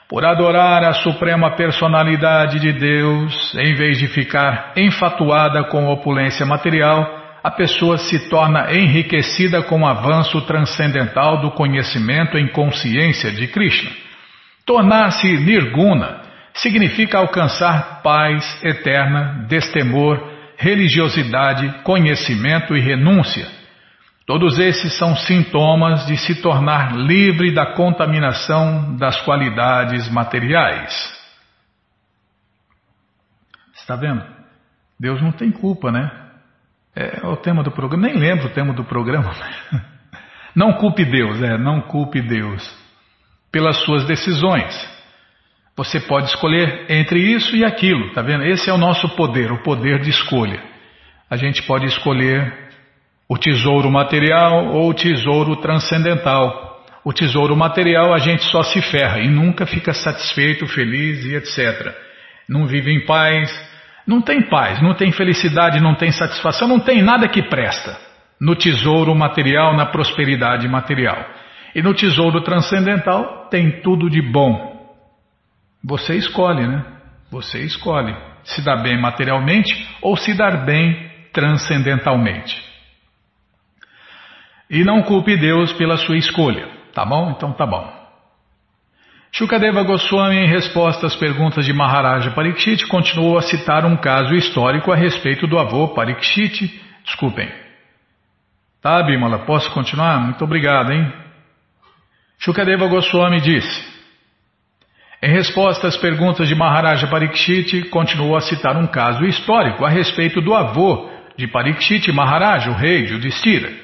Por 0.08 0.24
adorar 0.24 0.84
a 0.84 0.92
suprema 0.92 1.56
personalidade 1.56 2.60
de 2.60 2.72
Deus, 2.72 3.54
em 3.54 3.74
vez 3.74 3.98
de 3.98 4.06
ficar 4.08 4.72
enfatuada 4.76 5.64
com 5.64 5.86
opulência 5.86 6.44
material, 6.44 7.13
a 7.44 7.50
pessoa 7.50 7.98
se 7.98 8.30
torna 8.30 8.72
enriquecida 8.72 9.62
com 9.64 9.82
o 9.82 9.86
avanço 9.86 10.40
transcendental 10.46 11.42
do 11.42 11.50
conhecimento 11.50 12.38
em 12.38 12.48
consciência 12.48 13.30
de 13.30 13.46
Krishna. 13.48 13.90
Tornar-se 14.64 15.28
nirguna 15.28 16.22
significa 16.54 17.18
alcançar 17.18 18.00
paz 18.02 18.64
eterna, 18.64 19.44
destemor, 19.46 20.26
religiosidade, 20.56 21.82
conhecimento 21.82 22.74
e 22.74 22.80
renúncia. 22.80 23.46
Todos 24.26 24.58
esses 24.58 24.96
são 24.96 25.14
sintomas 25.14 26.06
de 26.06 26.16
se 26.16 26.40
tornar 26.40 26.96
livre 26.96 27.52
da 27.52 27.74
contaminação 27.74 28.96
das 28.96 29.20
qualidades 29.20 30.08
materiais. 30.08 31.12
Está 33.74 33.96
vendo? 33.96 34.24
Deus 34.98 35.20
não 35.20 35.30
tem 35.30 35.50
culpa, 35.50 35.92
né? 35.92 36.23
É 36.96 37.26
o 37.26 37.36
tema 37.36 37.62
do 37.62 37.72
programa, 37.72 38.06
nem 38.06 38.16
lembro 38.16 38.46
o 38.46 38.52
tema 38.52 38.72
do 38.72 38.84
programa. 38.84 39.32
Não 40.54 40.74
culpe 40.74 41.04
Deus, 41.04 41.42
é, 41.42 41.58
não 41.58 41.80
culpe 41.80 42.22
Deus 42.22 42.62
pelas 43.50 43.78
suas 43.84 44.04
decisões. 44.04 44.72
Você 45.76 45.98
pode 45.98 46.28
escolher 46.28 46.86
entre 46.88 47.18
isso 47.18 47.56
e 47.56 47.64
aquilo, 47.64 48.12
tá 48.12 48.22
vendo? 48.22 48.44
Esse 48.44 48.70
é 48.70 48.72
o 48.72 48.78
nosso 48.78 49.08
poder, 49.16 49.50
o 49.50 49.64
poder 49.64 50.00
de 50.00 50.10
escolha. 50.10 50.62
a 51.28 51.36
gente 51.36 51.62
pode 51.64 51.86
escolher 51.86 52.52
o 53.28 53.36
tesouro 53.36 53.90
material 53.90 54.66
ou 54.68 54.90
o 54.90 54.94
tesouro 54.94 55.56
transcendental. 55.56 56.84
O 57.04 57.12
tesouro 57.12 57.56
material 57.56 58.14
a 58.14 58.18
gente 58.18 58.44
só 58.44 58.62
se 58.62 58.80
ferra 58.82 59.18
e 59.18 59.28
nunca 59.28 59.66
fica 59.66 59.92
satisfeito, 59.92 60.66
feliz 60.68 61.24
e 61.24 61.34
etc. 61.34 61.92
Não 62.48 62.66
vive 62.66 62.92
em 62.92 63.04
paz, 63.04 63.50
não 64.06 64.20
tem 64.20 64.42
paz, 64.48 64.82
não 64.82 64.94
tem 64.94 65.10
felicidade, 65.12 65.80
não 65.80 65.94
tem 65.94 66.10
satisfação, 66.12 66.68
não 66.68 66.80
tem 66.80 67.02
nada 67.02 67.28
que 67.28 67.42
presta 67.42 67.98
no 68.40 68.54
tesouro 68.54 69.14
material, 69.14 69.74
na 69.74 69.86
prosperidade 69.86 70.68
material. 70.68 71.24
E 71.74 71.82
no 71.82 71.94
tesouro 71.94 72.42
transcendental 72.42 73.48
tem 73.48 73.80
tudo 73.80 74.10
de 74.10 74.20
bom. 74.20 74.74
Você 75.82 76.14
escolhe, 76.16 76.66
né? 76.66 76.84
Você 77.30 77.60
escolhe 77.60 78.14
se 78.44 78.62
dar 78.62 78.76
bem 78.76 79.00
materialmente 79.00 79.88
ou 80.02 80.16
se 80.16 80.34
dar 80.34 80.64
bem 80.64 81.10
transcendentalmente. 81.32 82.62
E 84.70 84.84
não 84.84 85.02
culpe 85.02 85.36
Deus 85.36 85.72
pela 85.72 85.96
sua 85.96 86.16
escolha, 86.16 86.68
tá 86.92 87.04
bom? 87.04 87.30
Então 87.30 87.52
tá 87.52 87.66
bom. 87.66 88.03
Shukadeva 89.36 89.82
Goswami, 89.82 90.36
em 90.36 90.46
resposta 90.46 91.08
às 91.08 91.16
perguntas 91.16 91.66
de 91.66 91.72
Maharaja 91.72 92.30
Parikshit, 92.30 92.86
continuou 92.86 93.36
a 93.36 93.42
citar 93.42 93.84
um 93.84 93.96
caso 93.96 94.32
histórico 94.32 94.92
a 94.92 94.96
respeito 94.96 95.44
do 95.48 95.58
avô 95.58 95.88
Parikshit. 95.88 96.80
Desculpem. 97.04 97.50
Tá, 98.80 99.02
Bimala, 99.02 99.40
posso 99.40 99.68
continuar? 99.72 100.20
Muito 100.20 100.44
obrigado, 100.44 100.92
hein? 100.92 101.12
Shukadeva 102.38 102.86
Goswami 102.86 103.40
disse: 103.40 103.84
em 105.20 105.32
resposta 105.32 105.88
às 105.88 105.96
perguntas 105.96 106.46
de 106.46 106.54
Maharaja 106.54 107.08
Parikshit, 107.08 107.88
continuou 107.88 108.36
a 108.36 108.40
citar 108.40 108.76
um 108.76 108.86
caso 108.86 109.24
histórico 109.24 109.84
a 109.84 109.88
respeito 109.88 110.40
do 110.40 110.54
avô 110.54 111.10
de 111.36 111.48
Parikshit 111.48 112.12
Maharaja, 112.12 112.70
o 112.70 112.74
rei 112.74 113.06
Yudhishthira. 113.06 113.83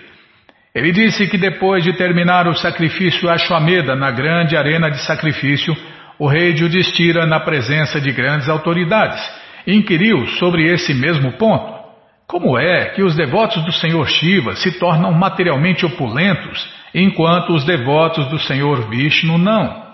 Ele 0.75 0.93
disse 0.93 1.27
que 1.27 1.37
depois 1.37 1.83
de 1.83 1.93
terminar 1.95 2.47
o 2.47 2.55
sacrifício 2.55 3.29
Ashwamedha 3.29 3.97
na 3.97 4.11
grande 4.11 4.57
arena 4.57 4.89
de 4.89 4.99
sacrifício, 5.05 5.77
o 6.19 6.29
rei 6.29 6.51
Yudhishthira, 6.51 7.27
na 7.27 7.41
presença 7.41 8.01
de 8.01 8.13
grandes 8.13 8.49
autoridades, 8.49 9.21
inquiriu 9.67 10.27
sobre 10.39 10.73
esse 10.73 10.95
mesmo 10.95 11.33
ponto. 11.33 11.81
Como 12.27 12.57
é 12.57 12.91
que 12.91 13.03
os 13.03 13.17
devotos 13.17 13.65
do 13.65 13.73
Senhor 13.73 14.09
Shiva 14.09 14.55
se 14.55 14.79
tornam 14.79 15.13
materialmente 15.13 15.85
opulentos, 15.85 16.69
enquanto 16.95 17.53
os 17.53 17.65
devotos 17.65 18.29
do 18.29 18.39
Senhor 18.39 18.89
Vishnu 18.89 19.37
não? 19.37 19.91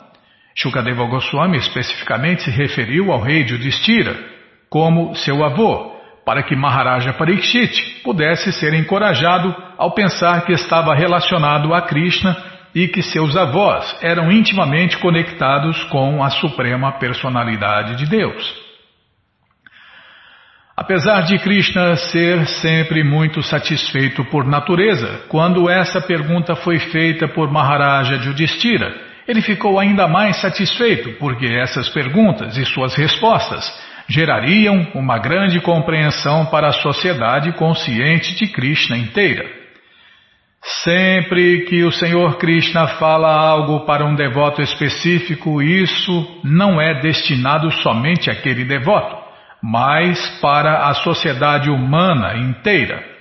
Shukadeva 0.55 1.05
Goswami 1.07 1.57
especificamente 1.57 2.43
se 2.43 2.51
referiu 2.51 3.11
ao 3.11 3.20
rei 3.20 3.41
Yudhishthira 3.41 4.16
como 4.68 5.14
seu 5.14 5.43
avô, 5.43 5.95
para 6.27 6.43
que 6.43 6.57
Maharaja 6.57 7.12
Parikshit 7.12 8.03
pudesse 8.03 8.51
ser 8.51 8.74
encorajado 8.74 9.55
ao 9.79 9.93
pensar 9.93 10.45
que 10.45 10.53
estava 10.53 10.93
relacionado 10.93 11.72
a 11.72 11.83
Krishna 11.83 12.37
e 12.74 12.89
que 12.89 13.01
seus 13.01 13.37
avós 13.37 13.97
eram 14.03 14.33
intimamente 14.33 14.99
conectados 14.99 15.85
com 15.85 16.24
a 16.24 16.31
suprema 16.31 16.99
personalidade 16.99 17.95
de 17.95 18.07
Deus. 18.07 18.66
Apesar 20.77 21.22
de 21.22 21.39
Krishna 21.39 21.95
ser 21.95 22.45
sempre 22.49 23.05
muito 23.05 23.41
satisfeito 23.41 24.24
por 24.24 24.45
natureza, 24.45 25.22
quando 25.29 25.70
essa 25.70 26.01
pergunta 26.01 26.57
foi 26.57 26.81
feita 26.81 27.29
por 27.29 27.53
Maharaja 27.53 28.16
Yudhishthira, 28.16 28.93
ele 29.29 29.41
ficou 29.41 29.79
ainda 29.79 30.09
mais 30.09 30.41
satisfeito, 30.41 31.12
porque 31.20 31.47
essas 31.47 31.89
perguntas 31.89 32.59
e 32.59 32.64
suas 32.64 32.97
respostas 32.97 33.64
gerariam 34.09 34.88
uma 34.94 35.18
grande 35.18 35.61
compreensão 35.61 36.46
para 36.46 36.68
a 36.68 36.72
sociedade 36.72 37.52
consciente 37.52 38.34
de 38.36 38.46
Krishna 38.48 38.96
inteira. 38.96 39.44
Sempre 40.82 41.61
que 41.66 41.84
o 41.84 41.92
Senhor 41.92 42.38
Krishna 42.38 42.88
fala 42.98 43.32
algo 43.32 43.86
para 43.86 44.04
um 44.04 44.14
devoto 44.14 44.61
específico, 44.62 45.62
isso 45.62 46.40
não 46.42 46.80
é 46.80 47.00
destinado 47.00 47.70
somente 47.70 48.30
àquele 48.30 48.64
devoto, 48.64 49.16
mas 49.62 50.40
para 50.40 50.88
a 50.88 50.94
sociedade 50.94 51.70
humana 51.70 52.36
inteira. 52.36 53.16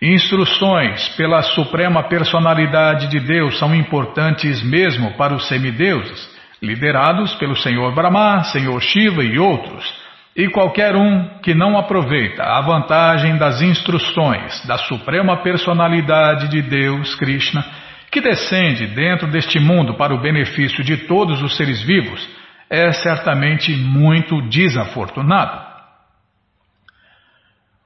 Instruções 0.00 1.08
pela 1.10 1.42
Suprema 1.42 2.02
Personalidade 2.02 3.06
de 3.06 3.20
Deus 3.20 3.56
são 3.60 3.72
importantes 3.72 4.60
mesmo 4.60 5.12
para 5.12 5.34
os 5.34 5.46
semideuses, 5.46 6.28
liderados 6.60 7.32
pelo 7.34 7.54
Senhor 7.54 7.94
Brahma, 7.94 8.42
Senhor 8.42 8.80
Shiva 8.82 9.22
e 9.22 9.38
outros. 9.38 10.01
E 10.34 10.48
qualquer 10.48 10.96
um 10.96 11.40
que 11.42 11.54
não 11.54 11.76
aproveita 11.76 12.42
a 12.42 12.60
vantagem 12.62 13.36
das 13.36 13.60
instruções 13.60 14.66
da 14.66 14.78
Suprema 14.78 15.42
Personalidade 15.42 16.48
de 16.48 16.62
Deus, 16.62 17.14
Krishna, 17.14 17.62
que 18.10 18.20
descende 18.20 18.86
dentro 18.86 19.30
deste 19.30 19.58
mundo 19.58 19.94
para 19.94 20.14
o 20.14 20.20
benefício 20.20 20.82
de 20.82 21.06
todos 21.06 21.42
os 21.42 21.56
seres 21.56 21.82
vivos, 21.82 22.26
é 22.70 22.90
certamente 22.92 23.72
muito 23.72 24.40
desafortunado. 24.48 25.72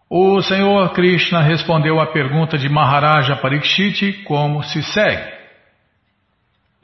O 0.09 0.40
Senhor 0.40 0.92
Krishna 0.92 1.40
respondeu 1.40 2.01
à 2.01 2.07
pergunta 2.07 2.57
de 2.57 2.68
Maharaja 2.68 3.34
Parikshit 3.34 4.22
como 4.22 4.62
se 4.62 4.80
segue. 4.84 5.36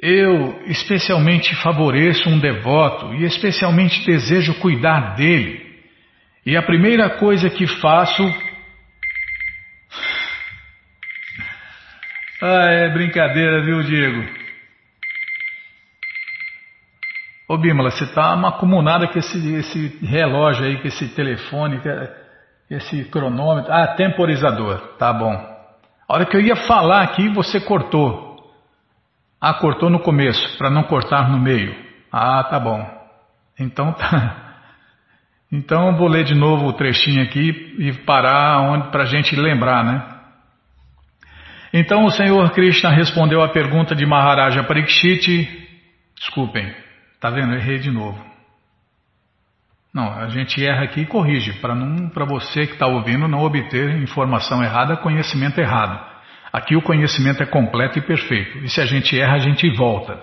Eu 0.02 0.60
especialmente 0.66 1.54
favoreço 1.62 2.28
um 2.28 2.36
devoto 2.36 3.14
e 3.14 3.24
especialmente 3.24 4.04
desejo 4.04 4.58
cuidar 4.58 5.14
dele. 5.14 5.80
E 6.44 6.56
a 6.56 6.62
primeira 6.62 7.08
coisa 7.18 7.48
que 7.48 7.68
faço. 7.68 8.24
Ah, 12.42 12.66
é 12.68 12.88
brincadeira, 12.92 13.62
viu, 13.62 13.80
Diego? 13.84 14.28
Ô 17.48 17.56
Bímola, 17.56 17.92
você 17.92 18.04
tá 18.12 18.34
uma 18.34 18.58
comunada 18.58 19.06
com 19.06 19.16
esse, 19.20 19.54
esse 19.54 20.04
relógio 20.04 20.64
aí, 20.64 20.78
com 20.78 20.88
esse 20.88 21.14
telefone. 21.14 21.80
Que 21.80 21.88
é... 21.88 22.22
Esse 22.68 23.04
cronômetro. 23.04 23.72
Ah, 23.72 23.94
temporizador. 23.94 24.96
Tá 24.98 25.12
bom. 25.12 25.32
A 26.08 26.14
hora 26.14 26.26
que 26.26 26.36
eu 26.36 26.40
ia 26.40 26.56
falar 26.56 27.02
aqui, 27.02 27.28
você 27.28 27.60
cortou. 27.60 28.31
Ah, 29.44 29.54
cortou 29.54 29.90
no 29.90 29.98
começo, 29.98 30.56
para 30.56 30.70
não 30.70 30.84
cortar 30.84 31.28
no 31.28 31.36
meio. 31.36 31.74
Ah, 32.12 32.44
tá 32.44 32.60
bom. 32.60 32.80
Então 33.58 33.92
tá. 33.92 34.38
Então 35.54 35.94
vou 35.98 36.08
ler 36.08 36.24
de 36.24 36.34
novo 36.34 36.64
o 36.68 36.72
trechinho 36.72 37.22
aqui 37.22 37.74
e 37.78 37.92
parar 38.06 38.58
onde 38.62 38.88
para 38.88 39.02
a 39.02 39.06
gente 39.06 39.36
lembrar, 39.36 39.84
né? 39.84 40.02
Então 41.74 42.06
o 42.06 42.10
Senhor 42.10 42.50
Krishna 42.52 42.88
respondeu 42.88 43.42
à 43.42 43.50
pergunta 43.50 43.94
de 43.94 44.06
Maharaja 44.06 44.64
Parikshit. 44.64 45.68
Desculpem, 46.18 46.74
tá 47.20 47.28
vendo? 47.28 47.52
Errei 47.52 47.78
de 47.80 47.90
novo. 47.90 48.18
Não, 49.92 50.10
a 50.10 50.28
gente 50.28 50.64
erra 50.64 50.84
aqui 50.84 51.02
e 51.02 51.06
corrige, 51.06 51.52
para 51.60 52.24
você 52.24 52.66
que 52.66 52.72
está 52.72 52.86
ouvindo 52.86 53.28
não 53.28 53.40
obter 53.40 53.90
informação 54.02 54.64
errada, 54.64 54.96
conhecimento 54.96 55.60
errado. 55.60 56.11
Aqui 56.52 56.76
o 56.76 56.82
conhecimento 56.82 57.42
é 57.42 57.46
completo 57.46 57.98
e 57.98 58.02
perfeito, 58.02 58.58
e 58.58 58.68
se 58.68 58.80
a 58.80 58.84
gente 58.84 59.18
erra, 59.18 59.36
a 59.36 59.38
gente 59.38 59.68
volta. 59.70 60.20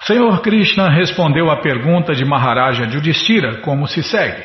Senhor 0.00 0.40
Krishna 0.42 0.88
respondeu 0.88 1.50
à 1.50 1.56
pergunta 1.56 2.14
de 2.14 2.24
Maharaja 2.24 2.84
Yudhishthira 2.84 3.60
como 3.62 3.86
se 3.86 4.02
segue. 4.02 4.42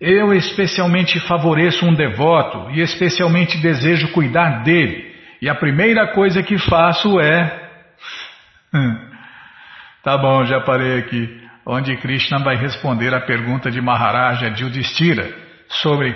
Eu 0.00 0.32
especialmente 0.32 1.20
favoreço 1.20 1.84
um 1.86 1.94
devoto 1.94 2.70
e 2.70 2.80
especialmente 2.80 3.58
desejo 3.58 4.08
cuidar 4.12 4.62
dele, 4.62 5.14
e 5.42 5.48
a 5.48 5.54
primeira 5.54 6.08
coisa 6.08 6.42
que 6.42 6.56
faço 6.58 7.20
é... 7.20 7.68
tá 10.02 10.16
bom, 10.16 10.44
já 10.44 10.60
parei 10.60 10.98
aqui 10.98 11.40
onde 11.66 11.96
Krishna 11.98 12.38
vai 12.38 12.56
responder 12.56 13.14
à 13.14 13.20
pergunta 13.20 13.70
de 13.70 13.80
Maharaja 13.80 14.46
Yudhishthira 14.58 15.30
sobre 15.68 16.14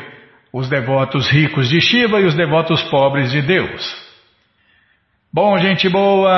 os 0.54 0.68
devotos 0.68 1.28
ricos 1.28 1.68
de 1.68 1.80
Shiva 1.80 2.20
e 2.20 2.26
os 2.26 2.36
devotos 2.36 2.80
pobres 2.84 3.32
de 3.32 3.42
Deus. 3.42 3.82
Bom, 5.32 5.58
gente 5.58 5.88
boa, 5.88 6.30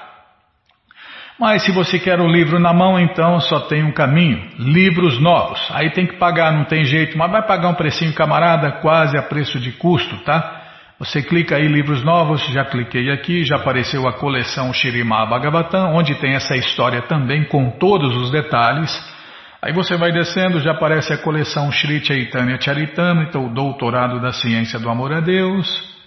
Mas 1.39 1.63
se 1.63 1.71
você 1.71 2.01
quer 2.01 2.21
o 2.21 2.27
livro 2.27 2.59
na 2.59 2.73
mão, 2.73 2.99
então 2.99 3.39
só 3.41 3.61
tem 3.61 3.85
um 3.85 3.93
caminho: 3.93 4.43
livros 4.59 5.21
novos. 5.21 5.61
Aí 5.73 5.91
tem 5.91 6.07
que 6.07 6.17
pagar, 6.17 6.53
não 6.53 6.65
tem 6.65 6.85
jeito, 6.85 7.17
mas 7.17 7.31
vai 7.31 7.47
pagar 7.47 7.69
um 7.69 7.75
precinho 7.75 8.13
camarada, 8.13 8.73
quase 8.81 9.17
a 9.17 9.23
preço 9.23 9.61
de 9.61 9.71
custo, 9.73 10.17
tá? 10.25 10.57
Você 10.99 11.23
clica 11.23 11.55
aí 11.55 11.69
livros 11.69 12.03
novos, 12.03 12.45
já 12.49 12.65
cliquei 12.65 13.09
aqui, 13.13 13.45
já 13.45 13.55
apareceu 13.55 14.09
a 14.09 14.15
coleção 14.15 14.73
Shirimá 14.73 15.27
Bhagavatam, 15.27 15.95
onde 15.95 16.17
tem 16.17 16.35
essa 16.35 16.57
história 16.57 17.03
também 17.03 17.45
com 17.45 17.71
todos 17.71 18.17
os 18.17 18.33
detalhes. 18.33 18.91
Aí 19.63 19.73
você 19.73 19.97
vai 19.97 20.11
descendo, 20.11 20.59
já 20.59 20.73
aparece 20.73 21.13
a 21.13 21.19
coleção 21.19 21.71
Shri 21.71 22.05
Chaitanya 22.05 22.61
Charitamrita, 22.61 23.39
o 23.39 23.49
Doutorado 23.49 24.21
da 24.21 24.33
Ciência 24.33 24.81
do 24.81 24.91
Amor 24.91 25.13
a 25.13 25.21
Deus. 25.21 25.98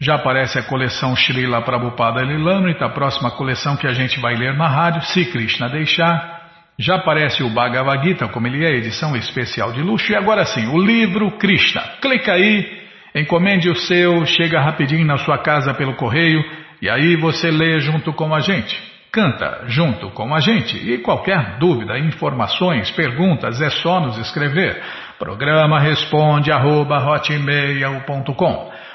Já 0.00 0.16
aparece 0.16 0.58
a 0.58 0.62
coleção 0.62 1.14
Srila 1.14 1.62
Prabhupada 1.62 2.22
Lilamrita, 2.22 2.86
a 2.86 2.90
próxima 2.90 3.30
coleção 3.30 3.76
que 3.76 3.86
a 3.86 3.92
gente 3.92 4.20
vai 4.20 4.34
ler 4.34 4.54
na 4.54 4.68
rádio, 4.68 5.02
se 5.02 5.24
Krishna 5.26 5.68
deixar. 5.68 6.42
Já 6.78 6.96
aparece 6.96 7.42
o 7.42 7.50
Bhagavad 7.50 8.02
Gita, 8.02 8.28
como 8.28 8.46
ele 8.46 8.64
é, 8.64 8.76
edição 8.76 9.16
especial 9.16 9.72
de 9.72 9.80
luxo. 9.80 10.10
E 10.10 10.16
agora 10.16 10.44
sim, 10.44 10.66
o 10.66 10.78
livro 10.78 11.30
Krishna. 11.38 11.82
Clica 12.00 12.32
aí 12.32 12.84
Encomende 13.14 13.70
o 13.70 13.76
seu, 13.76 14.26
chega 14.26 14.60
rapidinho 14.60 15.06
na 15.06 15.16
sua 15.18 15.38
casa 15.38 15.72
pelo 15.72 15.94
correio 15.94 16.42
e 16.82 16.90
aí 16.90 17.14
você 17.14 17.48
lê 17.48 17.78
junto 17.78 18.12
com 18.12 18.34
a 18.34 18.40
gente. 18.40 18.76
Canta 19.12 19.66
junto 19.68 20.10
com 20.10 20.34
a 20.34 20.40
gente. 20.40 20.76
E 20.76 20.98
qualquer 20.98 21.56
dúvida, 21.60 21.96
informações, 21.96 22.90
perguntas, 22.90 23.60
é 23.60 23.70
só 23.70 24.00
nos 24.00 24.18
escrever. 24.18 24.82
Programa 25.18 25.78
responde 25.78 26.50
arroba, 26.50 26.98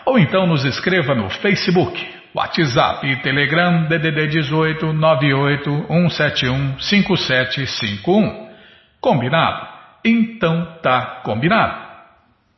ou 0.06 0.20
então 0.20 0.46
nos 0.46 0.66
escreva 0.66 1.16
no 1.16 1.30
Facebook, 1.30 2.06
WhatsApp 2.36 3.08
e 3.08 3.22
Telegram 3.22 3.88
DDD 3.88 4.28
18 4.28 4.94
98 4.94 5.86
171 5.88 6.80
5751. 6.80 8.50
Combinado? 9.00 9.68
Então 10.04 10.78
tá 10.82 11.22
combinado. 11.24 11.90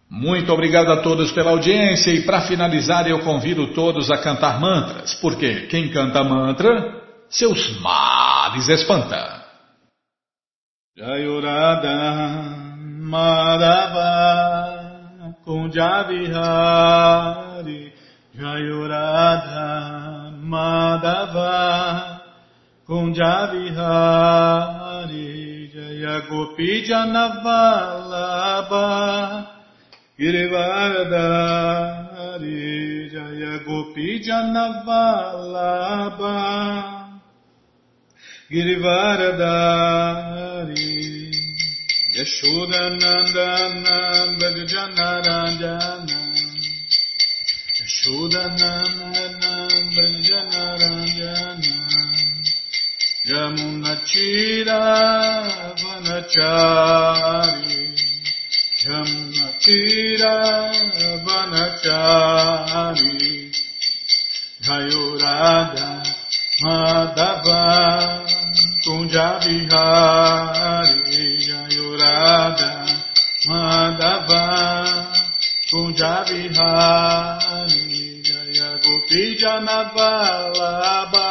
Muito 0.09 0.51
obrigado 0.51 0.91
a 0.91 1.01
todos 1.01 1.32
pela 1.32 1.51
audiência 1.51 2.12
e 2.12 2.26
para 2.26 2.41
finalizar 2.41 3.07
eu 3.07 3.20
convido 3.20 3.74
todos 3.74 4.12
a 4.12 4.18
cantar 4.18 4.59
mantras, 4.59 5.14
porque 5.16 5.68
quem 5.68 5.89
canta 5.89 6.24
mantra, 6.24 7.01
seus 7.30 7.80
males 7.80 8.68
espanta. 8.68 9.41
Jayurada 10.97 12.61
Madhava 13.12 14.12
Kunjavihari 15.45 17.82
Jayuradha 18.38 19.70
Madhava 20.51 21.55
Kunjavihari 22.88 25.28
Jayagopi 25.76 26.72
Janavalabha 26.88 28.88
Girivardhari 30.18 32.59
Jayagopi 33.12 34.07
Janavalabha 34.26 36.38
Girivardhari 38.51 41.20
Yashoda 42.22 42.82
Nanda 43.01 43.47
Nanda 43.82 44.49
Jana 44.72 45.07
Ranjana 45.26 46.19
Yashoda 47.80 48.43
Nanda 48.59 49.24
Nanda 49.41 50.05
Jana 50.28 50.63
Ranjana 50.82 51.76
Yamuna 53.26 53.93
Chira 54.05 54.82
Vanachari 55.82 57.82
Yamuna 58.86 59.47
Chira 59.63 60.36
Vanachari 61.26 63.17
Gayurada 64.61 65.88
Madhava 66.61 67.61
Kunjabihari 68.86 70.90
Kunjabihari 76.02 77.86
Jaya 78.26 78.74
Gopi 78.82 79.38
Janavalabha 79.38 81.30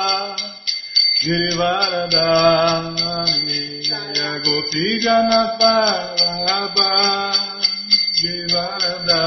Girivaradani 1.20 3.82
Jaya 3.82 4.38
Gopi 4.44 4.84
Janavalabha 5.02 6.94
Givarada 8.14 9.26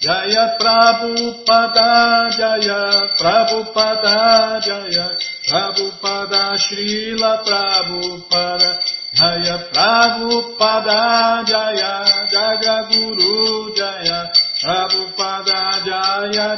Jaya 0.00 0.44
Prabhupada 0.60 2.28
Jaya 2.36 3.08
Prabhupada 3.18 4.60
Jaya 4.60 5.16
Prabhupada 5.48 6.60
Srila 6.60 7.42
Prabhupada 7.42 8.70
Jaya 9.16 9.56
Prabhupada 9.72 11.42
Jaya 11.48 12.17
jaga 12.38 12.86
guru 12.86 13.74
Jaya 13.74 14.30
Prabhupada 14.62 15.82
Jaya 15.82 16.48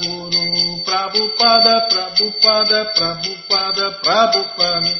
Guru 0.00 0.84
Prabhupada 0.84 1.88
Prabhupada 1.88 2.80
Prabhupada 2.92 3.86
Prabhupada 4.04 4.92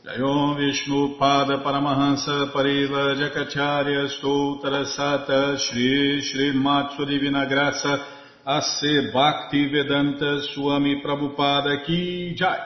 Jayom 0.10 0.58
Vishnu 0.58 1.20
Pada 1.20 1.62
Paramahansa 1.62 2.52
Pariva 2.52 3.14
Jakacharya 3.16 4.08
Stoutra 4.10 4.84
Sata 4.86 5.56
Shri 5.60 6.22
Shri 6.22 6.52
Matsu 6.54 7.06
Divina 7.06 7.46
Graça 7.46 8.00
A.C. 8.44 9.12
Bhakti 9.14 9.70
Vedanta 9.70 10.42
Swami 10.42 11.00
Prabhupada 11.04 11.86
Ki 11.86 12.34
Jai 12.36 12.58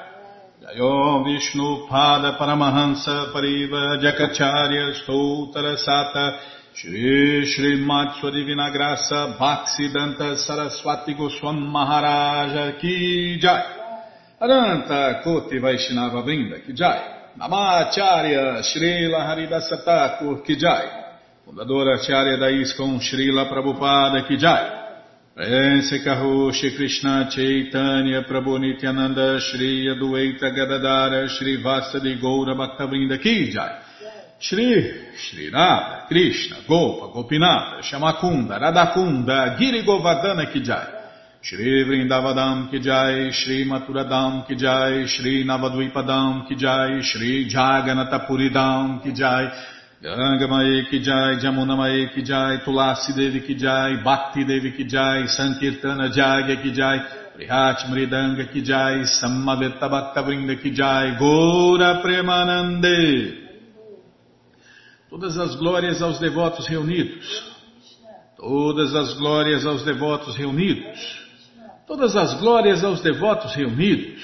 Jayom 0.61 1.25
Vishnu 1.25 1.85
Pada 1.89 2.37
Paramahansa 2.37 3.33
Pariva 3.33 3.99
Jakacharya 3.99 4.93
Stoutra 5.03 5.75
Sata 5.75 6.39
Shri 6.73 7.45
Shri 7.45 7.75
Matsu 7.83 8.31
Divina 8.31 8.71
Graça 8.71 9.35
Bhaksidanta 9.37 10.37
Saraswati 10.37 11.13
Goswam 11.13 11.59
Maharaja 11.59 12.79
Ki 12.79 13.37
Jai 13.41 13.63
Aranta 14.39 15.21
Koti 15.23 15.57
Vaishnava 15.59 16.23
Vrinda 16.23 16.65
Ki 16.65 16.71
Jai 16.71 17.22
Namacharya 17.37 18.61
Srila 18.61 19.25
Haridasa 19.25 19.83
Thakur 19.83 20.43
Kijai, 20.43 20.87
fundadora 21.43 21.95
Acharya 21.95 22.37
da 22.37 22.47
ISKCON 22.49 22.99
Srila 22.99 23.47
Prabhupada 23.49 24.23
Kijai, 24.23 24.81
Pense 25.35 25.99
Kaho 26.03 26.53
Shri 26.53 26.75
Krishna 26.75 27.27
Chaitanya 27.31 28.21
Prabhu 28.21 28.59
Nityananda 28.59 29.39
Shri 29.39 29.89
Adueita 29.89 30.51
Gadadara 30.51 31.27
Shri 31.27 31.57
Vasadi 31.59 32.19
Goura 32.21 32.53
Bhaktavrinda 32.53 33.17
Kijai, 33.17 33.81
Shri 34.37 35.15
Shri 35.15 35.49
Radha 35.49 36.05
Krishna 36.07 36.57
Gopa 36.67 37.07
Gopinata 37.17 37.81
Shamakunda 37.81 38.59
Radakunda 38.59 39.57
Giri 39.57 39.83
Govardhana 39.83 40.51
Kijai, 40.53 41.02
Shri 41.43 41.83
Vrindavadam 41.83 42.71
ki 42.71 42.79
jai, 42.79 43.29
Shri 43.33 43.65
Maturadam 43.65 44.47
ki 44.47 44.55
jai, 44.55 45.05
Shri 45.05 45.43
Navadvipadam 45.43 46.47
ki 46.47 46.55
jai, 46.55 47.01
Shri 47.01 47.49
Jaganatapuridam 47.49 49.03
ki 49.03 49.11
jai, 49.11 49.51
Gangamae 50.01 50.89
ki 50.89 50.99
jai, 51.03 51.35
Jamunamae 51.43 52.13
ki 52.15 52.23
jai, 52.23 52.59
Tulasi 52.63 53.13
Devi 53.13 53.41
ki 53.45 53.55
jai, 53.55 54.01
Bhakti 54.01 54.45
Devi 54.45 54.71
ki 54.71 54.85
jai, 54.87 55.27
Sankirtana 55.27 56.07
Jagya 56.15 56.63
ki 56.63 56.71
jai, 56.71 56.99
Prihat 57.35 57.89
Mridanga 57.91 58.49
ki 58.49 58.61
jai, 58.61 59.03
Sammaveta 59.03 59.89
Bhakta 59.89 60.23
Vrinda 60.23 60.55
ki 60.55 60.71
jai, 60.71 61.17
Gora 61.19 62.01
Premanande. 62.01 63.41
Todas 65.09 65.37
as 65.37 65.57
glórias 65.57 66.01
aos 66.01 66.19
devotos 66.19 66.69
reunidos. 66.69 67.27
Todas 68.37 68.95
as 68.95 69.13
glórias 69.17 69.65
aos 69.65 69.83
devotos 69.83 70.37
reunidos. 70.37 71.22
Todas 71.85 72.15
as 72.15 72.39
glórias 72.39 72.83
aos 72.83 73.01
devotos 73.01 73.55
reunidos. 73.55 74.23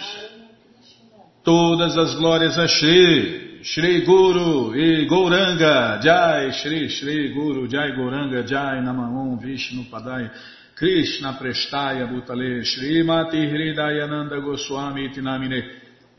Todas 1.43 1.97
as 1.97 2.15
glórias 2.15 2.57
a 2.57 2.67
Shri, 2.67 3.61
Shri 3.63 4.01
Guru 4.05 4.75
e 4.75 5.05
Gouranga, 5.05 5.99
Jai 6.01 6.51
Shri 6.53 6.89
Shri 6.89 7.33
Guru, 7.33 7.67
Jai 7.67 7.91
Gouranga, 7.95 8.43
Jai 8.43 8.81
Namahum 8.81 9.37
Vishnu 9.37 9.85
Padaya, 9.85 10.31
Krishna 10.75 11.33
Prestaya 11.33 12.07
Bhutale, 12.07 12.63
Shri 12.63 13.03
Mati 13.03 13.37
Hridayananda 13.37 14.39
Goswami 14.41 15.09
Tinamine, 15.09 15.63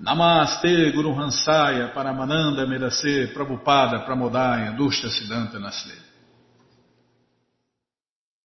Namaste 0.02 0.92
Guru 0.92 1.14
Hansaya, 1.14 1.92
Paramananda 1.94 2.66
Medase, 2.66 3.32
Prabhupada, 3.32 4.04
Pramodaya, 4.04 4.76
Dushta 4.76 5.08
Siddhanta 5.08 5.58
Nasle. 5.58 6.09